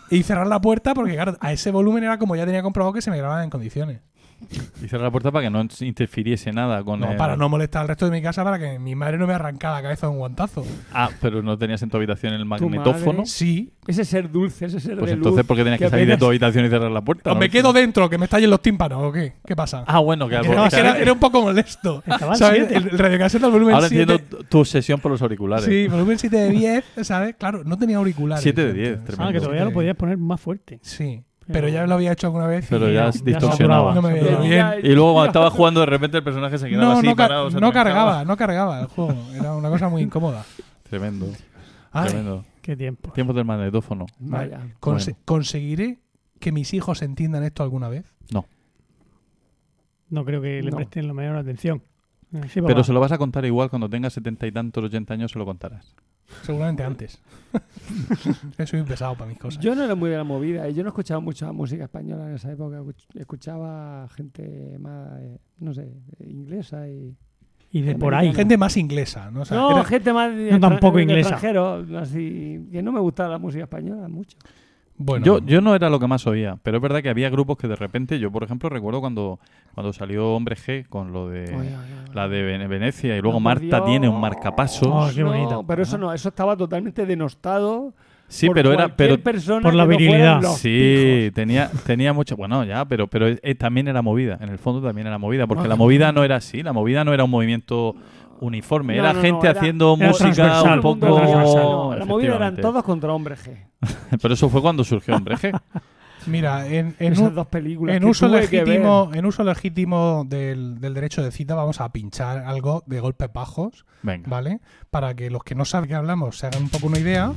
[0.09, 3.01] y cerrar la puerta porque claro, a ese volumen era como ya tenía comprobado que
[3.01, 4.01] se me grababa en condiciones.
[4.83, 7.83] Y cerrar la puerta para que no interfiriese nada con No, el- para no molestar
[7.83, 10.13] al resto de mi casa para que mi madre no me arrancara la cabeza de
[10.13, 10.65] un guantazo.
[10.93, 13.25] Ah, pero no tenías en tu habitación el magnetófono.
[13.25, 13.71] Sí.
[13.87, 16.17] Ese ser dulce, ese ser Pues de entonces, luz, ¿por qué tenías que, salir de
[16.17, 17.31] tu habitación y cerrar la puerta?
[17.31, 17.39] O no?
[17.39, 19.33] me quedo dentro, que me estallen los tímpanos, ¿o qué?
[19.45, 19.83] ¿Qué pasa?
[19.87, 22.03] Ah, bueno, que, no, que- era, era un poco molesto.
[22.35, 22.71] ¿Sabes?
[22.71, 24.13] El, el radiocasete al volumen ahora 7.
[24.13, 25.65] entiendo tu- obsesión por los auriculares.
[25.65, 27.35] Sí, volumen 7 de 10, ¿sabes?
[27.35, 28.43] Claro, no tenía auriculares.
[28.43, 29.29] 7 de Entonces, 10, tremendo.
[29.29, 30.79] Ah, que todavía lo podías poner más fuerte.
[30.83, 32.67] Sí, Pero- ya lo había hecho alguna vez.
[32.69, 33.93] Pero y ya has distorsionado.
[33.93, 34.51] No me veía Ya- bien.
[34.51, 37.15] ya- Y luego cuando estaba jugando de repente el personaje se quedaba No, así no,
[37.15, 37.49] ca- parado.
[37.49, 39.15] no cargaba, no cargaba el juego.
[39.33, 40.45] Era una cosa muy incómoda.
[40.89, 41.27] Tremendo,
[41.91, 42.45] Ay, tremendo.
[42.61, 43.11] Qué tiempo.
[43.11, 44.05] Tiempo del magnetófono.
[44.19, 44.59] Vaya.
[44.79, 45.19] conse- Bueno.
[45.25, 45.99] ¿Conseguiré
[46.39, 48.05] que mis hijos entiendan esto alguna vez?
[48.31, 48.45] No.
[50.09, 50.77] No creo que le No.
[50.77, 51.81] presten la mayor atención.
[52.49, 55.31] Sí, Pero se lo vas a contar igual cuando tengas setenta y tantos, ochenta años,
[55.31, 55.95] se lo contarás.
[56.43, 57.19] Seguramente antes.
[58.65, 59.61] Soy un pesado para mis cosas.
[59.63, 62.35] Yo no era muy de la movida y yo no escuchaba mucha música española en
[62.35, 62.81] esa época.
[63.15, 65.91] Escuchaba gente más, eh, no sé,
[66.25, 67.15] inglesa y...
[67.73, 68.33] Y de por ahí.
[68.33, 69.41] Gente más inglesa, ¿no?
[69.41, 71.29] O sea, no, era- gente más No, tampoco inglesa.
[71.29, 74.37] extranjero, así, que no me gustaba la música española mucho.
[75.03, 77.57] Bueno, Yo, yo no era lo que más oía, pero es verdad que había grupos
[77.57, 79.39] que de repente, yo por ejemplo recuerdo cuando,
[79.73, 82.13] cuando salió Hombre G con lo de Oye, oye, oye.
[82.13, 83.85] la de Vene- Venecia y luego Marta Dios.
[83.85, 84.87] tiene un marcapasos.
[84.91, 85.63] Oh, qué No, bonito.
[85.67, 87.93] pero eso no, eso estaba totalmente denostado.
[88.27, 90.41] sí, por pero era pero persona por la no virilidad.
[90.55, 91.33] sí, pijos.
[91.35, 95.07] tenía tenía mucho, bueno, ya, pero pero eh, también era movida, en el fondo también
[95.07, 97.93] era movida, porque No, la movida no era así, la movida no era un movimiento
[98.39, 101.63] uniforme, No, era no, no, gente era- haciendo era música un poco era transversal.
[101.63, 103.51] No, la movida eran todos contra Hombre G.
[104.21, 105.59] Pero eso fue cuando surgió Hombre G.
[106.27, 107.95] mira, en, en Esas un- dos películas.
[107.95, 111.91] En que uso, que legítimo, en uso legítimo del, del derecho de cita vamos a
[111.91, 114.29] pinchar algo de golpes bajos, Venga.
[114.29, 114.59] ¿vale?
[114.89, 117.31] Para que los que no saben qué hablamos se hagan un poco una idea.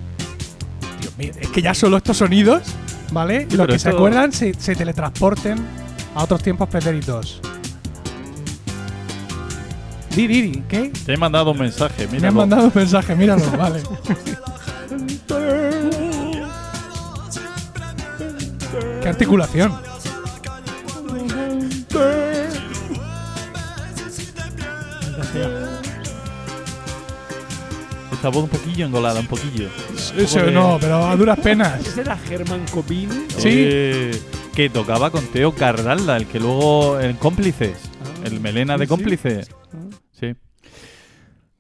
[1.01, 2.75] Dios mío, es que ya solo estos sonidos,
[3.13, 3.47] ¿vale?
[3.51, 5.59] Sí, los que se acuerdan se, se teletransporten
[6.15, 7.41] a otros tiempos pretéritos.
[10.15, 10.93] Di, di, di, ¿qué?
[11.05, 12.29] Te he mandado un mensaje, Me mira.
[12.29, 13.81] han mandado un mensaje, míralo, vale.
[19.05, 19.71] ¿Qué articulación?
[28.11, 29.69] Esta voz un poquillo engolada, un poquillo.
[30.17, 31.87] Eso no, pero a duras penas.
[31.87, 33.27] Ese era Germán Copini.
[33.37, 33.51] Sí.
[33.53, 34.19] Eh,
[34.55, 37.91] que tocaba con Teo Cardalda, el que luego en cómplices.
[38.03, 39.51] Ah, El melena sí, de cómplices.
[39.71, 39.77] Ah.
[40.13, 40.35] Sí.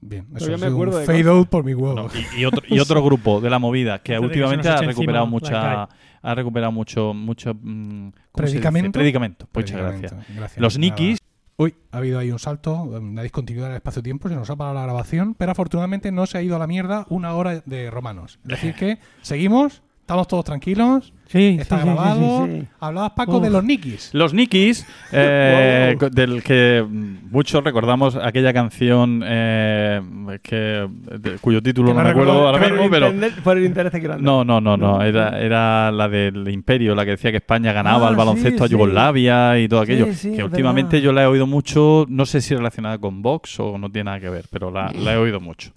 [0.00, 1.94] Bien, eso ha me acuerdo un de fade out por mi huevo.
[1.94, 5.26] No, y, y otro, y otro grupo de la movida que últimamente ha recuperado encima
[5.26, 5.88] mucha
[6.24, 8.12] ha recuperado mucho mucho mm.
[8.32, 8.98] ¿Predicamento?
[8.98, 10.60] predicamento muchas gracias gracias.
[10.60, 10.78] los.
[10.78, 11.18] Nikis
[11.56, 14.82] Uy, ha habido ahí un salto, una discontinuidad del espacio-tiempo, se nos ha parado la
[14.82, 18.40] grabación, pero afortunadamente no se ha ido a la mierda una hora de romanos.
[18.42, 22.46] Es decir, que seguimos, estamos todos tranquilos, Sí, está sí, sí, sí, grabado.
[22.46, 22.66] sí, sí.
[22.80, 23.42] Hablabas, Paco, Uf.
[23.42, 24.10] de los Nikis.
[24.12, 26.10] los Nikis eh, Wow.
[26.10, 30.00] del que muchos recordamos aquella canción eh,
[30.42, 30.86] que
[31.18, 34.22] de- cuyo título Que no recuerdo ahora que mismo pero por el interés grande.
[34.22, 34.98] no, no, no, no.
[34.98, 35.02] No.
[35.02, 38.64] Era, era la del Imperio, la que decía que España ganaba Ah, el baloncesto sí,
[38.64, 38.72] a sí.
[38.72, 40.06] Yugoslavia y todo aquello.
[40.12, 41.04] sí, que últimamente verdad.
[41.06, 44.20] yo la he oído mucho, no sé si relacionada con Vox o no tiene nada
[44.20, 45.72] que ver, pero la, la he oído mucho.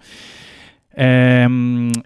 [1.00, 1.48] Eh,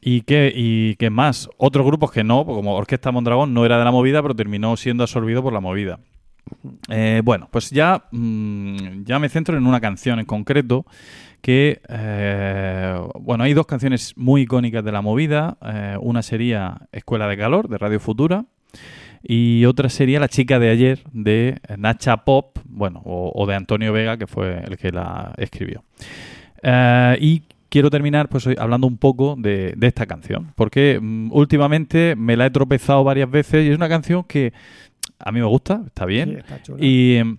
[0.01, 1.49] ¿y, qué, ¿Y qué más?
[1.57, 5.03] Otros grupos que no, como Orquesta Mondragón no era de la movida, pero terminó siendo
[5.03, 5.99] absorbido por la movida.
[6.89, 10.85] Eh, bueno, pues ya, mm, ya me centro en una canción en concreto
[11.41, 15.57] que, eh, bueno, hay dos canciones muy icónicas de la movida.
[15.61, 18.45] Eh, una sería Escuela de Calor, de Radio Futura,
[19.23, 23.93] Y otra sería La chica de ayer de Nacha Pop, bueno, o, o de Antonio
[23.93, 25.83] Vega, que fue el que la escribió.
[27.19, 32.15] Y quiero terminar pues hoy hablando un poco de, de esta canción, porque mm, últimamente
[32.17, 34.51] me la he tropezado varias veces y es una canción que
[35.17, 36.29] a mí me gusta, está bien.
[36.31, 36.77] Sí, está chula.
[36.85, 37.37] Y, em,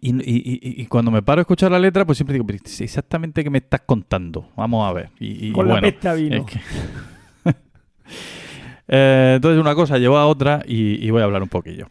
[0.00, 2.60] y, y- y- y cuando me paro a escuchar la letra, pues siempre digo, "Pero
[2.64, 4.48] exactamente qué me estás contando.
[4.56, 5.10] Vamos a ver.
[5.18, 6.36] Y, Con la bueno, pesta vino.
[6.36, 6.60] es que-
[8.90, 11.88] Eh, entonces una cosa llevó a otra y voy a hablar un poquillo.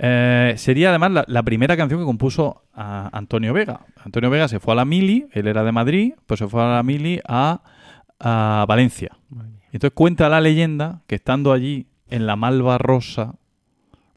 [0.00, 3.80] Eh, sería además la, la primera canción que compuso a Antonio Vega.
[4.04, 6.76] Antonio Vega se fue a la Mili, él era de Madrid, pues se fue a
[6.76, 7.62] la Mili a,
[8.20, 9.16] a Valencia.
[9.72, 13.34] Entonces cuenta la leyenda que estando allí en la Malva Rosa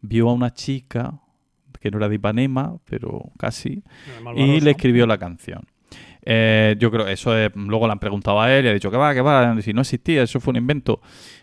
[0.01, 1.19] vio a una chica
[1.79, 3.83] que no era de Ipanema, pero casi,
[4.35, 5.63] y le escribió la canción.
[6.23, 8.98] Eh, yo creo eso es- luego le han preguntado a él y ha dicho que
[8.98, 11.02] va, que va, si no existía, eso fue un invento.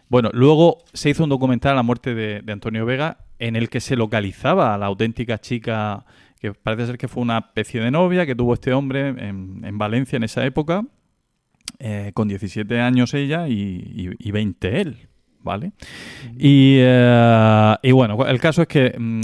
[0.09, 3.69] Bueno, luego se hizo un documental a la muerte de, de Antonio Vega en el
[3.69, 6.05] que se localizaba a la auténtica chica
[6.41, 9.79] que parece ser que fue una especie de novia que tuvo este hombre en, en
[9.79, 10.85] Valencia en esa época,
[11.81, 15.09] eh, con 17 años ella y, y- y 20 él,
[15.43, 15.73] ¿vale?
[16.37, 19.21] Y, eh, y bueno, el caso es que, mm,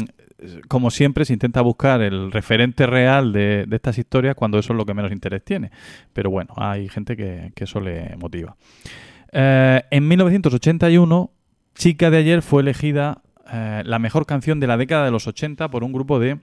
[0.68, 4.86] como siempre, se intenta buscar el referente real de, estas historias cuando eso es lo
[4.86, 5.70] que menos interés tiene.
[6.12, 8.56] Pero bueno, hay gente que, que eso le motiva.
[9.32, 11.30] Eh, en 1981,
[11.74, 13.22] Chica de ayer fue elegida
[13.52, 16.38] eh, la mejor canción de la década de los 80 por un grupo de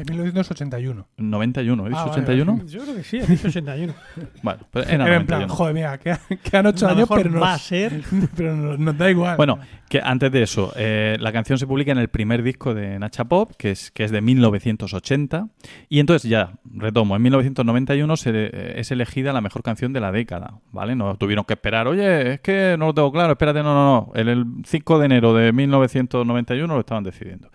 [0.00, 1.06] En 1981.
[1.16, 1.86] 91.
[1.86, 2.64] ¿He dicho Ah, vale, 81?
[2.66, 3.94] Yo creo que sí, ha dicho 81.
[4.42, 5.54] Bueno, pues era Era en plan, 91.
[5.54, 8.02] joder, mira, que- quedan 8 A lo años, pero, nos, va a ser.
[8.36, 9.36] pero nos, nos da igual.
[9.36, 9.58] Bueno,
[9.88, 13.24] que antes de eso, eh, la canción se publica en el primer disco de Nacha
[13.24, 15.48] Pop, que es, que es de 1980.
[15.88, 20.12] Y entonces ya, retomo, en 1991 se, eh, es elegida la mejor canción de la
[20.12, 20.94] década, ¿vale?
[20.96, 24.12] No tuvieron que esperar, oye, es que no lo tengo claro, espérate, no, no, no.
[24.14, 27.50] En el 5 de enero de 1991 lo estaban decidiendo.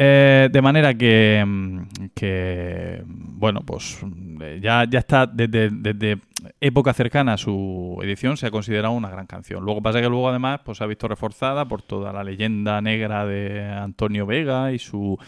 [0.00, 1.80] Eh, de manera que, mm,
[2.14, 3.98] que, bueno, pues
[4.40, 6.20] eh, ya, ya está desde, desde
[6.60, 9.64] época cercana a su edición se ha considerado una gran canción.
[9.64, 13.26] Luego pasa que luego además pues se ha visto reforzada por toda la leyenda negra
[13.26, 15.18] de Antonio Vega y su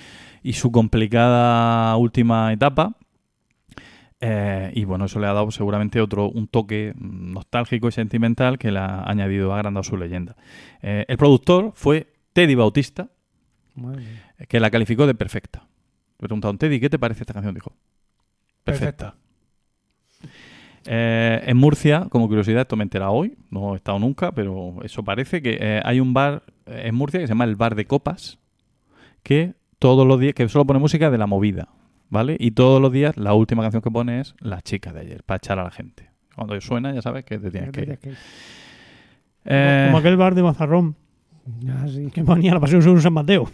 [0.45, 2.93] y su complicada última etapa.
[4.21, 8.57] Eh, y bueno, eso le ha dado seguramente otro un toque mm, nostálgico y sentimental
[8.57, 10.37] que le ha añadido, ha agrandado su leyenda.
[10.81, 13.09] El productor fue Teddy Bautista.
[14.49, 15.67] Que la calificó de perfecta.
[16.21, 17.55] Le preguntaron, Teddy, ¿qué te parece esta canción?
[17.55, 17.73] Dijo,
[18.65, 19.15] perfecta.
[20.87, 24.77] Eh, en Murcia, como curiosidad, esto me he enterado hoy, no he estado nunca, pero
[24.83, 27.75] eso parece que eh, hay un bar eh, en Murcia que se llama el Bar
[27.75, 28.39] de Copas,
[29.23, 31.69] que todos los días, que solo pone música de la movida,
[32.09, 32.37] ¿vale?
[32.39, 35.37] Y todos los días la última canción que pone es La chica de ayer, para
[35.37, 36.11] echar a la gente.
[36.35, 37.99] Cuando suena, ya sabes que te tienes que ir.
[39.87, 40.97] Como aquel bar de Mazarrón
[41.69, 42.11] Ah, sí.
[42.13, 43.51] que ponía la pasión sobre San Mateo.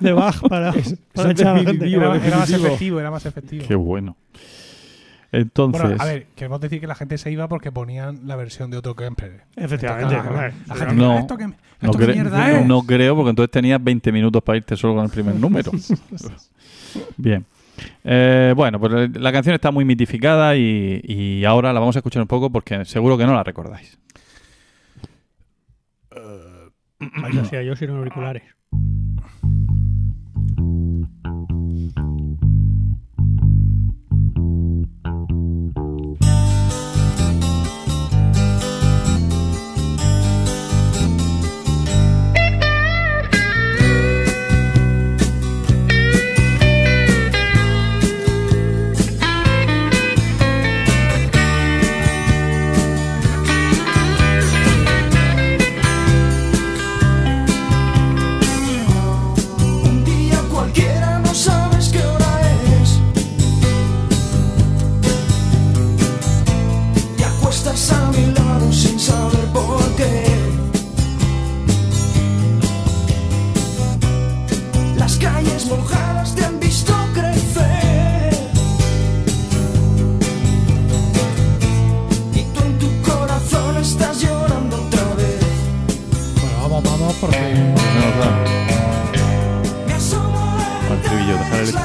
[0.00, 0.72] de Bach para,
[1.14, 1.92] para echar a la gente.
[1.92, 3.64] era, era más efectivo, era más efectivo.
[3.66, 4.16] qué bueno.
[5.32, 8.70] Entonces, Bueno, a ver, queremos decir que la gente se iba porque ponían la versión
[8.70, 9.42] de Otto Kemper.
[9.56, 10.14] Efectivamente.
[10.14, 10.52] Claro, hombre.
[10.66, 11.18] La gente No.
[11.18, 12.66] esto que, no, esto cre- qué mierda es.
[12.66, 15.72] no creo, porque entonces tenías 20 minutos para irte solo con el primer número.
[17.16, 17.44] Bien.
[18.04, 22.22] Eh, bueno, pues la canción está muy mitificada y, y ahora la vamos a escuchar
[22.22, 23.98] un poco porque seguro que no la recordáis.
[26.98, 28.42] Vaya, si a yo sin auriculares.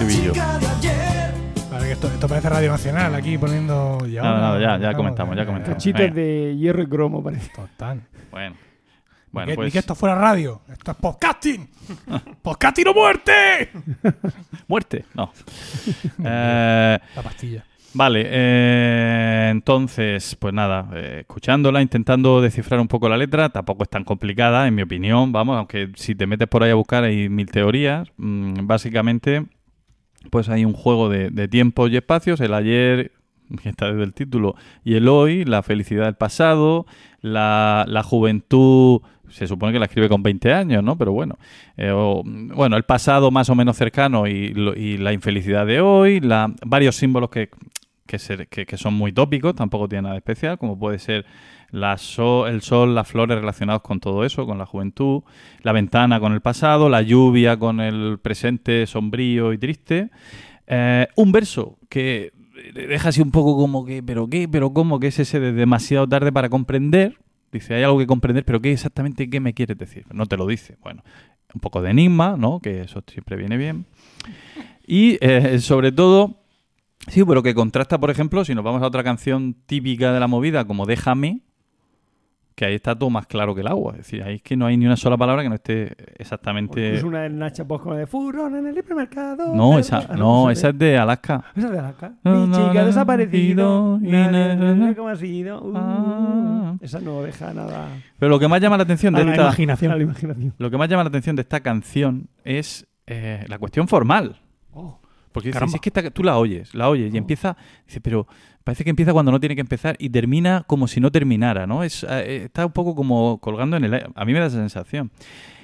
[0.01, 0.33] estribillo.
[1.71, 4.05] Vale, que esto, esto parece Radio Nacional aquí poniendo.
[4.07, 5.75] Ya, Nada, nada, ya- ya comentamos, ya comentamos.
[5.75, 6.15] Cachitos Venga.
[6.15, 7.51] de hierro y cromo, parece.
[7.55, 8.01] Total.
[8.31, 8.55] Bueno.
[8.55, 10.61] Ni Bueno, que, pues ni que esto fuera radio.
[10.69, 11.69] Esto es podcasting.
[12.41, 13.69] ¡Podcasting o muerte!
[14.67, 15.05] muerte.
[15.13, 15.31] No.
[16.25, 17.63] Eh, La pastilla.
[17.93, 23.89] Vale, eh, entonces, pues nada, eh, escuchándola, intentando descifrar un poco la letra, tampoco es
[23.89, 27.27] tan complicada, en mi opinión, vamos, aunque si te metes por ahí a buscar hay
[27.27, 28.07] mil teorías.
[28.15, 29.45] Mm, básicamente,
[30.29, 33.11] pues hay un juego de, de tiempos y espacios, el ayer,
[33.61, 36.85] que está desde el título, y el hoy, la felicidad del pasado,
[37.21, 40.97] la, la juventud, se supone que la escribe con 20 años, ¿no?
[40.97, 41.37] Pero bueno,
[41.77, 46.21] eh, bueno, el pasado más o menos cercano y, lo- y la infelicidad de hoy,
[46.65, 47.49] varios símbolos que,
[48.05, 48.17] que,
[48.49, 51.25] que- que son muy tópicos, tampoco tiene nada especial, como puede ser
[51.73, 55.23] el sol, las flores relacionados con todo eso, con la juventud,
[55.63, 60.09] la ventana con el pasado, la lluvia con el presente sombrío y triste.
[60.67, 62.33] Eh, un verso que
[62.73, 64.47] deja así un poco como que, ¿pero qué?
[64.47, 64.99] ¿Pero cómo?
[64.99, 67.17] que es ese de demasiado tarde para comprender?
[67.51, 70.05] Dice, hay algo que comprender, pero ¿qué exactamente qué me quieres decir?
[70.13, 70.77] No te lo dice.
[70.81, 71.03] Bueno,
[71.53, 72.59] un poco de enigma, ¿no?
[72.59, 73.85] Que eso siempre viene bien.
[74.87, 76.37] Y eh, sobre todo,
[77.07, 80.27] sí, pero que contrasta, por ejemplo, si nos vamos a otra canción típica de la
[80.27, 81.41] movida, como Déjame,
[82.55, 83.93] que ahí está todo más claro que el agua.
[83.93, 86.87] Es decir, ahí es que no hay ni una sola palabra que no esté exactamente...
[86.87, 89.55] Incluso una de Nacha Post como de furón en el hipermercado.
[89.55, 89.81] No, verde".
[89.81, 91.43] esa, Ah, no, sé esa es de Alaska.
[91.55, 92.13] Esa es de Alaska.
[92.23, 93.99] No, Mi no, chica no, ha desaparecido.
[94.01, 94.95] y Nadie no, no, no.
[94.95, 95.61] cómo ha sido.
[95.61, 96.75] Uh, Ah.
[96.81, 97.87] Esa no deja nada
[98.17, 99.43] Pero lo que más llama la atención de A la esta...
[99.43, 99.91] imaginación.
[99.91, 100.53] a la imaginación.
[100.57, 104.37] Lo que más llama la atención de esta canción es eh, la cuestión formal.
[104.73, 104.99] Oh.
[105.31, 107.55] Porque dices, es que esta- tú la oyes, la oyes y empieza,
[107.87, 108.27] dice, pero
[108.63, 111.83] parece que empieza cuando no tiene que empezar y termina como si no terminara, ¿no?
[111.83, 114.07] Es, eh, está un poco como colgando en el aire.
[114.15, 115.11] A mí me da esa sensación.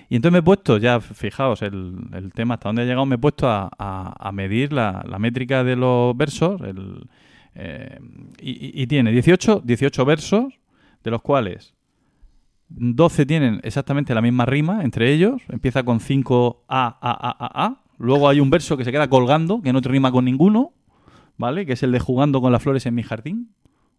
[0.10, 3.16] Y entonces me he puesto, ya fijaos el, el tema hasta dónde ha llegado, me
[3.16, 6.62] he puesto a, medir la, la métrica de los versos
[7.56, 8.00] eh,
[8.40, 10.54] y tiene 18, 18 versos,
[11.04, 11.74] de los cuales
[12.70, 15.42] 12 tienen exactamente la misma rima entre ellos.
[15.50, 17.84] Empieza con 5 A, A, A, A, A.
[17.98, 20.74] Luego hay un verso que se queda colgando, que no te rima con ninguno,
[21.38, 21.66] ¿vale?
[21.66, 23.50] Que es el de jugando con las flores en mi jardín.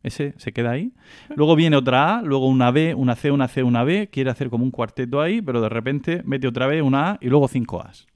[0.02, 0.92] Ese se queda ahí.
[1.34, 4.08] Luego viene otra A, luego una B, una C, una C, una B.
[4.12, 7.28] Quiere hacer como un cuarteto ahí, pero de repente mete otra vez una A y
[7.28, 8.06] luego cinco As.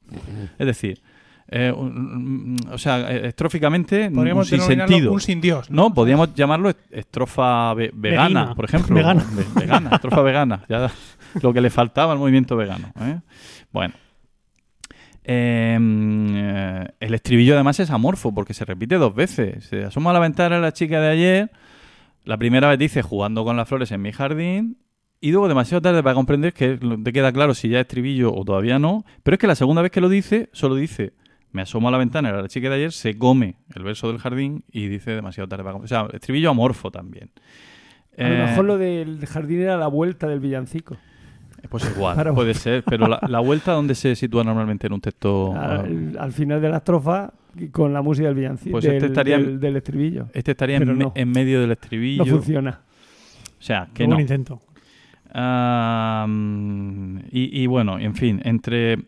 [0.59, 1.03] Es decir,
[1.49, 5.13] eh, un- o sea, eh, estróficamente un Podríamos sin sentido.
[5.13, 5.71] un sin Dios.
[5.73, 8.95] No, podríamos llamarlo est- estrofa ve- vegana, por ejemplo.
[8.95, 9.25] Vegana.
[9.35, 10.65] Ve- vegana, estrofa vegana.
[10.69, 10.89] Ya
[11.43, 12.93] lo que le faltaba al movimiento vegano.
[13.01, 13.19] ¿eh?
[13.73, 13.95] Bueno.
[15.25, 19.65] Eh, eh, el estribillo además es amorfo porque se repite dos veces.
[19.65, 21.51] Se asoma a la ventana la chica de ayer.
[22.25, 24.79] La primera vez dice jugando con las flores en mi jardín.
[25.21, 28.45] Y luego demasiado tarde para comprender que te queda claro si ya es estribillo o
[28.45, 29.05] todavía no.
[29.23, 31.13] Pero es que la segunda vez que lo dice, solo dice
[31.53, 34.17] me asomo a la ventana, era la chica de ayer, se come el verso del
[34.19, 35.99] jardín y dice demasiado tarde para comprender.
[35.99, 37.31] O sea, estribillo amorfo también.
[38.17, 40.97] A lo Eh, mejor lo del jardín era la vuelta del villancico.
[41.69, 42.83] Pues igual, Para- puede ser.
[42.85, 45.55] Pero la, la vuelta, ¿dónde se sitúa normalmente en un texto?
[45.55, 48.73] Al, al final de la estrofa y con la música del villancico.
[48.73, 50.29] Pues del, este estaría- del, del estribillo.
[50.35, 51.13] Este estaría en, no.
[51.27, 52.25] medio del estribillo.
[52.25, 52.81] No funciona.
[53.59, 54.21] O sea, que Un no.
[54.21, 54.61] intento.
[55.35, 58.99] Ah, mm, y, y bueno, en fin, entre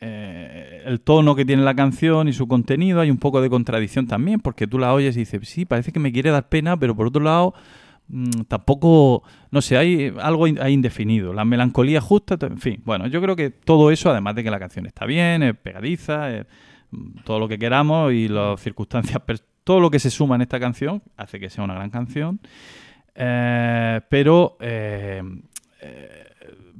[0.00, 4.06] eh, el tono que tiene la canción y su contenido hay un poco de contradicción
[4.08, 6.96] también, porque tú la oyes y dices, sí, parece que me quiere dar pena, pero
[6.96, 7.54] por otro lado,
[8.46, 11.32] tampoco, no sé, hay algo indefinido.
[11.32, 14.58] La melancolía justa, en fin, bueno, yo creo que todo eso, además de que la
[14.58, 16.46] canción está bien, es pegadiza, es,
[16.90, 19.22] mm, todo lo que queramos y las circunstancias,
[19.64, 22.40] todo lo que se suma en esta canción hace que sea una gran canción.
[23.14, 25.22] Eh, pero eh,
[25.80, 26.24] eh,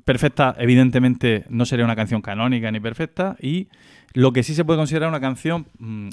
[0.04, 3.36] perfecta, evidentemente, no sería una canción canónica ni perfecta.
[3.40, 3.68] Y
[4.12, 6.08] lo que sí se puede considerar una canción mm,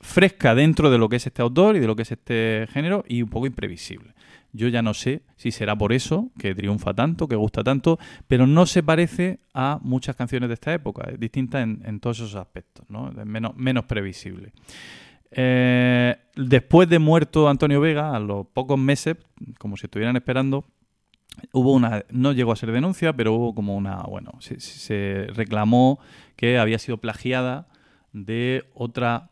[0.00, 3.04] fresca dentro de lo que es este autor y de lo que es este género
[3.08, 4.14] y un poco imprevisible.
[4.54, 7.98] Yo ya no sé si será por eso que triunfa tanto, que gusta tanto,
[8.28, 11.10] pero no se parece a muchas canciones de esta época.
[11.10, 13.08] Es distinta en, todos esos aspectos, ¿no?
[13.08, 14.52] Es menos, previsible.
[15.32, 19.16] Eh, después de muerto Antonio Vega, a los pocos meses,
[19.58, 20.64] como si estuvieran esperando,
[21.52, 25.98] hubo una, no llegó a ser denuncia, pero hubo como una, bueno, se, reclamó
[26.36, 27.66] que había sido plagiada
[28.12, 29.30] de otra,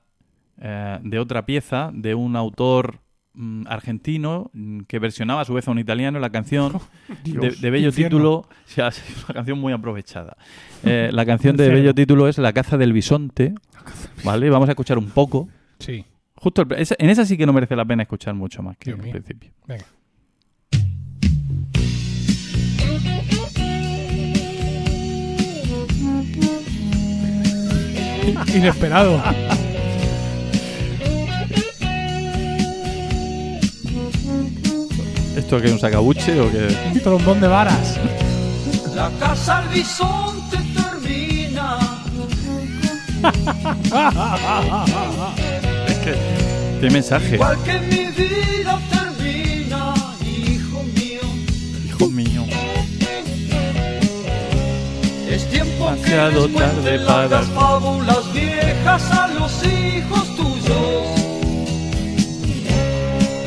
[0.61, 2.99] eh, de otra pieza de un autor
[3.66, 6.78] argentino mm, que versionaba a su vez a un italiano la canción
[7.24, 8.09] de, de bello infierno.
[8.18, 10.36] título, o sea, es una canción muy aprovechada.
[10.84, 13.54] Eh, la canción de bello título es La caza del bisonte,
[14.24, 14.50] ¿vale?
[14.50, 15.48] Vamos a escuchar un poco.
[15.78, 16.04] Sí.
[16.34, 18.98] Justo el- en esa sí que no merece la pena escuchar mucho más que Dios
[19.02, 19.12] mío.
[19.12, 19.50] principio.
[19.66, 19.84] Venga.
[28.54, 29.20] Inesperado.
[35.36, 36.76] ¿Esto que es un sacabuche o qué?
[36.94, 37.98] Un trombón de varas.
[38.94, 41.78] La casa al bisonte termina.
[46.80, 47.34] ¿Qué mensaje?
[47.36, 49.94] Igual que mi vida termina,
[50.26, 51.20] hijo mío.
[51.86, 52.44] Hijo mío.
[55.30, 61.06] Es tiempo Demasiado que tarde para- largas fábulas viejas a los hijos tuyos.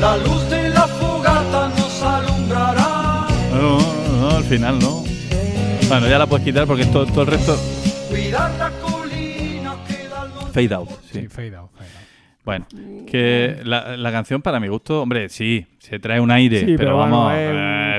[0.00, 1.35] La luz de la fogata nos
[3.66, 4.10] alumbrará.
[4.10, 5.04] No, no, no, al final no.
[5.88, 7.56] Bueno, ya la puedes quitar porque todo, todo el resto.
[10.52, 11.20] Fade out, sí.
[11.20, 12.06] Sí, fade out, fade out.
[12.44, 12.66] Bueno,
[13.06, 16.78] que la, la canción para mi gusto, hombre, sí, se trae un aire, Sí, pero,
[16.78, 17.52] pero vamos, bueno,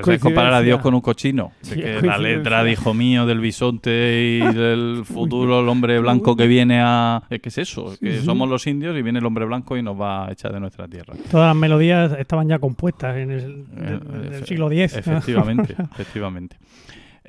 [0.06, 1.52] es comparar a Dios con un cochino.
[1.61, 6.36] Sí, que la letra de hijo mío, del bisonte y del futuro, el hombre blanco
[6.36, 7.24] que viene a...
[7.30, 10.28] Que es eso, que somos los indios y viene el hombre blanco y nos va
[10.28, 11.14] a echar de nuestra tierra.
[11.32, 13.99] Todas las melodías estaban ya compuestas en el, Eh,
[14.32, 14.95] del- siglo X.
[14.98, 16.57] Efectivamente, efectivamente.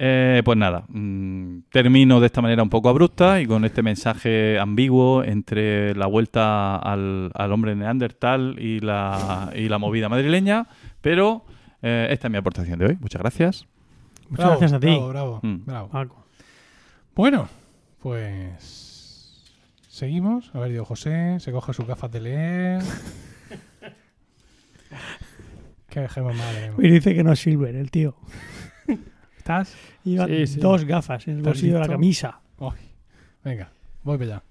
[0.00, 4.56] Eh, pues nada, mm, termino de esta manera un poco abrupta y con este mensaje
[4.56, 10.68] ambiguo entre la vuelta al, al hombre neandertal y la, y la movida madrileña,
[11.00, 11.44] pero
[11.82, 12.96] eh, esta es mi aportación de hoy.
[13.00, 13.66] Muchas gracias.
[14.28, 14.86] Muchas Bravo, gracias a ti.
[14.88, 15.64] Bravo, bravo, Mm.
[15.64, 15.88] bravo.
[15.88, 16.24] Paco.
[17.14, 17.48] Bueno,
[18.00, 19.44] pues
[19.88, 20.50] seguimos.
[20.54, 22.82] A ver, Diego José se coge sus gafas de leer.
[25.88, 26.74] Qué dejemos mal.
[26.78, 28.14] Y dice que no es Silver, el tío.
[29.38, 29.74] ¿Estás?
[30.04, 30.60] Lleva Sí, sí.
[30.60, 32.40] dos gafas en el ¿Estás bolsillo de la camisa.
[32.58, 32.74] Uy,
[33.42, 33.70] venga,
[34.02, 34.42] voy para allá.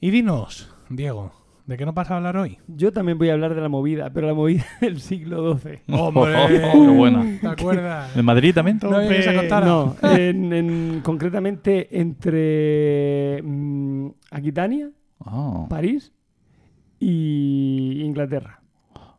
[0.00, 1.32] Y dinos, Diego,
[1.66, 2.58] ¿de qué nos vas a hablar hoy?
[2.68, 5.80] Yo también voy a hablar de la movida, pero la movida del siglo XII.
[5.94, 6.34] ¡Hombre!
[6.48, 7.38] qué buena.
[7.40, 8.16] ¿Te acuerdas?
[8.16, 8.78] ¿En Madrid también?
[8.82, 9.66] No se contara.
[9.66, 14.90] No, en, en- concretamente entre mm, Aquitania,
[15.22, 16.12] Ah, París
[16.98, 18.62] y Inglaterra.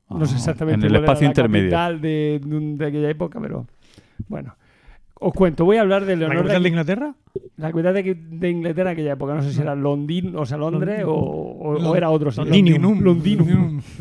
[0.10, 1.70] No sé ah, exactamente En el cuál era espacio la intermedio.
[1.70, 3.68] capital de, de aquella época, pero
[4.28, 4.56] bueno.
[5.24, 7.16] Os cuento, voy a hablar de ¿La Leonor capital de de, Inglaterra?
[7.58, 9.36] la capital de, de Inglaterra en aquella época.
[9.36, 12.46] No sé si era Londín, o sea, Londres o, era otro sitio.
[12.46, 13.02] Londinium.
[13.02, 13.82] Londinum.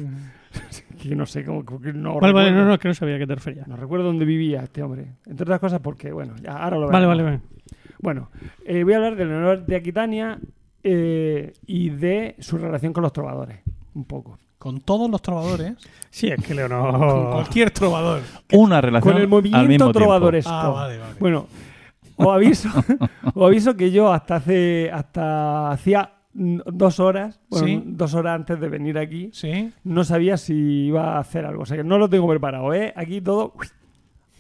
[1.00, 1.62] Que no sé cómo.
[1.94, 3.66] no Vale, vale, no, no, que no sabía a qué te referías.
[3.66, 5.06] No recuerdo dónde vivía este hombre.
[5.24, 7.08] Entre otras cosas porque, bueno, ya ahora lo Vale, veremos.
[7.08, 7.40] vale, vale.
[8.00, 8.30] Bueno,
[8.66, 10.38] eh, voy a hablar de Leonor de Aquitania
[10.82, 13.60] eh, y de su relación con los trovadores.
[13.94, 14.38] Un poco.
[14.60, 15.74] Con todos los trovadores.
[16.12, 17.30] Sí, es que Con Leonor.
[17.30, 18.20] cualquier trovador.
[18.52, 20.50] Una relación Con el al mismo movimiento trovadoresco.
[20.52, 21.14] Ah, vale, vale.
[21.20, 21.46] Bueno,
[22.16, 22.68] os aviso,
[23.34, 27.82] os aviso que yo hasta hace hasta hacía dos horas, bueno, Sí.
[27.86, 29.72] dos horas antes de venir aquí, Sí.
[29.84, 30.54] no sabía si
[30.86, 31.62] iba a hacer algo.
[31.62, 32.92] O sea que no lo tengo preparado, ¿eh?
[32.96, 33.54] Aquí todo.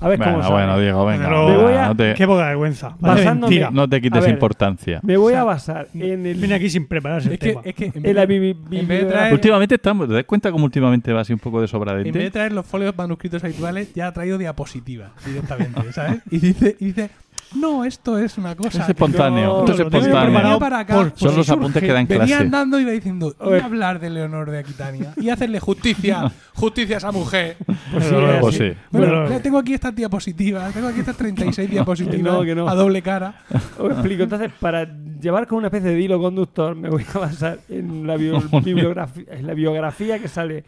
[0.00, 0.54] A ver cómo Bueno, sale.
[0.54, 1.24] bueno, Diego, venga.
[1.26, 2.96] Pero- Me voy a- no, te, Qué poca vergüenza.
[3.00, 5.00] Basándome- no te quites ver, importancia.
[5.02, 7.60] Me voy a basar en el Viene aquí sin prepararse el Es que, tema.
[7.64, 10.08] es que en, en vez, la de- bibi- en vez de bibliografía- traer- Últimamente estamos,
[10.08, 12.64] ¿te das cuenta cómo últimamente va así un poco de en vez de traer los
[12.66, 16.20] folios manuscritos habituales, ya ha traído diapositivas directamente, ¿sabes?
[16.30, 17.10] Y dice, y dice
[17.54, 18.82] no, esto es una cosa.
[18.82, 20.58] Es espontáneo, no, esto es espontáneo.
[20.58, 20.94] para acá.
[20.94, 22.42] por- Son por los apuntes que da en Venía clase.
[22.42, 23.60] andando y iba diciendo, A ver.
[23.62, 27.56] y hablar de Leonor de Aquitania y hacerle justicia, justicia a esa mujer.
[27.92, 28.72] Pues sí, Pues sí.
[28.90, 32.68] Bueno, ya tengo aquí estas diapositivas, tengo aquí estas 36 diapositivas Que no, que no.
[32.68, 33.34] a doble cara.
[33.78, 34.22] Os explico.
[34.24, 34.86] Entonces, para
[35.20, 39.24] llevar con una especie de hilo conductor, me voy a basar en la, bio- bibliografía,
[39.30, 40.64] en la biografía que sale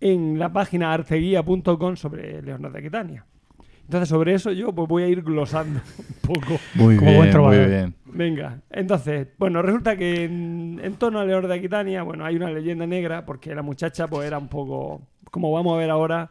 [0.00, 3.24] en la página arteguía.com sobre Leonor de Aquitania.
[3.84, 6.58] Entonces, sobre eso yo pues, voy a ir glosando un poco.
[6.74, 7.68] Muy Como buen bien, muy trovador.
[7.68, 7.94] bien.
[8.06, 12.50] Venga, entonces, bueno, resulta que en, en torno a Leonor de Aquitania, bueno, hay una
[12.50, 16.30] leyenda negra porque la muchacha pues era un poco, como vamos a ver ahora,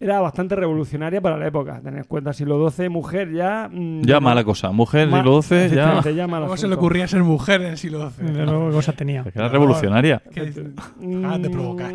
[0.00, 1.80] era bastante revolucionaria para la época.
[1.80, 3.68] Tened en cuenta, siglo XII, mujer ya...
[3.72, 4.72] mm, Ya mala cosa.
[4.72, 6.02] Mujer, ma- siglo XII, ya.
[6.40, 8.26] ¿Cómo se le ocurría ser mujer en el siglo XII?
[8.26, 9.24] De luego, ¿qué cosas tenía?
[9.32, 10.20] Era revolucionaria.
[10.98, 11.92] Mm, Ah, de provocar.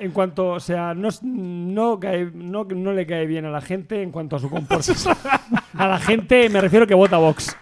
[0.00, 4.02] En cuanto, o sea, no, no, cae- no, no le cae bien a la gente
[4.02, 5.10] en cuanto a su comportamiento.
[5.74, 7.56] a la gente me refiero que vota Vox.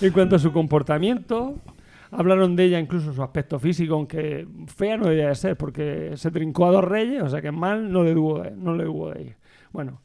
[0.00, 1.56] en cuanto a su comportamiento,
[2.10, 6.30] hablaron de ella incluso su aspecto físico, aunque fea no debía de ser, porque se
[6.30, 9.10] trincó a dos reyes, o sea que mal no le hubo de, no le hubo
[9.10, 9.36] de ella.
[9.72, 10.00] Bueno,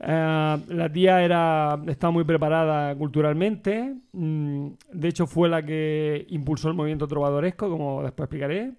[0.00, 6.68] eh, la tía era, estaba muy preparada culturalmente, mm, de hecho fue la que impulsó
[6.68, 8.72] el movimiento trovadoresco, como después explicaré.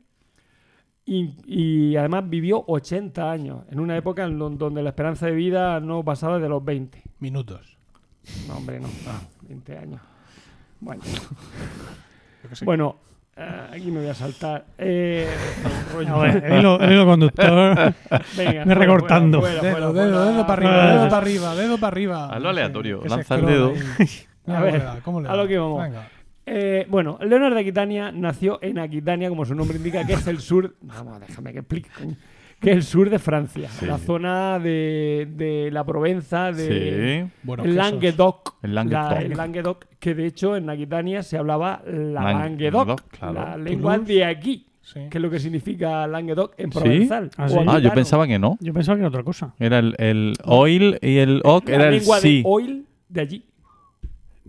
[1.09, 5.31] Y, y además vivió 80 años, en una época en don- donde la esperanza de
[5.31, 7.01] vida no pasaba de los 20.
[7.19, 7.77] Minutos.
[8.47, 8.89] No, hombre, no.
[9.47, 10.01] 20 años.
[10.81, 11.01] Bueno,
[12.65, 12.95] bueno
[13.37, 14.65] eh, aquí me voy a saltar.
[14.77, 15.29] Eh,
[15.93, 16.15] rollo.
[16.15, 17.47] A ver, el hilo, el hilo conductor.
[18.35, 19.39] Venga, me fuera, recortando.
[19.39, 20.31] fuera, fuera, Dedo, fuera, dedo, fuera.
[20.33, 22.25] dedo para arriba, Ah, dedo para arriba, dedo para arriba.
[22.33, 23.73] Hazlo aleatorio, lanza el dedo.
[24.47, 24.83] A ¿Cómo ver?
[25.03, 25.83] ¿Cómo le a lo que vamos.
[25.83, 26.07] Venga.
[26.49, 30.39] Eh, bueno, Leonor de Aquitania nació en Aquitania, como su nombre indica, que es el
[30.39, 30.75] sur.
[30.81, 31.89] Vamos, déjame que explique.
[31.97, 32.15] coño.
[32.59, 33.85] que es el sur de Francia, Sí.
[33.85, 37.51] la zona de, de la Provenza, de Sí.
[37.63, 37.75] El.
[37.75, 39.19] Languedoc, El la- Languedoc.
[39.21, 43.33] el Languedoc, que de hecho en Aquitania se hablaba la Lang- Languedoc, Languedoc, claro.
[43.33, 45.01] la lengua de aquí, Sí.
[45.07, 46.79] que es lo que significa Languedoc en ¿Sí?
[46.79, 47.29] provenzal.
[47.37, 47.57] Ah, sí.
[47.67, 48.57] Ah, yo pensaba que no.
[48.59, 49.53] Yo pensaba que era otra cosa.
[49.59, 52.37] Era el, el oil y el oc la era el lengua sí.
[52.37, 53.43] de oil de allí.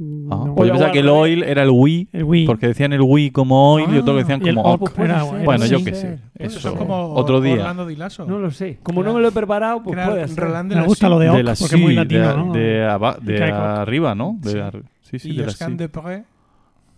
[0.00, 0.54] Mm, Ah, no.
[0.54, 2.46] pues yo pensaba que el oil era el we, El Wii.
[2.46, 5.78] porque decían el we como oil y otros lo decían como oc era- Bueno, yo
[5.78, 5.84] sí.
[5.84, 6.18] qué sé.
[6.36, 7.74] Eso, Eso es como otro día.
[7.74, 8.78] No lo sé.
[8.82, 10.36] Como Era- no me lo he preparado, pues puede ser.
[10.44, 12.36] Roland de Me gusta lo de de oc, la porque es muy sí, latino, de,
[12.36, 12.52] ¿no?
[12.52, 14.36] de aba- de arriba, ¿no?
[14.40, 14.58] De Sí.
[14.58, 15.64] ar- sí, sí, Y de la sí.
[15.74, 16.24] de Pré.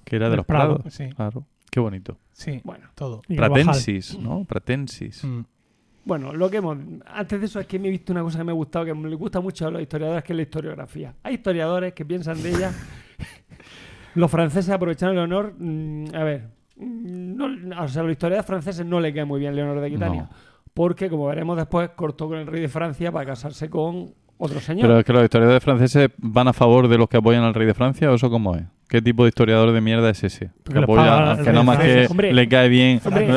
[0.04, 0.74] Que era de los Prado.
[0.76, 0.92] prados.
[0.94, 1.44] Sí, Claro.
[1.70, 2.16] Qué bonito.
[2.32, 3.22] sí, Bueno, todo.
[3.34, 4.44] Pratensis, ¿no?
[4.44, 5.24] Pratensis.
[5.24, 5.40] Mm.
[6.04, 6.76] Bueno, lo que hemos.
[7.06, 8.94] Antes de eso es que me he visto una cosa que me ha gustado, que
[8.94, 11.14] me gusta mucho a los historiadores, que es la historiografía.
[11.22, 12.72] Hay historiadores que piensan de ella.
[14.14, 15.54] los franceses aprovecharon Leonor.
[15.58, 16.48] mm, a ver.
[16.76, 19.86] mm, no- o sea, a los historiadores franceses no le cae muy bien Leonor de
[19.86, 20.22] Aquitania.
[20.22, 20.30] No.
[20.72, 24.86] Porque, como veremos después, cortó con el rey de Francia para casarse con otro señor.
[24.86, 27.66] Pero es que los historiadores franceses van a favor de los que apoyan al rey
[27.66, 28.62] de Francia o eso cómo es?
[28.90, 30.50] ¿Qué tipo de historiador de mierda es ese?
[30.64, 33.00] Porque apoya, que nada de más que Hombre, le cae bien.
[33.04, 33.28] Hombre,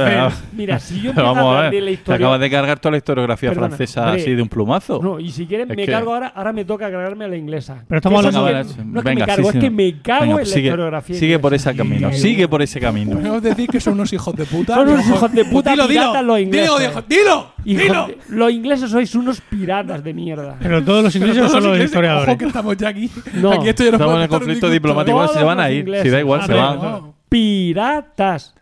[0.53, 2.15] mira, si yo vamos a hablar ver, de la te historia.
[2.15, 4.21] acabas de cargar toda la historiografía Perdona, francesa hombre.
[4.23, 4.99] así de un plumazo.
[5.03, 7.37] No, y si quieres Es me que- cargo ahora, ahora me toca cargarme a la
[7.37, 7.83] inglesa.
[7.87, 10.21] Pero estamos hablando- Venga, no es que venga, me cargo, sí, es que me cago
[10.21, 11.15] Venga, en la sigue, historiografía.
[11.19, 12.17] sigue por ese camino, Sí.
[12.19, 13.11] sigue por ese camino.
[13.17, 14.73] Podemos decir que son unos hijos de puta.
[14.73, 16.21] Son unos hijos de puta Dilo, dilo.
[16.23, 16.93] los ingleses.
[17.07, 18.07] Dilo, dilo.
[18.07, 20.55] De- los ingleses sois unos piratas de mierda.
[20.59, 22.27] Pero todos los ingleses son los historiadores.
[22.27, 23.11] Ojo que estamos ya aquí.
[23.35, 23.51] No.
[23.51, 25.42] Aquí esto ya no Estamos puede en el conflicto diplomático, ¿eh?
[25.43, 25.79] Se van a ir.
[25.81, 26.03] ingleses.
[26.03, 26.79] Si da igual, se van.
[26.81, 27.13] No.
[27.29, 28.55] Piratas.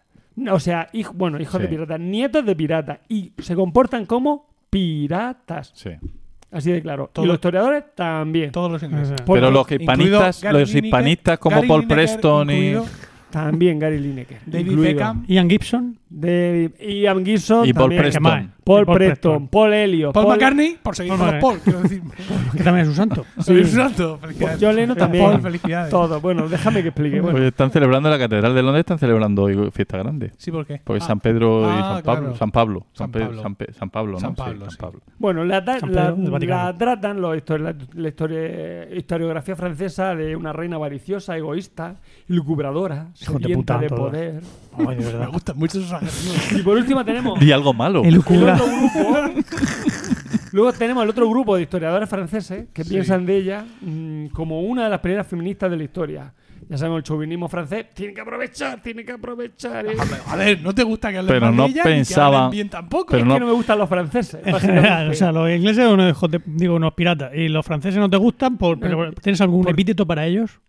[0.52, 1.62] O sea, bueno, hijos Sí.
[1.64, 3.00] de piratas, nietos de piratas.
[3.10, 5.72] Y se comportan como piratas.
[5.76, 5.92] Sí.
[6.52, 7.10] Así de claro.
[7.14, 8.52] Todo- y los historiadores también.
[8.52, 9.22] Todos los ingleses.
[9.26, 12.74] Porque- Pero los hispanistas, los Lineker, hispanistas como Gary Paul Lineker, Preston y,
[13.30, 14.40] También Gary Lineker.
[14.46, 14.94] David incluido.
[14.94, 15.26] Beckham.
[15.28, 15.98] Ian Gibson.
[16.14, 17.66] De Ian Gibson.
[17.66, 18.02] y Paul también.
[18.02, 18.52] Preston.
[18.64, 19.48] Paul, Paul Preston, Preston.
[19.48, 20.14] Paul Elliot.
[20.14, 21.40] Paul McCartney, por seguir Paul con.
[21.40, 22.02] Paul, quiero decir.
[22.58, 23.26] Que también es un santo.
[23.40, 24.18] Soy un santo.
[24.20, 24.58] Felicidades.
[24.62, 25.24] John Lennon también.
[25.26, 25.90] Paul, felicidades.
[25.90, 26.20] Todo.
[26.22, 27.22] Bueno, déjame que explique.
[27.22, 30.32] Bueno, Oye, están celebrando en la Catedral de Londres, están celebrando hoy fiesta grande.
[30.38, 30.82] Sí, ¿por qué?
[30.84, 32.22] Porque Ah, San Pedro y Ah, San Pablo.
[32.22, 32.36] claro.
[32.36, 32.86] San Pablo.
[32.94, 33.42] San, Pablo.
[33.42, 34.20] San Pe- San Pablo, ¿no?
[34.20, 34.78] San Sí, Pablo, San sí.
[34.80, 35.00] Pablo.
[35.18, 40.76] bueno la, la- la tratan los histori- la, la historia- historiografía francesa de una reina
[40.76, 41.96] avariciosa, egoísta,
[42.28, 44.42] lucubradora, Hijo de sedienta puta, de, poder.
[44.78, 45.30] Ay, de Me verdad.
[45.32, 46.52] gustan mucho esos adjetivos.
[46.54, 48.04] Y por último tenemos Di algo malo.
[48.04, 48.54] El lucubra.
[48.56, 49.42] otro grupo.
[50.54, 54.84] Luego tenemos el otro grupo de historiadores franceses que piensan de ella mm, como una
[54.86, 56.34] de las primeras feministas de la historia.
[56.70, 59.86] Ya sabemos, el chauvinismo francés tiene que aprovechar, tiene que aprovechar.
[59.88, 59.96] ¿eh?
[60.28, 63.08] A ver, ¿no te gusta que hablen Pero no de ella que hablen bien tampoco?
[63.12, 64.42] pero es no- que no me gustan los franceses.
[64.46, 68.10] En general, o sea, los ingleses son unos, digo, unos piratas y los franceses no
[68.10, 70.60] te gustan, por, pero ¿tienes algún por- epíteto para ellos?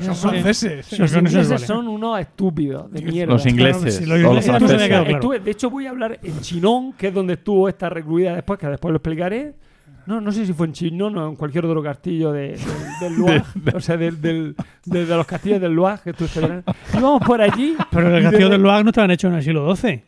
[0.00, 0.98] Son franceses.
[0.98, 1.66] Los ingleses vale.
[1.66, 3.32] son unos estúpidos de mierda.
[3.32, 3.96] Los ingleses.
[3.96, 4.88] si los o los ingleses no se me franceses.
[4.88, 5.18] quedado claro.
[5.18, 8.58] Estuve- de hecho, voy a hablar en Chinón, que es donde estuvo esta recluida después,
[8.58, 9.54] que después lo explicaré.
[10.06, 12.58] No, no sé si fue en Chinón o en cualquier otro castillo de, del-
[13.00, 13.42] del Loire,
[13.74, 14.54] o sea, del, del-
[14.84, 16.26] de, de los castillos del Loire que tú.
[16.92, 17.74] Íbamos por allí.
[17.90, 20.04] Pero y el de- castillo del Loire no estaban hechos en el siglo XII.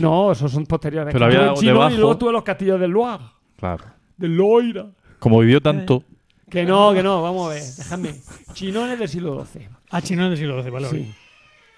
[0.00, 1.12] No, esos son posteriores.
[1.12, 3.24] Pero había en Chinón debajo- y luego estuve en los castillos del Loire,
[3.58, 3.84] Claro.
[4.16, 4.84] del Loire.
[5.18, 6.04] Como vivió tanto,
[6.50, 8.14] Que no, que no, vamos a ver, déjame.
[8.52, 9.68] Chinón es del siglo XII.
[9.90, 10.88] Ah, chino es del siglo XII, vale.
[10.90, 11.12] Sí.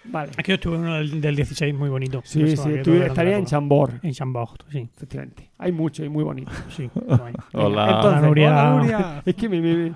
[0.04, 0.32] vale.
[0.36, 2.20] Aquí yo estuve en uno del, del 16 muy bonito.
[2.24, 3.46] Sí, Eso, sí, estuve- estaría en.
[3.46, 4.88] Chambord, En Chambord, sí.
[4.94, 5.50] efectivamente.
[5.58, 6.52] Hay mucho y muy bonito.
[6.76, 6.90] sí.
[7.08, 7.86] Hola.
[7.86, 8.48] Entonces, Hola, Nuria.
[8.50, 9.22] Hola, Nuria.
[9.26, 9.60] Es que me.
[9.60, 9.94] me- me-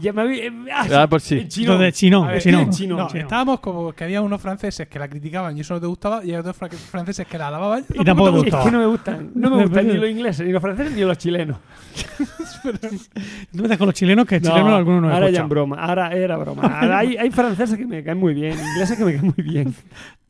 [0.00, 0.44] ya me había.
[0.46, 1.38] eh, ah, Ah, por sí.
[1.38, 1.74] en Chinón.
[1.74, 2.60] Entonces, Chinón, A ver, Chinón.
[2.62, 2.98] en Chinón.
[2.98, 3.20] No, Chino.
[3.22, 6.30] estábamos como que había unos franceses que la criticaban y eso no te gustaba, y
[6.30, 7.84] hay otros fra- franceses que la alababan.
[7.94, 8.64] Y tampoco te Es gustaba.
[8.64, 9.30] que no me gustan.
[9.34, 11.58] No me gustan ni los ingleses, ni los franceses, ni los chilenos.
[13.52, 15.76] Tú metes con los chilenos, que chilenos algunos no ahora ya en broma.
[15.76, 16.62] Ahora era broma.
[16.80, 19.74] Ahora hay, hay franceses que me caen muy bien, ingleses que me caen muy bien.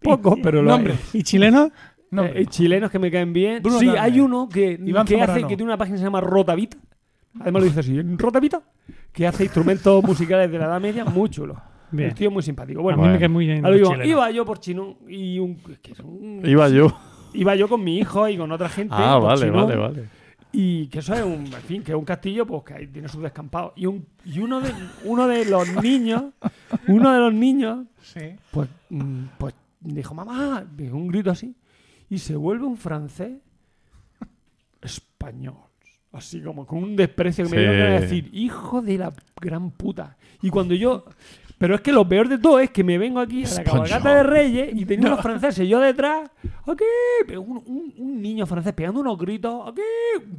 [0.02, 0.94] Pocos, pero lo hay.
[1.12, 1.70] ¿Y chilenos?
[2.10, 3.62] No, Eh, chilenos que me caen bien.
[3.62, 6.76] Bruno sí, hay uno que, que hace que tiene una página que se llama Rotavita.
[7.38, 8.60] Además lo dice así, en Rotavita,
[9.12, 11.56] que hace instrumentos musicales de la Edad Media muy chulos.
[11.92, 12.08] Bien.
[12.10, 12.80] El tío es muy simpático.
[12.80, 13.14] a Bueno, mí Bueno.
[13.14, 16.00] me cae muy bien a digo, iba yo por Chinón y un, es que es
[16.00, 16.96] un- iba yo.
[17.34, 18.94] iba yo con mi hijo y con otra gente.
[18.96, 20.08] Ah, por vale, Chinón, vale, vale.
[20.52, 23.06] Y que eso es un, en fin, que es un castillo, pues que ahí tiene
[23.08, 23.72] sus descampados.
[23.76, 24.72] Y, un, y uno, de,
[25.04, 26.24] uno de los niños,
[26.88, 28.34] uno de los niños, sí.
[28.50, 31.54] pues, mm, pues dijo, mamá, un grito así,
[32.08, 33.32] y se vuelve un francés
[34.82, 35.54] español.
[36.12, 40.16] Así como con un desprecio que me dio de decir, hijo de la gran puta.
[40.42, 41.04] Y cuando yo.
[41.56, 44.14] Pero es que lo peor de todo es que me vengo aquí a la cabalgata
[44.14, 46.30] de Reyes y tenía unos franceses yo detrás,
[46.66, 46.84] aquí,
[47.26, 49.82] pero un, un- un niño francés pegando unos gritos, aquí,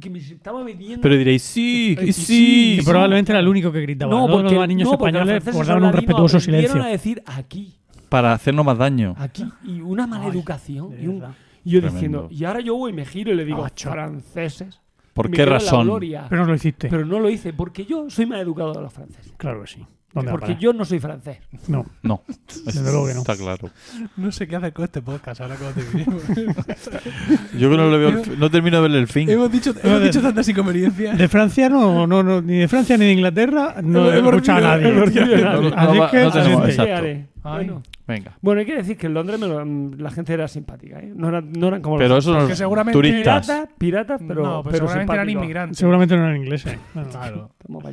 [0.00, 1.00] que me estaba metiendo.
[1.00, 2.76] Pero diréis, sí, Eh, que sí, sí.
[2.80, 4.10] Que probablemente era el único que gritaba.
[4.12, 6.82] no, Todos porque, los niños no, porque los españoles guardaban un respetuoso silencio.
[6.82, 7.76] a decir aquí,
[8.08, 9.14] Para hacernos más daño.
[9.16, 10.90] aquí, y una mala educación.
[11.00, 11.34] Y, un- verdad.
[11.64, 11.94] Y yo Tremendo.
[11.94, 14.80] diciendo, y ahora yo voy y me giro y le digo, franceses.
[15.12, 15.86] ¿Por Me qué razón?
[15.86, 16.26] gloria.
[16.28, 16.88] Pero no lo hiciste.
[16.88, 19.32] Pero no lo hice porque yo soy más educado de los franceses.
[19.36, 19.86] claro que sí.
[20.14, 20.58] ¿Dónde va a Porque parar?
[20.60, 21.38] yo no soy francés.
[21.68, 21.86] No.
[22.02, 22.22] No.
[22.64, 23.20] Desde luego que no.
[23.20, 23.70] Está claro.
[24.16, 26.22] No sé qué hacer con este podcast ahora cuando terminemos.
[27.58, 29.28] Yo que no, le veo el fi- no termino de verle el fin.
[29.30, 31.16] hemos dicho, hemos dicho tantas inconveniencias.
[31.16, 34.56] De Francia no, no, no, ni de Francia ni de Inglaterra no Hemos- hemos escucha
[34.56, 34.88] a recibido- nadie.
[34.88, 35.68] hemos recibido a nadie.
[35.76, 36.68] Así No, no, que no tenemos- adelante.
[36.70, 36.84] exacto.
[36.84, 37.26] ¿Qué haré?
[37.44, 37.54] Ay.
[37.66, 37.82] Bueno.
[38.06, 38.36] Venga.
[38.40, 41.12] Bueno, hay que decir que en Londres me lo- mm, la gente era simpática, ¿eh?
[41.14, 43.46] No eran, no eran como Pero los eso no Porque seguramente- turistas.
[43.46, 45.42] piratas, piratas, pero, no, pero, pero seguramente eran simpáticos.
[45.44, 45.78] inmigrantes.
[45.78, 46.78] Seguramente no eran ingleses.
[46.94, 47.50] Bueno, Claro.
[47.60, 47.84] Estamos.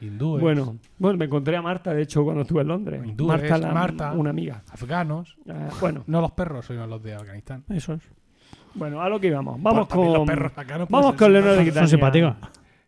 [0.00, 0.42] Hindúes.
[0.42, 3.02] Bueno, bueno, me encontré a Marta, de hecho, cuando estuve en Londres.
[3.04, 4.12] Hindúes, Marta, la- Marta.
[4.12, 4.62] una amiga.
[4.70, 5.36] Afganos.
[5.46, 7.64] Eh, bueno, No los perros, sino los de Afganistán.
[7.68, 8.02] Eso es.
[8.74, 9.60] bueno, a lo que íbamos.
[9.62, 11.72] Vamos Pues con los perros no vamos con Leonardo de.
[11.72, 12.34] Son simpáticos.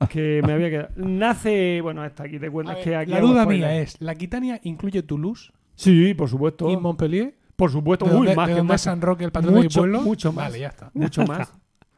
[0.08, 0.88] Que me había quedado.
[0.96, 5.02] Nace, bueno, esta aquí te ver, que aquí la duda mía es, ¿la Aquitania incluye
[5.02, 6.70] Toulouse Sí, por supuesto.
[6.70, 7.34] y Montpellier?
[7.56, 8.80] Por supuesto, ¿De dónde, más de que dónde más.
[8.80, 10.00] San Roque, el patrón de mi Mucho, pueblo?
[10.00, 10.46] mucho más.
[10.46, 10.90] Vale, ya está.
[10.94, 11.52] Mucho más.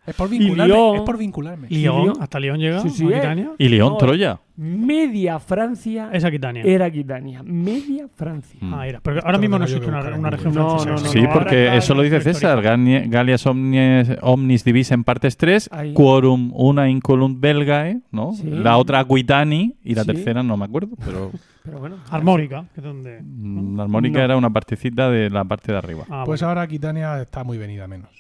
[0.05, 0.67] Es por vincularme.
[0.75, 0.97] Lyon.
[0.97, 1.67] Es por vincularme.
[1.71, 2.17] Y León, Lyon.
[2.21, 2.81] hasta León llega.
[2.81, 3.15] Sí, sí, eh.
[3.17, 3.51] Aquitania.
[3.59, 4.41] Y No, Troya.
[4.57, 6.63] Media Francia Es Aquitania.
[6.65, 7.43] era Aquitania.
[7.43, 8.59] Media Francia.
[8.61, 8.75] Mm.
[8.75, 9.01] Ah, era.
[9.01, 10.55] Pero ahora mismo no existe una, región.
[10.55, 10.91] No, francesa.
[10.91, 12.61] no, no, Sí, porque eso lo dice César.
[12.63, 15.95] Gallias omnes, omnis divis en partes 3, Ahí.
[15.95, 18.33] quorum una incolunt belgae, ¿no?
[18.35, 18.45] Sí.
[18.51, 20.09] La otra Aquitani y la Sí.
[20.09, 21.31] tercera no me acuerdo, pero
[21.65, 21.97] Pero bueno.
[22.11, 23.21] Armórica, que es donde.
[23.23, 24.25] mm, la armónica No.
[24.25, 26.05] era una partecita de la parte de arriba.
[26.11, 26.49] Ah, Pues bueno.
[26.49, 28.11] ahora Aquitania está muy venida menos.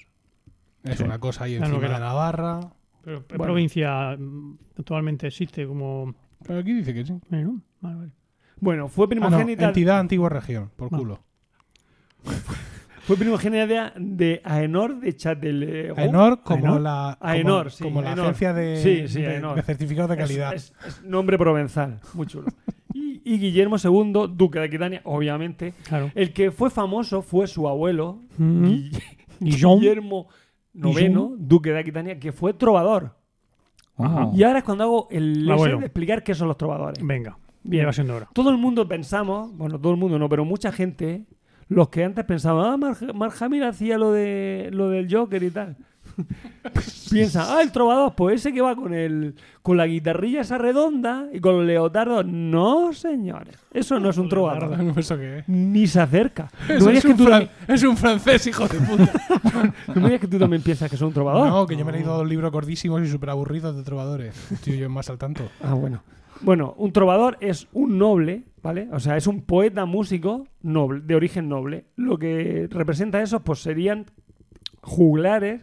[0.85, 1.05] Es Sí.
[1.05, 1.95] una cosa ahí encima queda.
[1.95, 2.61] de Navarra.
[3.05, 3.53] Pero ¿qué bueno.
[3.53, 4.17] provincia
[4.79, 6.15] actualmente existe como.
[6.47, 7.13] Pero aquí dice que sí.
[7.31, 7.61] Eh, ¿no?
[7.81, 8.13] Vale, vale.
[8.61, 10.97] Bueno, fue Ah, no, primogénita, entidad antigua región, por Ah.
[10.97, 11.21] culo.
[13.03, 15.99] fue primogénita de Aenor de Châtellerault.
[15.99, 16.81] Aenor como Aenor.
[16.81, 18.25] la, como, Aenor, sí, como la Aenor.
[18.27, 20.55] agencia de, Sí, sí, de- certificados de calidad.
[20.55, 22.47] Es, es nombre provenzal, muy chulo.
[22.95, 25.73] Y, y Guillermo II, duque de Aquitania, obviamente.
[25.89, 26.11] Claro.
[26.15, 28.65] El que fue famoso fue su abuelo, Mm.
[28.67, 29.03] Guille-
[29.41, 30.27] Guillaume.
[30.73, 31.37] Guillaume.
[31.39, 33.15] duque de Aquitania, que fue trovador.
[33.99, 34.31] Ah.
[34.35, 35.79] Y ahora es cuando hago el Abuelo.
[35.79, 37.05] de explicar qué son los trovadores.
[37.05, 37.39] Venga.
[37.63, 37.87] Bien.
[37.87, 38.29] Va siendo hora.
[38.33, 41.27] Todo el mundo pensamos, bueno, todo el mundo no, pero mucha gente,
[41.69, 45.77] los que antes pensaban, ah, Hamill hacía lo, de, lo del Joker y tal.
[47.11, 51.29] Piensan, ah, el trovador, pues ese que va con el con la guitarrilla esa redonda
[51.33, 52.25] y con los leotardos.
[52.27, 54.77] No, señores, eso no es un trovador.
[54.99, 55.49] ¿Eso qué es?
[55.49, 56.51] Ni se acerca.
[56.69, 59.13] Eso No es, que un fran- es un francés, hijo de puta.
[59.89, 61.47] no me digas que tú también piensas que es un trovador.
[61.49, 64.53] no, que yo me he leído dos libros gordísimos y súper aburridos de trovadores.
[64.53, 65.43] Estoy yo más al tanto.
[65.63, 66.03] Ah, bueno.
[66.41, 68.89] Bueno, un trovador es un noble, ¿vale?
[68.93, 71.85] O sea, es un poeta músico noble, de origen noble.
[71.95, 74.07] Lo que representa eso, pues serían
[74.81, 75.61] juglares,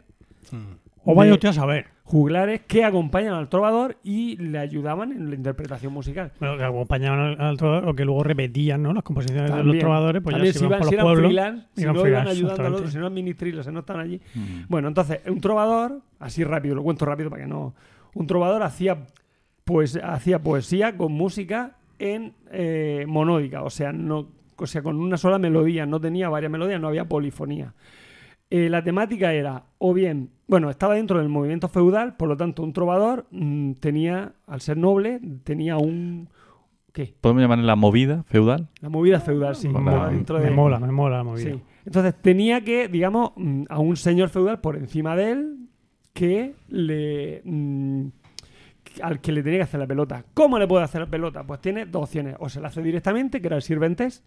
[1.03, 1.87] O vaya usted a saber.
[2.03, 6.31] juglares que acompañan al trovador y le ayudaban en la interpretación musical.
[6.39, 8.93] Bueno, que acompañaban al, al trovador, o que luego repetían ¿no?
[8.93, 11.01] las composiciones de los trovadores, pues También ya si, se iban iban, por si los
[11.01, 11.25] eran pueblos.
[11.25, 14.21] freelance, si no iban ayudando al otro, si no eran ministriles, si no estaban allí.
[14.35, 14.61] Mm.
[14.67, 17.75] Bueno, entonces, un trovador, así rápido, lo cuento rápido para que no.
[18.13, 18.97] Un trovador hacía,
[19.63, 24.27] pues, hacía poesía con música en eh, monódica, o sea, no,
[24.57, 27.73] o sea, con una sola melodía, no tenía varias melodías, no había polifonía.
[28.51, 32.63] Eh, la temática era, o bien, bueno, estaba dentro del movimiento feudal, por lo tanto,
[32.63, 36.29] un trovador mm, tenía, al ser noble, tenía un.
[36.91, 37.13] ¿Qué?
[37.21, 38.67] ¿Podemos llamarle la movida feudal?
[38.81, 39.67] La movida feudal, sí.
[40.11, 41.51] Dentro me de- mola, me mola la movida.
[41.51, 41.61] Sí.
[41.85, 45.57] Entonces tenía que, digamos, mm, a un señor feudal por encima de él
[46.13, 47.41] que le.
[47.45, 48.07] mm,
[49.03, 50.25] al que le tenía que hacer la pelota.
[50.33, 51.43] ¿Cómo le puede hacer la pelota?
[51.43, 52.35] Pues tiene dos opciones.
[52.39, 54.23] O se la hace directamente, que era el sirventes,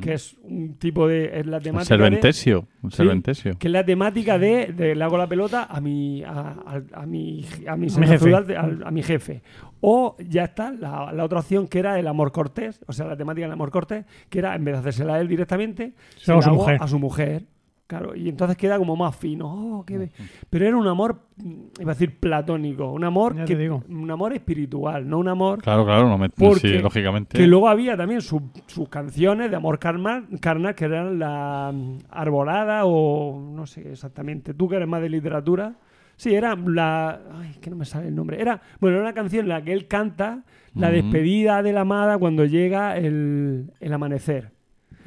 [0.00, 1.38] Que es un tipo de.
[1.40, 1.94] Es la Un temática.
[1.96, 2.66] de- serventesio.
[2.82, 2.96] Un Sí.
[2.96, 3.58] serventesio.
[3.58, 7.04] que es la temática de, de le hago la pelota a mi a, a- a
[7.06, 8.30] mi a mi jefe.
[8.46, 9.42] de- al- a, mi jefe
[9.80, 13.16] o ya está la, la otra opción que era el amor cortés o sea la
[13.18, 16.36] temática del amor cortés que era en vez de hacérsela a él directamente Se a
[16.36, 16.78] la su hago mujer.
[16.80, 17.42] a su mujer
[17.86, 19.46] claro y entonces queda como más fino
[19.78, 20.10] Oh, qué
[20.50, 23.84] pero era un amor mm, iba a decir platónico un amor que digo.
[23.88, 27.36] un amor espiritual no un amor Claro, claro, no me, Porque- sí, lógicamente.
[27.38, 31.98] que luego había también su- sus canciones de amor carnal, carnal que eran la mm,
[32.10, 34.54] arbolada o no sé exactamente.
[34.54, 35.74] Tú que eres más de literatura.
[36.16, 37.20] Sí, era la.
[37.34, 38.40] Ay, que no me sale el nombre.
[38.40, 40.44] Era, bueno, era una canción en la que él canta
[40.74, 44.52] la despedida de la amada cuando llega el, el amanecer.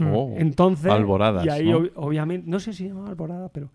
[0.02, 0.92] Oh, Entonces.
[0.92, 1.80] alboradas, Y ahí, ¿no?
[1.80, 2.50] ob- obviamente.
[2.50, 3.70] No sé si llama alborada, pero.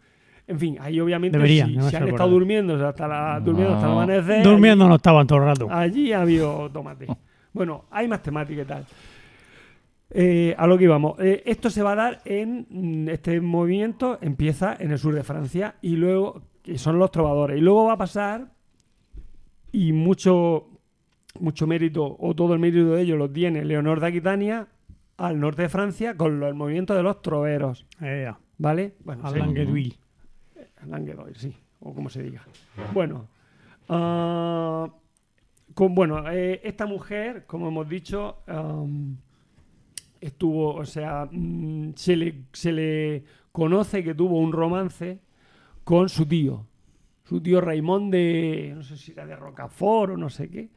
[0.46, 1.36] En fin, ahí obviamente.
[1.38, 4.00] Debería, si, han estado durmiendo hasta, la, durmiendo hasta el No.
[4.00, 4.44] amanecer.
[4.44, 5.68] Durmiendo no estaban todo el rato.
[5.70, 7.06] Allí ha habido tomate.
[7.52, 8.84] Bueno, hay más temática y tal.
[10.10, 11.18] Eh, a lo que íbamos.
[11.18, 12.66] Eh, esto se va a dar en.
[12.68, 16.42] mm, Este movimiento empieza en el sur de Francia y luego.
[16.64, 17.58] Y son los trovadores.
[17.58, 18.48] Y luego va a pasar.
[19.72, 20.68] Y mucho.
[21.40, 24.68] Mucho mérito, o todo el mérito de ello lo tiene Leonor de Aquitania
[25.16, 27.86] al norte de Francia con lo- el movimiento de los troveros.
[28.00, 28.32] Eh.
[28.58, 28.94] ¿Vale?
[29.04, 29.34] Bueno, sí.
[29.36, 29.98] Alain Guedouille.
[30.86, 32.42] Languedoc, sí, o como se diga.
[32.92, 33.26] Bueno,
[33.88, 34.88] ah,
[35.74, 38.38] con, bueno eh, esta mujer, como hemos dicho,
[40.20, 45.20] estuvo, o sea, mm, se le, se le conoce que tuvo un romance
[45.84, 46.66] con su tío,
[47.24, 50.68] su tío Raimón de, no sé si era de Rocafort o no sé qué.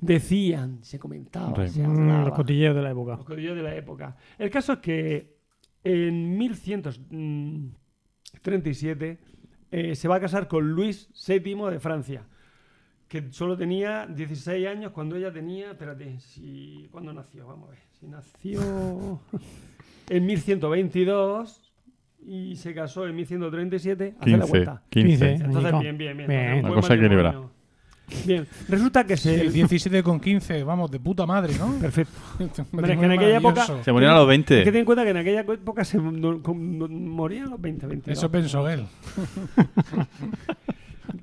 [0.00, 1.68] Decían, se comentaba, Raimón.
[1.68, 2.24] se Mm, hablaba.
[2.26, 3.16] los cotilleos de la época.
[3.16, 4.16] Los códigos de la época.
[4.38, 5.36] El caso es que
[5.84, 9.18] en 1137
[9.70, 12.22] eh, se va a casar con Luis VII de Francia,
[13.08, 17.46] que solo tenía 16 años cuando ella tenía, espérate, si, ¿cuándo nació?
[17.46, 18.60] Vamos a ver, si nació
[20.08, 21.72] en 1122
[22.26, 24.50] y se casó en 1137, hace la 15.
[24.50, 24.82] cuenta.
[24.90, 25.28] 15.
[25.30, 25.44] 15.
[25.44, 26.28] Entonces, bien, bien, bien.
[26.28, 26.64] Bien.
[26.64, 27.42] Una cosa equilibrada.
[28.26, 29.42] Bien, resulta que se...
[29.42, 31.72] El 17 con 15, vamos, de puta madre, ¿no?
[31.78, 32.12] Perfecto.
[32.72, 34.64] Hombre, que en aquella época- Se murieron a los Es que 20.
[34.64, 37.86] ten en cuenta que en aquella época se no- con- no- morían a los 20,
[37.86, 38.18] 22.
[38.18, 38.84] Eso pensó él.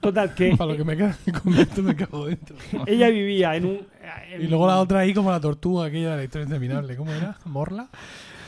[0.02, 2.56] Total, que Para lo que me queda con esto me cago dentro.
[2.86, 3.80] ella vivía en un...
[4.32, 6.96] en- Y luego la otra ahí como la tortuga aquella de la historia interminable.
[6.96, 7.38] ¿Cómo era?
[7.46, 7.90] ¿Morla?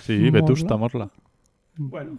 [0.04, 1.10] Sí, Vetusta Morla.
[1.76, 2.18] Bueno,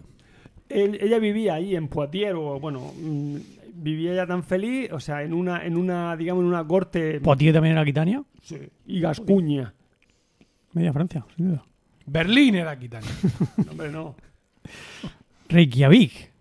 [0.69, 3.35] él- ella vivía ahí en Poitiers, o bueno, mm,
[3.81, 7.19] vivía ella tan feliz, o sea, en una, en una digamos, en una corte...
[7.21, 8.23] Poitiers también era Aquitania.
[8.43, 8.57] Sí,
[8.87, 9.73] y Gascuña.
[10.73, 11.63] Media Francia, sin duda.
[12.05, 13.09] Berlín era Aquitania.
[13.57, 14.15] No, hombre, no.
[15.47, 16.31] Reykjavik.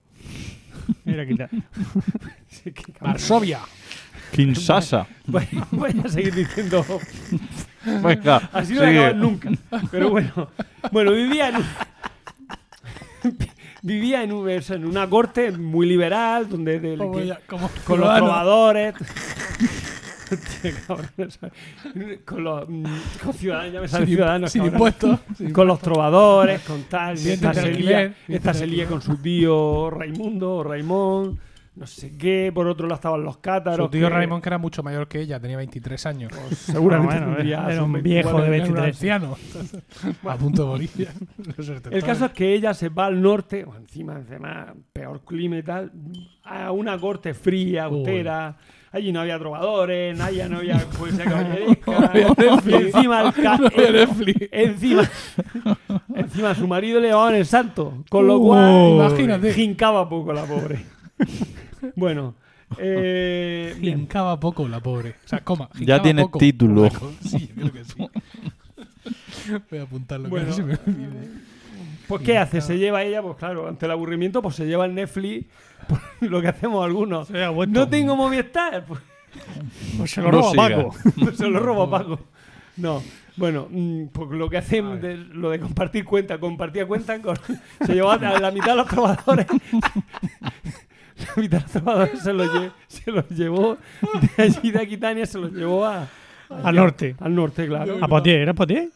[1.05, 1.65] Era Aquitania.
[2.49, 2.73] Sí.
[3.01, 3.61] Varsovia.
[4.33, 5.07] Kinshasa.
[5.27, 6.85] Voy, voy a seguir diciendo...
[7.85, 9.51] Venga, Así no acabar nunca.
[9.91, 10.51] Pero bueno,
[10.93, 11.57] bueno, vivía en
[13.83, 18.17] vivía en, un- en una corte muy liberal, donde del- Como ya- como con los
[18.17, 18.95] trovadores.
[20.31, 21.39] Hostia, cabrón, eso.
[22.27, 22.85] con los mm,
[23.25, 24.53] con ciudadanos, ya me sale Sin, ciudadanos.
[24.53, 25.21] sin impuestos.
[25.37, 27.15] sin Con los trovadores, con tal.
[27.15, 28.15] Esta dientes esta alquiler.
[28.87, 31.41] con su tío Raimundo o Raimón,
[31.79, 32.51] no sé qué.
[32.53, 33.87] Por otro lado estaban los cátaros.
[33.87, 36.33] Su tío que- Raymond, que era mucho mayor que ella, tenía 23 años.
[36.33, 38.85] pues, seguramente Bueno, era sus un 24 viejo de Era un 23.
[38.95, 39.37] anciano.
[40.29, 40.91] A punto de morir.
[41.91, 45.63] El caso es que ella se va al norte, o encima, encima, peor clima y
[45.63, 45.93] tal,
[46.45, 48.57] a una corte fría, austera.
[48.91, 52.11] Allí no había trovadores, allá no había poesía caballeresca.
[52.67, 55.03] Y encima, el ca- No el- encima,
[56.15, 59.53] encima su marido le llevaban el santo, con lo cual imagínate.
[59.53, 60.79] jincaba poco la pobre.
[61.97, 62.35] Bueno,
[62.79, 64.01] eh, bien.
[64.01, 65.17] Hincaba poco la pobre.
[65.25, 65.69] O sea, coma.
[65.81, 66.39] Ya tiene poco.
[66.39, 66.89] título.
[67.23, 68.09] Sí, yo creo que sí.
[69.71, 70.29] Voy a apuntarlo.
[70.29, 71.29] Bueno, que no se me olvide.
[72.07, 72.61] Pues ¿qué hace?
[72.63, 75.47] Se lleva ella, pues claro, ante el aburrimiento, pues se lleva el Netflix,
[75.87, 76.01] pues,
[76.31, 77.29] lo que hacemos algunos.
[77.31, 79.01] No tengo Movistar, pues
[79.99, 80.53] Pues se lo No roba.
[80.55, 80.95] Paco.
[81.19, 82.21] Pues se lo robo a Paco.
[82.79, 83.03] No,
[83.37, 87.37] bueno, mm, pues lo que hacen, de- lo de compartir cuenta, compartía cuenta, con,
[87.85, 89.47] se llevó a la mitad de los trovadores.
[91.37, 91.61] de
[92.19, 93.77] se los, lle- se los llevó
[94.37, 96.07] de allí de Aquitania, se los llevó a,
[96.49, 97.15] Al norte.
[97.21, 97.99] al norte, claro.
[98.01, 98.93] A Poitiers, ¿era Poitiers?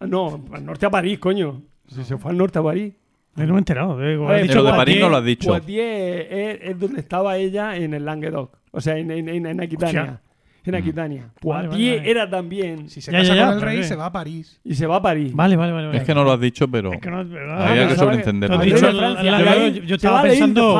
[0.00, 1.62] No, al norte a París, coño.
[1.86, 2.92] Si se fue al norte a París.
[3.36, 4.02] No me he enterado.
[4.02, 5.48] eh, ver, has Pero dicho de París no lo has dicho.
[5.48, 8.56] Poitiers es, es donde estaba ella en el Languedoc.
[8.72, 10.20] O sea, en, en, en- Aquitania.
[10.64, 11.22] En Aquitania.
[11.42, 12.10] Vale, Poitiers vale, vale.
[12.10, 12.88] era también.
[12.88, 14.60] Si se Ya, casa ya, ya, con el rey, se va a París.
[14.62, 15.32] Y se va a París.
[15.34, 15.86] Vale, vale, vale.
[15.88, 15.98] vale.
[15.98, 17.66] Es que no lo has dicho, pero Es que no es verdad.
[17.68, 18.62] había que sobreentenderlo.
[18.64, 20.78] Yo se estaba pensando-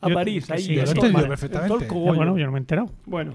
[0.00, 1.86] a París, ahí, lo entendido perfectamente.
[1.88, 2.90] bueno, yo no me he enterado.
[3.06, 3.32] Bueno.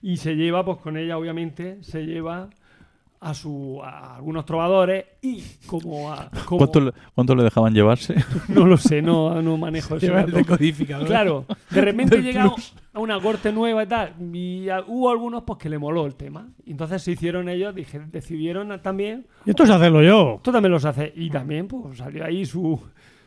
[0.00, 2.50] Y se lleva, pues con ella, obviamente, se lleva
[3.26, 6.28] a su a algunos trovadores y como a.
[6.44, 8.14] como- ¿Cuánto le, cuánto le dejaban llevarse?
[8.48, 10.18] No lo sé, no, no manejo eso.
[10.18, 11.06] El decodificador.
[11.06, 12.74] Claro, de repente llega plus.
[12.92, 16.14] a una corte nueva y tal, y a- hubo algunos pues que le moló el
[16.16, 16.46] tema.
[16.66, 20.34] Y entonces se hicieron ellos, dije, decidieron también, Y esto es hacerlo yo.
[20.36, 21.12] esto también los hace.
[21.16, 22.78] Y también pues salió ahí su,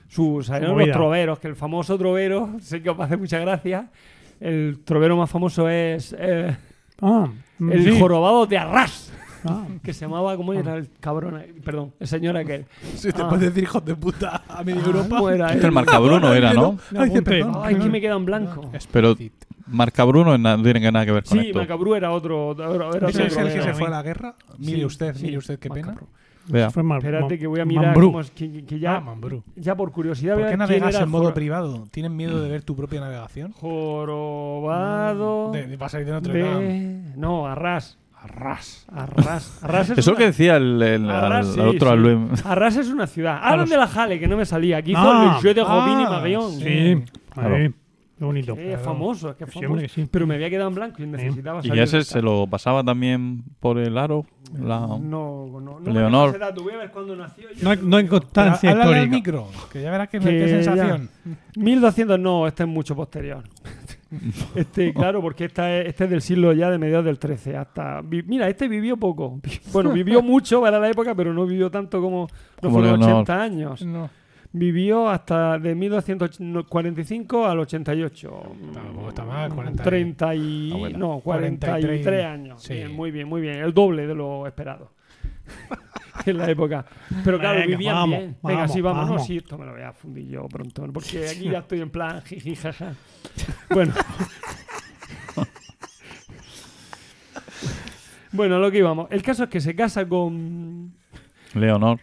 [0.08, 3.40] su salieron los troveros, que el famoso trovero, sé que os va a hacer mucha
[3.40, 3.90] gracia,
[4.40, 6.56] el trovero más famoso es eh,
[7.02, 7.28] Ah,
[7.60, 8.00] el sí.
[8.00, 9.12] jorobado de Arras,
[9.50, 11.42] Ah, que se llamaba, ¿cómo era el cabrón?
[11.64, 12.66] Perdón, el señor aquel.
[12.96, 13.30] Si te Ah.
[13.30, 15.08] puedes decir hijos de puta a media Ah, Europa.
[15.10, 15.66] ¿cómo era Este él?
[15.66, 16.74] el Marcabruno era, ¿no?
[16.92, 17.22] me Ay, dice, apunté.
[17.24, 17.62] perdón.
[17.64, 18.72] Ay, que me queda en blanco.
[18.92, 19.16] Pero
[19.68, 21.60] Marcabruno es na- no tiene nada que ver con Sí, esto.
[21.60, 22.52] Macabru era otro.
[22.54, 24.36] era- era otro ¿Ese es el que se fue a la guerra?
[24.58, 25.88] Mire Sí, usted, sí, mire usted, qué pena.
[25.88, 26.08] Macabro.
[26.50, 26.70] Vea.
[26.72, 28.08] Fue Mar- Espérate que voy a mirar Mambrú.
[28.08, 29.44] cómo es- que, que ya, Ah, Mambrú.
[29.58, 31.84] ya por curiosidad ¿Por voy a qué ver quién navegas era en modo Jor- privado?
[31.92, 33.52] ¿Tienes miedo de ver tu propia navegación?
[34.38, 36.44] Jorobado De, de pasar de Notre de...
[36.44, 37.02] Dame.
[37.18, 37.98] No, Arras.
[38.36, 38.86] Arras.
[38.94, 39.64] Arras.
[39.64, 42.42] Arras es Eso una- que decía el, el- Arras, al- sí, al otro, sí.
[42.46, 43.36] Arras es una ciudad.
[43.38, 44.78] A Hablan los- de la Jale, que no me salía.
[44.78, 46.52] Aquí hizo Ah, el jeu de Robin y ah, Magallón.
[46.54, 46.64] sí.
[46.64, 47.04] Sí.
[47.34, 47.56] Claro.
[47.56, 47.70] Ahí.
[48.20, 48.56] Qué bonito.
[48.58, 49.88] Es famoso, es que Sí, famoso.
[49.90, 50.08] sí.
[50.10, 52.84] Pero me había quedado en blanco y necesitaba ¿Y salir ese de se lo pasaba
[52.84, 54.26] también por el aro?
[54.60, 54.80] La...
[54.80, 55.80] No, no, no.
[55.92, 56.30] Leonor.
[56.30, 57.48] ese dato, Voy a ver cuándo nació.
[57.52, 59.06] Yo No hay, no hay constancia histórica.
[59.06, 60.48] micro, que ya verás que, Que qué ya.
[60.64, 61.10] sensación.
[61.58, 63.44] 1200 no, este es mucho posterior.
[64.56, 68.02] Este, claro, porque esta es- este es del siglo ya de mediados del 13 hasta...
[68.02, 69.40] vi- Mira, este vivió poco.
[69.74, 72.28] Bueno, vivió mucho para la época, pero no vivió tanto como...
[72.28, 73.16] No Como fueron Leonor.
[73.24, 73.86] 80 años.
[73.86, 74.10] No,
[74.54, 78.42] Vivió hasta de 1245 al 88.
[78.74, 80.94] Tampoco está mal, 40 y- 30 y...
[80.98, 82.64] No, 43, 43 años.
[82.64, 82.74] sí.
[82.76, 83.56] Bien, muy bien, muy bien.
[83.58, 84.92] El doble de lo esperado.
[86.26, 86.86] En la época.
[87.24, 88.38] Pero claro, Venga, vivían vamos, bien.
[88.44, 89.10] Venga, vamos, sí, vámonos.
[89.10, 89.28] vamos.
[89.28, 90.86] Sí, esto me lo voy a fundir yo pronto.
[90.92, 92.94] Porque aquí ya estoy en plan jiji, jaja.
[93.70, 93.94] Bueno.
[98.32, 99.08] bueno, lo que íbamos.
[99.12, 100.94] El caso es que se casa con...
[101.54, 102.00] Leonor.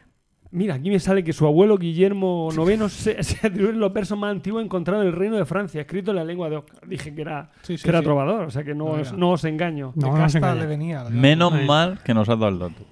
[0.51, 4.31] Mira, aquí me sale que su abuelo Guillermo IX se, se atribuyen los versos más
[4.31, 6.87] antiguos encontrados en el reino de Francia, escrito en la lengua de Oscar.
[6.87, 8.05] Dije que era, Sí, sí, que era sí.
[8.05, 9.93] trovador, o sea que no, No os, no os engaño.
[9.97, 10.61] de No, no casta engaña.
[10.61, 11.05] le venía.
[11.11, 12.85] Menos mal que nos has dado el dato.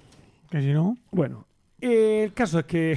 [0.53, 0.95] Que si no.
[1.09, 1.47] Bueno,
[1.81, 2.95] eh, el caso es que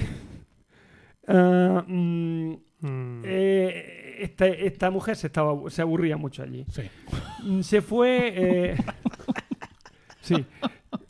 [1.28, 2.50] ah, mm,
[2.80, 6.66] mm, eh, esta, esta mujer se, estaba, se aburría mucho allí.
[6.70, 6.82] Sí.
[7.44, 8.32] Mm, Se fue...
[8.36, 8.76] eh,
[10.20, 10.34] sí.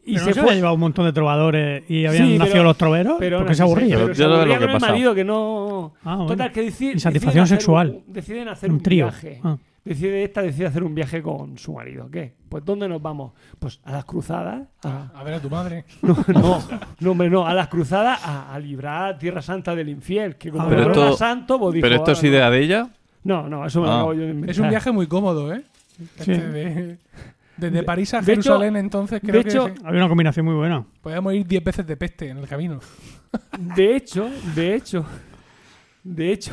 [0.04, 0.42] Y Pero se no se fue...
[0.42, 3.16] había llevado un montón de trovadores y habían Sí, pero- nacido los troveros.
[3.18, 3.96] Pero porque no, se aburría.
[3.96, 5.94] Pero Pero ya se sabes lo aburría que con el marido que no...
[6.04, 6.26] Ah, bueno.
[6.28, 8.02] Total, que deci- Insatisfacción deciden hacer sexual.
[8.06, 9.06] un- deciden hacer un un, trío.
[9.06, 9.40] viaje.
[9.42, 9.56] Ah.
[9.86, 12.10] Decide esta, decide hacer un viaje con su marido.
[12.10, 12.34] ¿Qué?
[12.48, 13.32] Pues ¿dónde nos vamos?
[13.58, 14.66] Pues a las cruzadas.
[14.82, 15.84] A, A ver a tu madre.
[16.02, 16.58] no, no,
[17.00, 20.34] no, hombre, no, a las cruzadas a, a librar a Tierra Santa del infiel.
[20.36, 22.34] Que como Ah, Pero esto- santo, pues dijo, Pero esto es "Ahora no".
[22.34, 22.90] idea de ella.
[23.24, 23.96] No, no, eso me lo Ah.
[23.96, 24.50] acabo yo de inventar.
[24.50, 25.62] Es un viaje muy cómodo, ¿eh?
[26.20, 26.32] Sí.
[26.32, 26.98] Este de-
[27.56, 29.82] desde París a de hecho- Jerusalén, entonces creo de hecho- que sí.
[29.84, 30.84] Había una combinación muy buena.
[31.00, 32.80] podíamos ir 10 veces de peste en el camino.
[33.76, 35.06] De hecho, de hecho,
[36.02, 36.52] de hecho,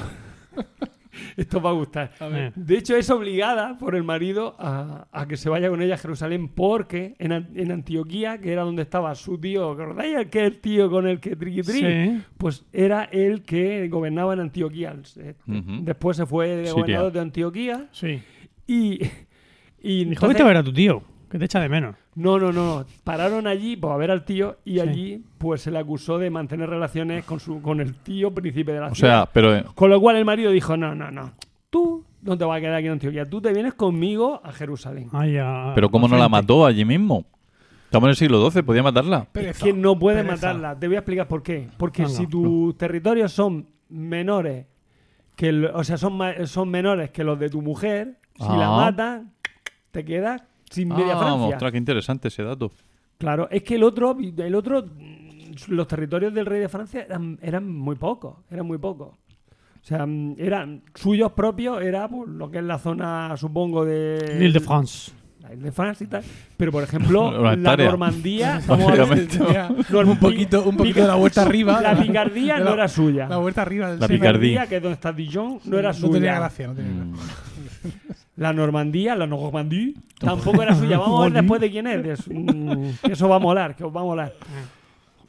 [1.38, 2.12] esto va a gustar.
[2.56, 5.98] De hecho, es obligada por el marido a, a que se vaya con ella a
[5.98, 11.08] Jerusalén porque en, en Antioquía, que era donde estaba su tío, ¿recordáis aquel tío con
[11.08, 11.80] el que triqui tri?
[11.80, 12.22] sí.
[12.38, 14.96] Pues era el que gobernaba en Antioquía.
[15.18, 15.36] Eh.
[15.82, 18.22] Después se fue de gobernador de Antioquía Sí.
[18.68, 19.00] y...
[19.82, 21.04] y Dijo, entonces- vete a ver a tu tío,
[21.34, 21.96] que te echa de menos.
[22.16, 22.86] no, no, no, no.
[23.04, 24.80] Pararon allí pues, a ver al tío y Sí.
[24.80, 28.80] allí pues se le acusó de mantener relaciones con, su, con el tío príncipe de
[28.80, 29.24] la O ciudad.
[29.24, 31.34] sea, pero eh, Con lo cual el marido dijo, no, no, no.
[31.72, 33.26] Tú no te vas a quedar aquí en Antioquía.
[33.28, 35.10] Tú te vienes conmigo a Jerusalén.
[35.12, 37.26] Ay, a- pero ¿cómo a no la mató allí mismo?
[37.86, 39.28] Estamos en el siglo XII, podía matarla.
[39.34, 40.24] Es que no pereza.
[40.24, 40.80] matarla.
[40.80, 41.68] Te voy a explicar por qué.
[41.78, 44.68] Porque Venga, si tus territorios son menores,
[45.36, 48.68] que el- o sea, son, ma- son menores que los de tu mujer, si la
[48.68, 48.78] Ah.
[48.78, 49.34] matan,
[49.92, 50.44] te quedas
[50.74, 51.48] sin media Ah, Francia.
[51.56, 52.72] ostras, qué interesante ese dato.
[53.18, 54.86] Claro, es que el otro, el otro,
[55.68, 59.10] los territorios del rey de Francia eran, eran muy pocos, eran muy pocos.
[59.10, 60.06] O sea,
[60.38, 64.38] eran suyos propios, era pues, lo que es la zona, supongo, de...
[64.40, 65.12] L'Île de France.
[65.42, 66.24] la Ile de France y tal.
[66.56, 67.76] Pero, por ejemplo, la.
[67.76, 71.82] Normandía, un poquito, un poquito de la vuelta arriba.
[71.82, 73.28] La picardía no era suya.
[73.28, 74.68] La vuelta arriba del La picardía.
[74.68, 76.14] Que es donde está Dijon, no era No suya.
[76.14, 77.12] tenía gracia, no tenía Mm.
[77.14, 78.23] gracia.
[78.36, 80.98] La Normandía, la Normandía, tampoco era suya.
[80.98, 82.20] Vamos a ver después de quién es.
[83.04, 84.34] Eso va a molar, que os va a molar.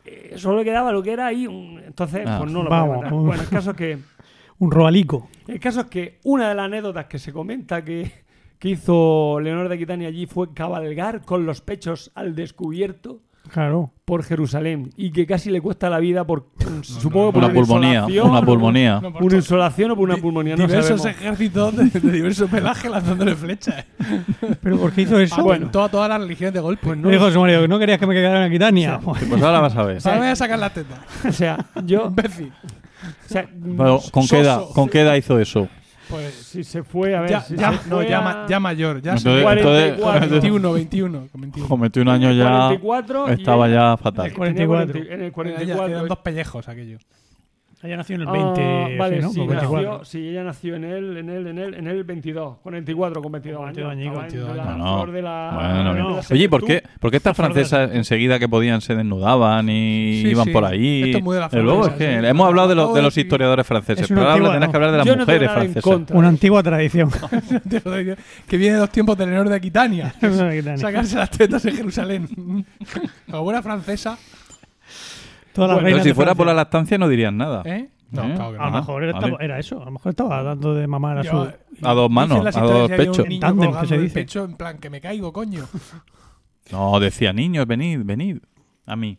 [0.06, 1.44] Eh, solo quedaba lo que era ahí.
[1.86, 2.38] entonces, Ah.
[2.40, 2.96] pues no lo Vamos.
[2.96, 3.12] matar.
[3.12, 3.98] Bueno, el caso es que
[4.58, 5.28] Un roalico.
[5.48, 8.10] el caso es que una de las anécdotas que se comenta que,
[8.58, 13.20] que hizo Leonor de Aquitania allí fue cabalgar con los pechos al descubierto
[13.52, 13.92] Claro.
[14.04, 16.46] por Jerusalén y que casi le cuesta la vida por
[16.82, 19.00] supongo por Una una pulmonía, una pulmonía.
[19.00, 21.20] No, una insolación o por una pulmonía no diversos sabemos.
[21.22, 23.84] ejércitos de, de diverso pelaje lanzándole flechas.
[24.62, 25.36] ¿Pero por qué hizo eso?
[25.38, 25.70] Ah, bueno.
[25.70, 26.80] Todas todas las religiones de golpe.
[26.84, 28.98] Pues Me dijo su marido que no querías que me quedara en Aquitania.
[29.02, 29.98] Pues ahora vas a ver.
[30.04, 30.98] Ahora me voy a sacar las tetas.
[31.26, 32.52] o sea yo Imbécil.
[33.26, 33.46] o sea,
[33.76, 34.62] Pero, ¿con, qué edad.
[34.74, 35.68] ¿Con qué edad hizo eso?
[36.08, 38.60] Pues si se fue a ver ya, si ya, se no, ya, a- ma- ya
[38.60, 39.00] mayor.
[39.00, 40.28] Ya Entonces- se- 44.
[40.30, 41.26] 21, 21.
[41.32, 41.68] con 21.
[41.68, 44.24] Con 21 años ya 44 y estaba ya fatal.
[44.32, 44.92] tenía 44.
[44.92, 47.02] 40 en el Era- 44 Eran dos pellejos aquellos.
[47.84, 49.28] Ella nació en el Ah, 20, vale, ¿no?
[49.30, 49.90] sí, Con 24.
[49.90, 53.20] nació, sí, ella nació en el, en el, en el, en el 22, con 24,
[53.22, 53.76] con 22 años.
[53.76, 54.76] 22 añicos, Estaba en 22 la años.
[54.84, 56.16] Bueno, flor de la- bueno, de bien.
[56.16, 60.28] la Oye, ¿por qué, por qué estas francesas enseguida que podían se desnudaban y Sí,
[60.28, 60.50] iban sí.
[60.50, 61.02] por ahí?
[61.04, 62.26] Esto es muy de las Eh, Luego es que sí.
[62.26, 64.96] hemos hablado de, los- de los historiadores franceses, pero ahora antigua- tenés que hablar de
[64.98, 65.82] las Yo no mujeres francesas.
[65.82, 66.16] contra.
[66.16, 67.10] Una antigua tradición.
[68.48, 70.06] que viene de los tiempos de Leonor de Aquitania.
[70.22, 70.78] Aquitania.
[70.78, 72.64] Sacarse las tetas en Jerusalén.
[73.26, 74.16] La buena francesa.
[75.54, 77.62] Todas las Bueno, si fuera por la lactancia no dirían nada.
[77.64, 77.88] ¿Eh?
[78.10, 78.34] No, ¿Eh?
[78.34, 78.76] claro que A lo no.
[78.78, 79.36] mejor era, vale.
[79.40, 79.80] era eso.
[79.80, 81.30] A lo mejor estaba dando de mamar a Yo-
[81.80, 81.86] su.
[81.86, 83.26] A dos manos, a dos pechos.
[83.28, 84.14] niño Tándem, que se dice.
[84.14, 85.64] pecho en plan que me caigo, coño.
[86.70, 88.38] No, decía niños, venid, venid.
[88.86, 89.18] A mí.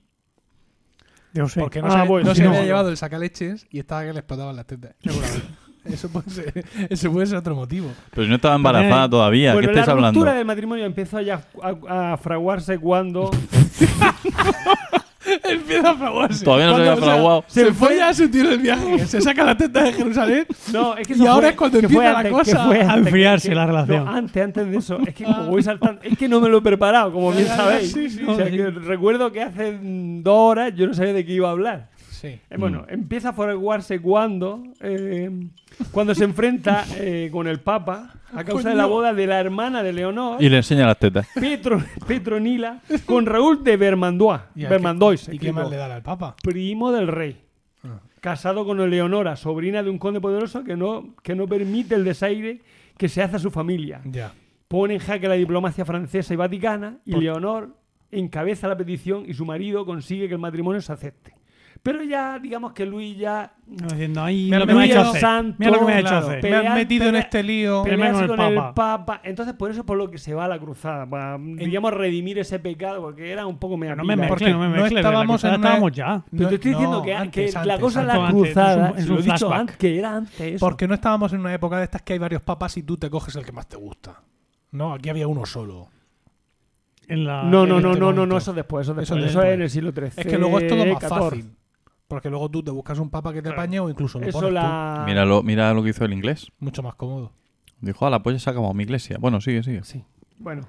[1.33, 1.59] Yo sé.
[1.59, 2.51] Porque no Ah, se, bueno, no sí, se no.
[2.51, 4.95] había llevado el sacaleches y estaba que le explotaban las tetas.
[5.85, 7.91] Eso puede ser, ese puede ser otro motivo.
[8.09, 10.19] Pero si no estaba embarazada todavía, Bueno, ¿qué la estáis hablando?
[10.19, 13.29] ruptura del matrimonio empezó ya a, a fraguarse cuando
[15.43, 16.45] Empieza a fraguarse.
[16.45, 17.43] Todavía no se había Cuando, o sea, fraguado.
[17.47, 19.05] Se, fue ya a su tiro el viaje.
[19.07, 20.45] Se saca la teta de Jerusalén.
[20.73, 22.89] No, es que Y ahora fue- es cuando que empieza la antes, cosa fue a
[22.91, 24.05] antes, enfriarse que- la relación.
[24.05, 24.99] No, antes, antes de eso.
[25.05, 27.49] Es que como voy saltando, es que no me lo he preparado, como bien Ya,
[27.51, 27.91] ya, sabéis.
[27.91, 28.57] sí, sí, o sea, sí.
[28.57, 31.89] que recuerdo que hace mm, dos horas yo no sabía de qué iba a hablar.
[32.09, 32.27] Sí.
[32.27, 32.93] Eh, bueno, Mm.
[32.93, 35.29] empieza a fraguarse cuando, eh,
[35.91, 39.83] cuando se enfrenta eh, con el Papa a causa de la boda de la hermana
[39.83, 41.27] de Leonor, Y le enseña las tetas.
[41.33, 44.41] Petro, Petronila, con Raúl de Vermandois.
[44.55, 46.35] ¿Y, qué, ¿Y qué más le da al Papa?
[46.43, 47.41] primo del rey.
[47.83, 47.99] Ah.
[48.21, 52.61] Casado con Eleonora, sobrina de un conde poderoso que no, que no permite el desaire
[52.97, 54.01] que se hace a su familia.
[54.05, 54.33] Ya.
[54.67, 57.69] Pone en jaque la diplomacia francesa y vaticana y Por- Leonor
[58.11, 61.33] encabeza la petición y su marido consigue que el matrimonio se acepte.
[61.85, 65.21] Pero ya, digamos que Luis ya Diciendo, "Ay, Me que me ha hecho hacer.
[65.21, 66.41] santo, Mira lo que me ha hecho Claro, hacer.
[66.43, 67.83] me han Pelear- metido en este lío.
[67.83, 68.73] Pelea- con con el el Papa.
[69.05, 69.21] Papa.
[69.23, 72.39] Entonces, por eso es por lo que se va a la cruzada, para, digamos, redimir
[72.39, 74.99] ese pecado, porque era un poco mea No me mezcle, no me no mezcle.
[74.99, 76.23] estábamos en estábamos ya.
[76.31, 78.29] Pero No- te estoy diciendo no, que, antes, que la antes, cosa de la antes.
[78.29, 80.65] Antes, cruzada, es un- es se lo un he dicho antes, que era antes eso.
[80.65, 83.09] Porque no estábamos en una época de estas que hay varios papas y tú te
[83.11, 84.21] coges el que más te gusta.
[84.71, 85.87] No, aquí había uno solo.
[87.07, 88.25] En la- No, no, en no, este no, no, momento.
[88.27, 89.09] no, eso después, eso después.
[89.09, 89.47] Eso Eso, después.
[89.47, 90.21] es en el siglo XIII.
[90.21, 91.29] Es que luego es todo más 14.
[91.37, 91.51] fácil.
[92.07, 94.53] Porque luego tú te buscas un papa que te apañe o incluso lo Eso pones
[94.53, 95.03] la...
[95.07, 96.45] Mira lo, mira lo que hizo el inglés.
[96.47, 96.53] tú.
[96.59, 97.31] Mucho más cómodo.
[97.81, 99.17] Dijo, a la pues se ha acabado mi iglesia.
[99.19, 99.83] Bueno, sigue, sigue.
[99.83, 100.03] Sí.
[100.37, 100.63] Bueno,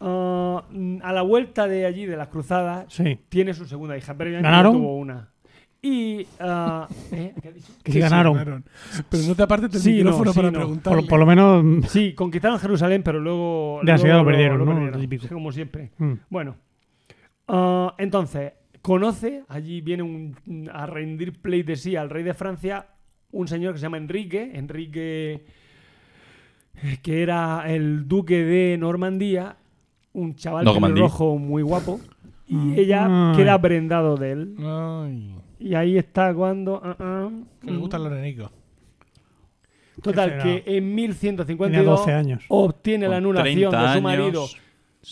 [0.00, 3.18] ah, mm, a la vuelta de allí, de las cruzadas, Sí.
[3.28, 4.14] tiene su segunda hija.
[4.14, 4.72] Pero ya ¿Ganaron?
[4.74, 5.30] tuvo una.
[5.80, 6.26] Y...
[6.40, 7.34] ah, ¿eh?
[7.42, 7.72] ¿Qué ha dicho?
[7.82, 8.64] Que sí ganaron.
[9.10, 10.58] Pero no te apartes del Sí, no, micrófono sí, para no.
[10.58, 11.00] preguntarle.
[11.02, 11.90] Por, por lo menos.
[11.90, 13.80] Sí, conquistaron Jerusalén, pero luego...
[13.84, 14.66] Ya, sí, luego lo perdieron, ¿no?
[14.66, 15.00] perdieron.
[15.00, 15.22] Típico.
[15.26, 15.92] Sí, como siempre.
[15.98, 16.12] mm.
[16.30, 16.56] Bueno,
[17.48, 18.52] ah, entonces,
[18.84, 20.36] conoce, allí viene un-
[20.70, 22.86] a rendir pleitesía al rey de Francia,
[23.32, 25.46] un señor que se llama Enrique, Enrique,
[26.82, 29.56] eh, que era el duque de Normandía,
[30.12, 31.02] un chaval Normandía.
[31.02, 31.98] rojo muy guapo,
[32.46, 32.74] y Mm.
[32.78, 33.36] ella Ay.
[33.38, 34.54] queda prendado de él.
[34.60, 36.78] Ay, Y ahí está cuando...
[36.84, 37.30] ah, ah,
[37.62, 38.50] que le gustan los nenicos.
[40.02, 40.42] Total, será?
[40.42, 42.44] que en Tenía 1152 12 años.
[42.48, 44.60] obtiene la anulación 30 de su años.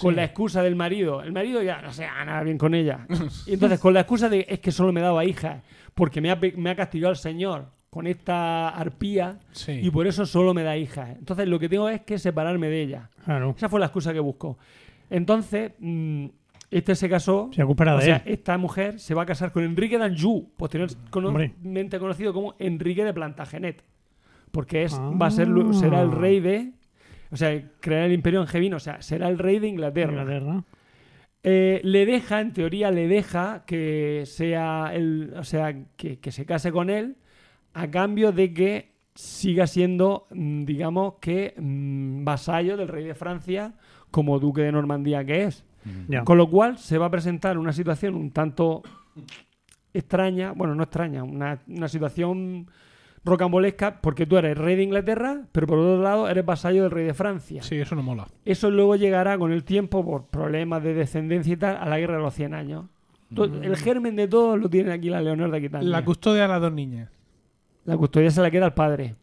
[0.01, 1.23] Con la excusa del marido.
[1.23, 3.07] El marido ya no se nada bien con ella.
[3.47, 5.63] Y entonces con la excusa de es que solo me daba hija,
[5.95, 9.73] porque me ha, me ha castigado el Señor con esta arpía Sí.
[9.83, 11.11] y por eso solo me da hija.
[11.13, 13.11] Entonces lo que tengo es que separarme de ella.
[13.25, 13.55] Claro.
[13.57, 14.57] Esa fue la excusa que buscó.
[15.11, 16.27] Entonces, mm,
[16.71, 17.51] este se casó.
[17.53, 18.33] Se O de sea, él.
[18.33, 23.85] esta mujer se va a casar con Enrique d'Anjou, posteriormente conocido como Enrique de Plantagenet.
[24.51, 25.11] Porque es, Ah.
[25.21, 26.73] va a ser, será el rey de.
[27.33, 30.13] O sea, creará el imperio angevino, o sea, será el rey de Inglaterra.
[30.13, 30.65] Inglaterra.
[31.43, 35.35] Eh, le deja, en teoría, le deja que sea el.
[35.37, 37.17] O sea, que, que se case con él
[37.75, 43.75] a cambio de que siga siendo, mm, digamos, que mm, vasallo del rey de Francia
[44.11, 45.65] como duque de Normandía que es.
[46.25, 48.83] Con lo cual se va a presentar una situación un tanto
[49.93, 52.69] extraña, bueno, no extraña, una, una situación
[53.25, 57.05] rocambolesca, porque tú eres rey de Inglaterra, pero por otro lado eres vasallo del rey
[57.07, 57.63] de Francia.
[57.63, 58.27] Sí, eso no mola.
[58.45, 62.17] Eso luego llegará con el tiempo, por problemas de descendencia y tal, a la guerra
[62.17, 62.85] de los 100 años.
[63.35, 65.89] To- El germen de todo lo tiene aquí la Leonor de Aquitania.
[65.89, 67.09] La custodia a las dos niñas.
[67.85, 69.17] La custodia se la queda al padre.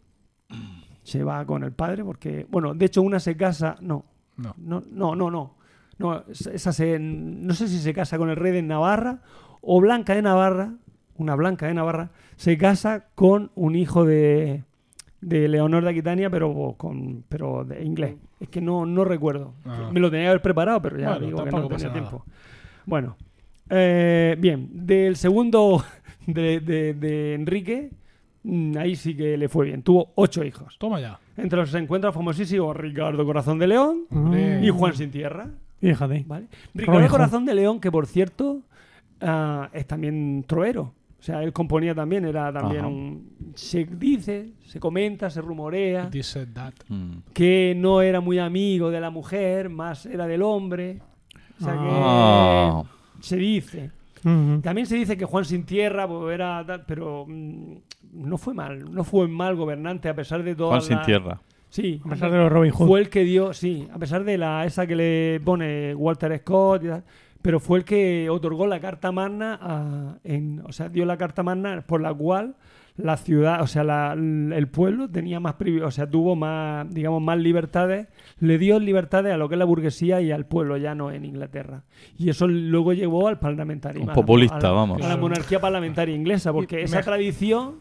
[1.03, 4.05] Se va con el padre porque, bueno, de hecho una se casa, no,
[4.37, 4.53] No.
[4.57, 5.55] no, no, no, no.
[5.97, 9.19] No, esa se, no sé si se casa con el rey de Navarra
[9.61, 10.73] o Blanca de Navarra,
[11.19, 14.63] una Blanca de Navarra, se casa con un hijo de,
[15.21, 18.15] de Leonor de Aquitania, pero con pero de inglés.
[18.39, 19.53] Es que no, no recuerdo.
[19.65, 19.89] Ah.
[19.91, 22.25] Me lo tenía que haber preparado, pero ya Bueno, digo que no tenía tiempo.
[22.85, 23.17] Bueno,
[23.69, 25.83] eh, bien, del segundo
[26.25, 27.91] de, de- de Enrique,
[28.43, 29.83] mm, ahí sí que le fue bien.
[29.83, 30.77] Tuvo ocho hijos.
[30.79, 31.19] Toma ya.
[31.37, 34.05] Entre los que se encuentra el famosísimo Ricardo Corazón de León
[34.61, 35.47] y Juan Sin Tierra.
[35.81, 36.25] Fíjate.
[36.27, 36.47] ¿vale?
[36.73, 37.07] Ricardo.
[37.07, 38.61] Corazón de León, que por cierto
[39.21, 40.93] ah, es también troero.
[41.19, 42.87] O sea, él componía también, era también Ajá.
[42.87, 43.51] un...
[43.55, 46.73] Se dice, se comenta, se rumorea said that.
[46.87, 47.17] Mm.
[47.33, 50.99] que no era muy amigo de la mujer, más era del hombre.
[51.59, 52.83] O sea Ah.
[53.17, 53.91] que se dice.
[54.61, 57.73] También se dice que Juan Sin Tierra pues, era tal, pero mm,
[58.13, 60.69] no fue mal, no fue mal gobernante a pesar de todo.
[60.69, 61.39] Juan sin tierra.
[61.69, 62.87] Sí, A pesar de los Robin Hood.
[62.87, 66.83] fue el que dio, sí, a pesar de la esa que le pone Walter Scott
[66.83, 67.03] y tal,
[67.41, 71.43] pero fue el que otorgó la carta magna, a- en, o sea, dio la carta
[71.43, 72.55] magna por la cual
[72.97, 77.21] la ciudad, o sea, la- el pueblo tenía más privi- o sea, tuvo más, digamos,
[77.21, 78.07] más libertades,
[78.39, 81.83] le dio libertades a lo que es la burguesía y al pueblo llano en Inglaterra.
[82.17, 84.03] Y eso luego llevó al parlamentarismo.
[84.03, 85.01] Un a la- populista, a la- vamos.
[85.01, 87.75] A la monarquía parlamentaria inglesa, porque Y esa tradición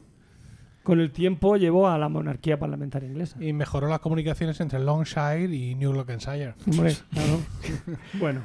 [0.85, 3.43] con el tiempo llevó a la monarquía parlamentaria inglesa.
[3.43, 6.55] Y mejoró las comunicaciones entre Longshire y New Gloucestershire.
[6.71, 7.41] Hombre, claro.
[8.21, 8.43] bueno,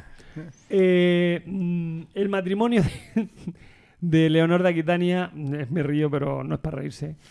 [0.70, 3.28] eh, mm, el matrimonio de,
[4.02, 7.16] de Leonor de Aquitania, me río, pero no es para reírse.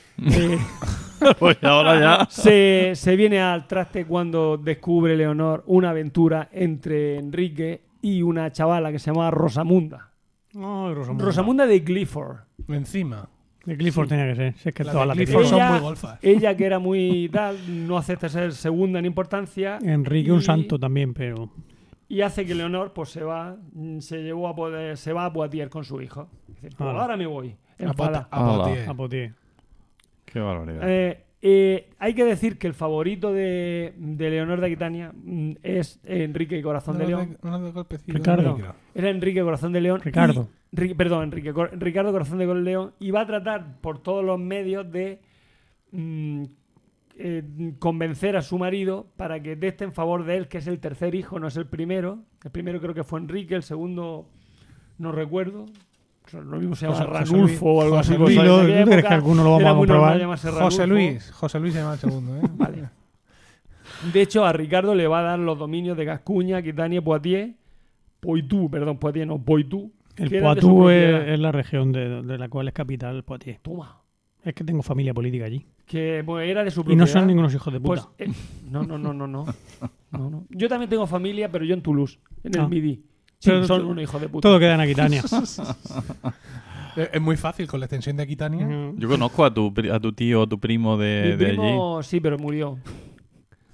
[1.24, 2.26] Eh, Pues ahora ya.
[2.28, 8.90] se, se viene al traste cuando descubre Leonor una aventura entre Enrique y una chavala
[8.90, 10.10] que se llamaba Rosamunda.
[10.52, 11.24] Ay, Rosamunda.
[11.24, 12.38] Rosamunda de Clifford.
[12.66, 13.28] Encima.
[13.64, 14.54] De Clifford tenía que ser.
[14.58, 16.18] Si es que Las todas de las Clifford que son Ella- muy golfas.
[16.22, 17.56] Ella que era muy tal,
[17.86, 19.78] no acepta ser segunda en importancia.
[19.80, 21.52] Enrique un santo también, pero.
[22.12, 25.32] Y hace que Leonor pues se va, mm, se llevó a poder, se va a
[25.32, 26.28] Poitiers con su hijo.
[26.46, 27.56] Dice, pues, ahora me voy.
[27.78, 28.28] A enfada.
[28.30, 28.94] A.
[28.94, 29.34] Poitiers.
[30.26, 30.82] Qué barbaridad.
[30.90, 36.00] Eh, eh, hay que decir que el favorito de, de Leonor de Aquitania mm, es
[36.04, 37.38] Enrique Corazón de León.
[38.06, 38.42] Ricardo.
[38.42, 38.74] no quiero.
[38.94, 40.00] Era Enrique Corazón de León.
[40.02, 40.48] y- Ricardo.
[40.72, 42.92] Ri- perdón, Enrique, Cor- Ricardo Corazón de León.
[43.00, 45.18] Y va a tratar por todos los medios de
[45.92, 46.44] mm,
[47.24, 50.80] eh, convencer a su marido para que esté en favor de él, que es el
[50.80, 52.18] tercer hijo, no es el primero.
[52.44, 54.28] El primero creo que fue Enrique, el segundo
[54.98, 55.66] no recuerdo.
[56.32, 58.22] Lo mismo se llama José- Ranulfo o algo José así.
[58.22, 60.22] Luis, aquella ¿Tú crees que alguno lo vamos a comprobar?
[60.62, 60.86] José.
[60.86, 61.30] Luis.
[61.32, 62.40] José Luis se llama el segundo, ¿eh?
[62.56, 62.88] Vale.
[64.12, 67.54] De hecho, a Ricardo le va a dar los dominios de Gascuña, Aquitania, Poitiers,
[68.20, 69.92] Poitou, perdón, Poitiers no, Poitou.
[70.16, 73.60] El Poitou es la región de, de la cual es capital Poitiers.
[73.60, 74.01] Toma.
[74.44, 75.64] Es que tengo familia política allí.
[75.86, 77.00] Que pues, era de su Y propiedad.
[77.00, 78.12] no son ningunos hijos de Pues, puta.
[78.24, 78.30] eh,
[78.70, 79.44] no, no, no, no, no,
[80.10, 80.44] No, no.
[80.50, 82.68] Yo también tengo familia, pero yo en Toulouse, en el Ah.
[82.68, 83.02] Midi.
[83.38, 84.48] Sí, Pero son unos hijos de puta.
[84.48, 85.22] Todo queda en Aquitania.
[86.94, 88.92] Es muy fácil con la extensión de Aquitania.
[88.96, 92.02] Yo conozco a tu, a tu tío o tu primo de, Mi de allí.
[92.02, 92.78] sí, pero murió.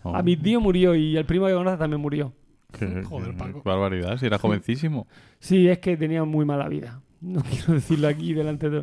[0.05, 2.33] Oh, A mi tío murió y el primo que conoce también murió.
[2.79, 3.63] qué- Joder, qué Paco.
[3.65, 5.09] barbaridad, si era jovencísimo.
[5.41, 7.01] Sí, es que tenía muy mala vida.
[7.21, 8.83] No quiero decirlo aquí delante de...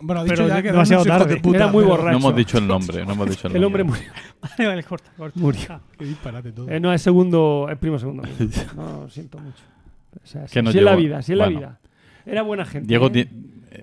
[0.00, 1.34] Bueno, dicho Pero ya que demasiado tarde.
[1.34, 2.10] de puta, Era muy borracho.
[2.12, 4.00] No hemos dicho el nombre, no hemos dicho el, El hombre nombre.
[4.00, 4.12] murió.
[4.56, 5.38] Vale, vale, corta, corta.
[5.40, 5.80] Murió.
[5.98, 6.70] Qué disparate todo.
[6.70, 8.22] Eh, no, es segundo, es primo segundo.
[8.76, 9.62] No, lo siento mucho.
[10.22, 11.58] O sea, Que sí es la vida, sí es la bueno.
[11.60, 11.78] vida.
[12.26, 12.86] Era buena gente.
[12.88, 13.28] Diego, ¿eh?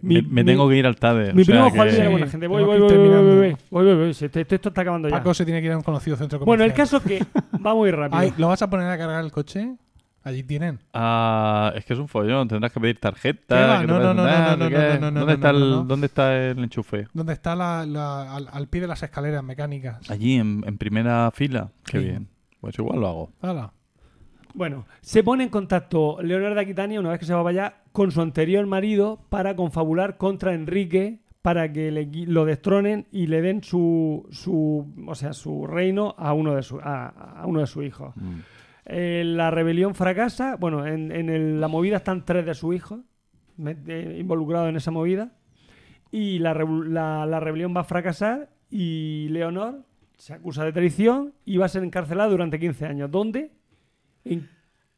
[0.01, 1.33] Mi- me, mi- tengo que ir al TADE.
[1.33, 2.47] Mi o sea primo que- Juan Luis era buena gente.
[2.47, 4.81] Voy, voy, que voy, ir voy, voy, voy, voy, voy, voy, sí, Esto, esto está
[4.81, 5.15] acabando ya.
[5.17, 6.69] Paco se tiene que ir a un conocido centro Bueno, comercial.
[6.69, 7.25] el caso que
[7.65, 8.19] va muy rápido.
[8.19, 9.75] Ay, ¿Lo vas a poner a cargar el coche?
[10.27, 10.79] Allí tienen.
[10.93, 13.79] Ah, es que es un follón, tendrás que pedir ¿Qué tarjeta.
[13.81, 15.83] que No, no, no, no, no, no, no, no, ¿Dónde, está el, no.
[15.83, 17.07] ¿Dónde está el enchufe?
[17.13, 20.09] ¿Dónde está la, la- al, al pie de las escaleras mecánicas?
[20.11, 21.69] Allí, en, en primera fila.
[21.85, 22.03] Qué Sí.
[22.05, 22.27] bien.
[22.59, 23.31] Pues igual lo hago.
[23.41, 23.71] Hala.
[24.53, 27.75] Bueno, se pone en contacto Leonor de Aquitania, una vez que se va para allá,
[27.91, 33.41] con su anterior marido para confabular contra Enrique para que le lo destronen y le
[33.41, 37.07] den su, su o sea, su reino a uno de, su, a,
[37.41, 38.13] a uno de sus hijos.
[38.17, 38.39] Mm.
[38.89, 40.55] Eh, la rebelión fracasa.
[40.55, 43.01] Bueno, en, en el- la movida están tres de sus hijos
[43.57, 45.31] involucrados en esa movida.
[46.11, 49.83] Y la, la- la rebelión va a fracasar y Leonor
[50.17, 53.11] se acusa de traición y va a ser encarcelada durante 15 años.
[53.11, 53.51] ¿Dónde?
[54.23, 54.49] En,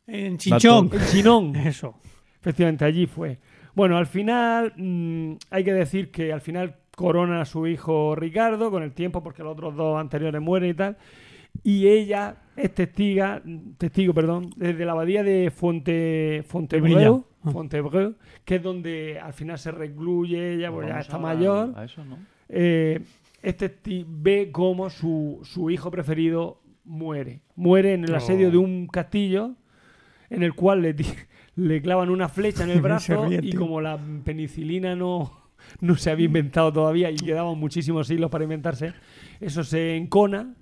[0.07, 0.89] En Chinchón.
[0.93, 1.55] en Chinón.
[1.55, 1.95] Eso.
[2.39, 3.39] Efectivamente, allí fue.
[3.75, 8.71] Bueno, al final mm, hay que decir que al final corona a su hijo Ricardo
[8.71, 10.97] con el tiempo porque los otros dos anteriores mueren y tal.
[11.63, 13.41] Y ella es testiga,
[13.77, 17.25] testigo, perdón, desde la abadía de Fonte, Fontebreu.
[17.43, 17.51] Ah.
[17.51, 18.15] Fontebreu,
[18.45, 21.73] que es donde al final se recluye ella, porque ya está a- mayor.
[21.77, 22.17] A eso, ¿no?
[22.49, 22.99] Eh,
[23.41, 23.73] este
[24.07, 27.41] ve cómo su, su hijo preferido muere.
[27.55, 28.51] Muere en el asedio Oh.
[28.51, 29.55] de un castillo
[30.29, 30.95] en el cual le,
[31.55, 35.31] le clavan una flecha en el brazo ríe, y como la penicilina no,
[35.81, 38.93] no se había inventado todavía y quedaban muchísimos siglos para inventarse,
[39.39, 40.55] eso se encona.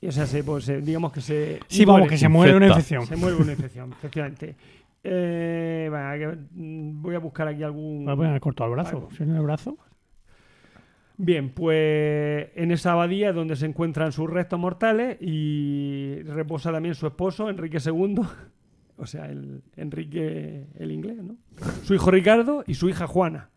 [0.00, 1.60] Y, o sea, se, pues, se- digamos que se...
[1.66, 2.10] Sí, vamos, muere.
[2.10, 3.06] que se muere una infección.
[3.06, 4.56] Se muere una infección, efectivamente.
[5.02, 5.90] Eh,
[6.54, 8.06] mm, voy a buscar aquí algún...
[8.06, 9.08] Va a poner corto al brazo.
[9.20, 9.76] No el brazo.
[11.20, 16.94] Bien, pues en esa abadía es donde se encuentran sus restos mortales y reposa también
[16.94, 18.20] su esposo, Enrique II,
[18.96, 21.36] o sea, el Enrique el inglés, ¿no?
[21.82, 23.50] Su hijo Ricardo y su hija Juana.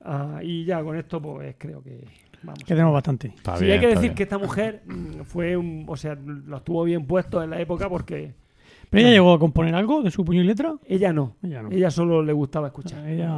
[0.00, 2.04] Ah, y ya con esto, pues creo que
[2.42, 2.58] vamos.
[2.64, 3.28] Que tenemos bastante.
[3.28, 4.14] Está Sí, bien, hay que decir bien.
[4.14, 7.88] que esta mujer mm, fue un, o sea, lo estuvo bien puesto en la época
[7.88, 8.34] porque
[8.90, 10.74] ¿Pero ella llegó a componer algo de su puño y letra?
[10.86, 11.70] ella no, Ella no.
[11.70, 13.06] ella solo le gustaba escuchar.
[13.08, 13.30] Ella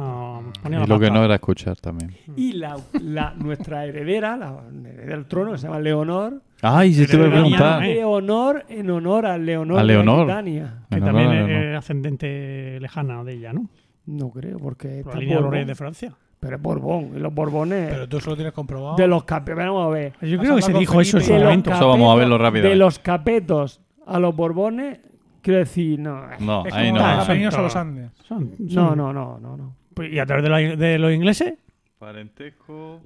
[0.61, 2.11] ponía Y la lo que no era escuchar también.
[2.35, 7.07] Y la, la- nuestra heredera, la heredera del trono, que se llama Leonor, Ay, sí
[7.07, 7.81] te voy a preguntar.
[7.83, 10.21] Leonor en honor a Leonor, A de Leonor.
[10.23, 10.73] Aquitania.
[10.89, 13.69] Que también es ascendente lejana de ella, ¿no?
[14.07, 15.51] No creo, porque Por está la línea de los Borbón.
[15.53, 16.13] reyes de Francia.
[16.39, 18.95] Pero es Borbón, y los Borbones Pero tú selo tienes comprobado.
[18.97, 19.57] de los capetos.
[19.65, 20.13] Vamos a ver.
[20.21, 21.71] Yo creo que se dijo eso en su momento.
[21.71, 22.69] Eso vamos a verlo rápidamente.
[22.69, 24.99] De los capetos a los Borbones,
[25.41, 26.21] quiero decir, no.
[26.39, 26.99] No, Es ahí no.
[26.99, 27.75] los a los.
[27.75, 28.11] Andes.
[28.27, 29.75] Son- No, son- no, no, no, no.
[29.93, 31.55] Pues, ¿Y a través de, la- de los ingleses?
[31.97, 33.01] Parentesco.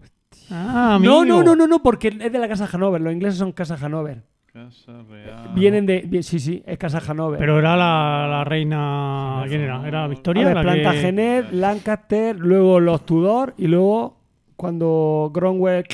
[0.51, 1.25] Ah, No, amigo.
[1.25, 2.99] no, no, no, no, porque es de la casa Hanover.
[2.99, 4.23] Los ingleses son casa Hanover.
[4.65, 5.49] Casa Real.
[5.55, 6.23] Vienen de.
[6.23, 7.39] Sí, sí, es casa Hanover.
[7.39, 9.43] Pero era la, la reina.
[9.47, 9.87] ¿Quién era?
[9.87, 10.45] ¿Era A Victoria?
[10.45, 14.17] ver, la que- Plantagenet, Lancaster, luego los Tudor y luego
[14.55, 15.85] cuando Cromwell,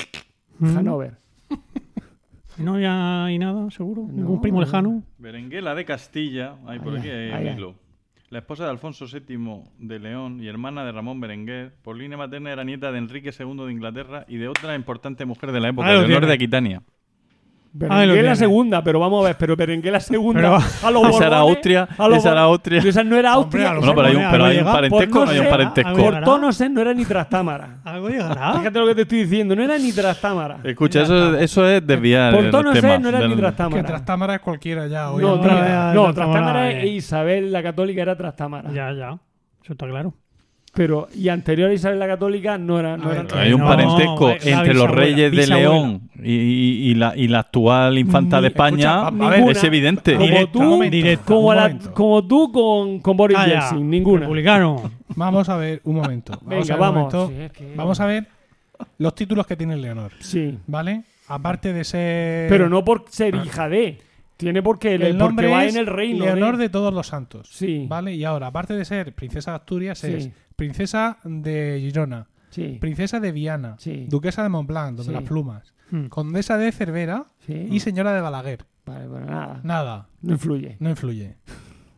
[0.58, 0.76] Mm.
[0.78, 1.12] Hanover.
[2.58, 4.02] No hay nada, seguro.
[4.08, 4.64] No, Ningún primo no.
[4.64, 5.02] lejano.
[5.18, 7.48] Berenguela de Castilla, ahí por aquí hay ahí.
[7.54, 7.74] hilo.
[8.30, 12.50] La esposa de Alfonso VII de León y hermana de Ramón Berenguer, por línea materna
[12.50, 15.88] era nieta de Enrique II de Inglaterra y de otra importante mujer de la época,
[15.88, 16.26] lo Leonor tiene.
[16.28, 16.82] de Aquitania.
[17.78, 18.36] Berenguer la tiene.
[18.36, 20.40] segunda, pero vamos a ver, pero Berenguer la segunda.
[20.40, 22.78] Pero- a los Esa era Borbones, Austria, a los esa era Austria.
[22.80, 23.74] Esa no era Hombre, Austria.
[23.74, 25.44] los No, pero hay un, Borbones, pero hay un algo parentesco, Por no hay un
[25.44, 25.94] no parentesco.
[25.96, 27.78] Por tonos no era ni Trastámara.
[27.84, 28.52] Algo llegará.
[28.54, 30.58] Fíjate lo que te estoy diciendo, no era ni Trastámara.
[30.64, 33.82] Escucha, eso, eso es desviar Por el tonos tema no era del- ni Que Trastámara.
[33.84, 35.22] Trastámara es cualquiera ya hoy.
[35.22, 36.86] No, no, Trastámara Trastámara, e.
[36.88, 38.70] Isabel la Católica era Trastámara.
[38.72, 39.18] Ya, ya.
[39.62, 40.14] Eso está claro.
[40.76, 42.96] Pero, y anterior a Isabel la Católica no era.
[42.98, 45.46] No A era ver, Hay un No, parentesco entre los reyes de.
[45.46, 48.90] León y, y- y la, y la actual infanta de Ni- escucha, España.
[49.00, 50.14] a- a ver, es evidente.
[50.14, 54.20] como Directo, tú, momento, directo, como, la- tú con, con Boris Calla, Yeltsin, ninguna.
[54.20, 54.90] Republicano.
[55.14, 56.32] Vamos a ver un momento.
[56.42, 57.14] Vamos Venga, a ver vamos.
[57.14, 57.28] momento.
[57.34, 58.26] Sí, es que- Vamos a ver
[58.98, 60.58] los títulos que tiene Leonor, Sí.
[60.66, 61.04] ¿vale?
[61.28, 62.48] Aparte de ser.
[62.50, 63.98] Pero no por ser hija de.
[64.36, 66.24] Tiene porque, El nombre porque va es en el reino.
[66.26, 67.48] Leonor de- de todos los santos.
[67.50, 67.86] Sí.
[67.88, 68.14] ¿Vale?
[68.14, 70.12] Y ahora, aparte de ser princesa de Asturias, Sí.
[70.12, 72.76] es princesa de Girona, Sí.
[72.80, 74.06] princesa de Viana, Sí.
[74.08, 76.06] duquesa de Montblanc, donde las plumas, Hmm.
[76.06, 77.66] condesa de Cervera Sí.
[77.70, 78.64] y señora de Balaguer.
[78.84, 79.60] Vale, bueno, nada.
[79.64, 80.76] Nada, No influye.
[80.80, 81.36] no influye.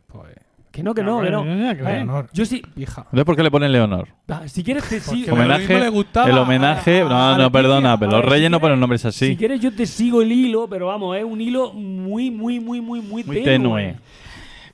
[0.07, 0.35] Pues,
[0.71, 1.43] Que no, que no, que no.
[1.43, 2.29] Que Leonor.
[2.31, 2.61] yo sí.
[2.75, 3.01] hija.
[3.05, 4.07] ¿Entonces por qué le ponen Leonor?
[4.27, 5.33] Ah, Si quieres, te sigo.
[5.33, 7.49] Homenaje- le gustaba el homenaje, a- a- no, a no, Leticia.
[7.51, 9.27] perdona, pero los ver, reyes si no ponen nombres así.
[9.29, 12.81] Si quieres, yo te sigo el hilo, pero vamos, es un hilo muy, muy, muy,
[12.81, 13.95] muy, muy, Muy tenue.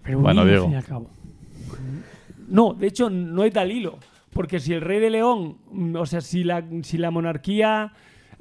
[0.03, 0.65] Pero Bueno, bien, Diego.
[0.65, 1.09] al fin y al cabo.
[2.47, 3.97] No, de hecho, no hay tal hilo.
[4.31, 7.93] Porque si el rey de León, mm, o sea, si la, si la monarquía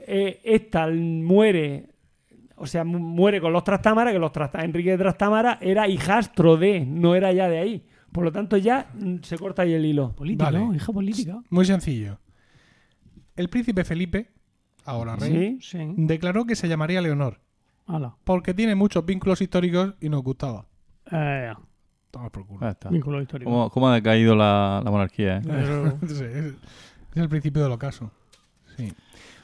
[0.06, 1.86] eh, esta muere,
[2.56, 6.56] o sea, mu- muere con los Trastámara, que los Trastámara, Enrique de Trastámara era hijastro
[6.56, 7.86] de, no era ya de ahí.
[8.12, 10.12] Por lo tanto, ya mm, se corta ahí el hilo.
[10.14, 10.76] Político, Vale.
[10.76, 11.40] hija política.
[11.51, 12.18] Muy sencillo.
[13.36, 14.31] El príncipe Felipe,
[14.85, 15.78] ahora rey, ¿Sí?
[15.78, 15.94] Sí.
[15.97, 17.40] declaró que se llamaría Leonor,
[18.22, 20.66] porque tiene muchos vínculos históricos y nos gustaba.
[21.10, 21.52] Eh,
[22.12, 22.60] Toma por culo.
[22.60, 22.89] Ya está.
[22.90, 23.51] vínculo histórico.
[23.51, 25.39] ¿Cómo, cómo ha decaído la, la monarquía?
[25.39, 25.43] eh?
[25.44, 26.55] Pero- Sí, es, es
[27.16, 28.12] el principio del ocaso.
[28.76, 28.93] Sí.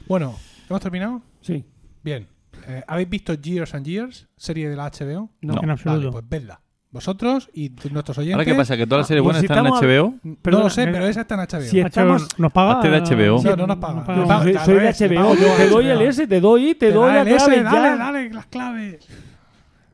[0.07, 0.33] Bueno,
[0.69, 1.21] ¿hemos terminado?
[1.41, 1.65] Sí.
[2.01, 2.27] Bien.
[2.67, 5.29] Eh, ¿Habéis visto Years and Years, serie de la HBO?
[5.41, 6.11] no, en Vale, absoluto.
[6.11, 6.61] pues vedla.
[6.93, 8.33] Vosotros y nuestros oyentes.
[8.35, 8.75] ¿Ahora qué pasa?
[8.75, 10.15] ¿Que todas las series Pues buenas si están en HBO?
[10.23, 10.91] No Perdona, lo sé, venga.
[10.99, 11.61] pero esa está en HBO.
[11.69, 12.71] Si estamos- ¿Nos paga?
[12.73, 13.41] Hazte de HBO.
[13.43, 14.15] No, no nos paga.
[14.15, 14.25] No
[14.65, 15.35] soy, de HBO.
[15.35, 17.87] yo Te doy el S, te doy, te Te doy la el S, clave dale,
[17.87, 17.95] ya.
[17.95, 19.07] dale, las claves.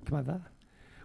[0.05, 0.39] ¿Qué más da?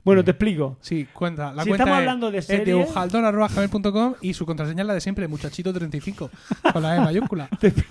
[0.05, 0.77] Bueno, te explico.
[0.81, 1.53] Sí, cuenta.
[1.53, 5.01] La Si cuenta estamos es hablando de series- eteujaldon.com y su contraseña es la de
[5.01, 6.31] siempre, muchachito35,
[6.73, 7.49] con la E mayúscula.
[7.61, 7.87] Te, te-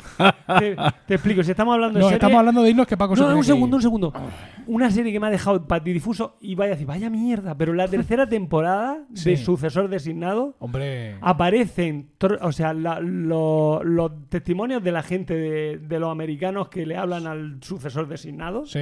[1.07, 1.41] te explico.
[1.43, 3.45] Si estamos hablando de No, estamos hablando de irnos que Paco se No, tiene un
[3.45, 4.13] segundo, un segundo.
[4.67, 7.88] Una serie que me ha dejado patidifuso y vaya a decir, vaya mierda, pero la
[7.88, 9.31] tercera temporada Sí.
[9.31, 11.15] de Sucesor Designado Hombre.
[11.21, 12.09] aparecen,
[12.41, 16.97] o sea, la- lo- los testimonios de la gente de, de los americanos que le
[16.97, 18.79] hablan al sucesor designado Sí,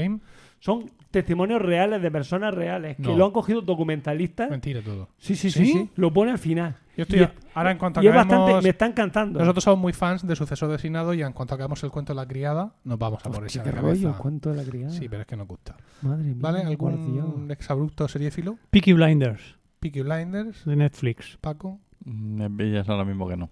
[0.59, 3.17] son testimonios reales de personas reales que No.
[3.17, 4.49] lo han cogido documentalistas.
[4.49, 5.09] mentira todo.
[5.17, 5.71] Sí, sí, sí, ¿Sí?
[5.73, 5.89] sí.
[5.95, 6.75] Lo pone al final.
[6.97, 7.21] Yo estoy.
[7.21, 8.63] Y- ahora, en cuanto y es bastante, acabemos.
[8.63, 9.39] me está encantando.
[9.39, 12.27] Nosotros somos muy fans de Sucesor Designado y en cuanto acabemos el cuento de la
[12.27, 14.17] criada, nos vamos a por esa Qué de rollo, cabeza.
[14.21, 14.91] cuánto de la criada.
[14.91, 15.77] Sí, pero es que nos gusta.
[16.01, 16.59] Madre mía, ¿Vale?
[16.63, 18.57] ¿Algún exabrupto seriéfilo?
[18.69, 21.37] Peaky Blinders Peaky Blinders, de Netflix.
[21.41, 23.49] Paco, Mm, En Villas ahora mismo que no.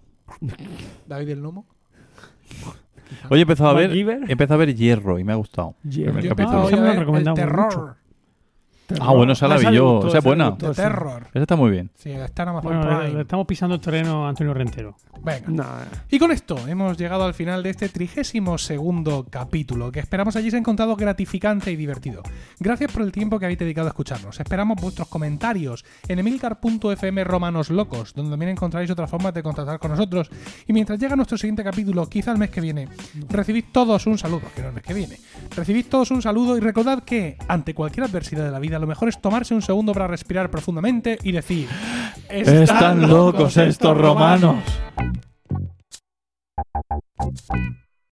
[1.06, 1.66] David el Nomo.
[3.30, 5.74] Oye, he empezado a ver, he empezado a ver Hierro y me ha gustado.
[5.88, 6.20] Hierro.
[6.20, 6.64] Yo capítulo.
[6.64, 7.64] hoy me el terror.
[7.64, 7.96] mucho.
[9.00, 9.94] Ah, bueno, esa la vi yo.
[9.94, 10.48] gustó, Esa es buena.
[10.50, 10.80] gustó, De sí.
[10.82, 11.26] terror.
[11.30, 11.90] Esa está muy bien.
[11.94, 13.14] Sí, está en Amazon Bueno, le, Prime.
[13.14, 14.96] le estamos pisando el terreno a Antonio Rentero.
[15.22, 15.84] Venga.
[16.10, 20.54] Y con esto hemos llegado al final de este trigésimo segundo capítulo, que esperamos hayáis
[20.54, 22.22] encontrado gratificante y divertido.
[22.60, 24.38] Gracias por el tiempo que habéis dedicado a escucharnos.
[24.40, 29.90] Esperamos vuestros comentarios en emilcar.fm romanos locos, donde también encontraréis otras formas de contactar con
[29.90, 30.30] nosotros.
[30.66, 32.88] Y mientras llega nuestro siguiente capítulo, quizá el mes que viene,
[33.28, 35.16] recibid todos un saludo, que no el mes que viene.
[35.56, 39.08] Recibid todos un saludo y recordad que, ante cualquier adversidad de la vida, lo mejor
[39.08, 41.68] es tomarse un segundo para respirar profundamente y decir...
[42.28, 44.56] Están locos estos romanos.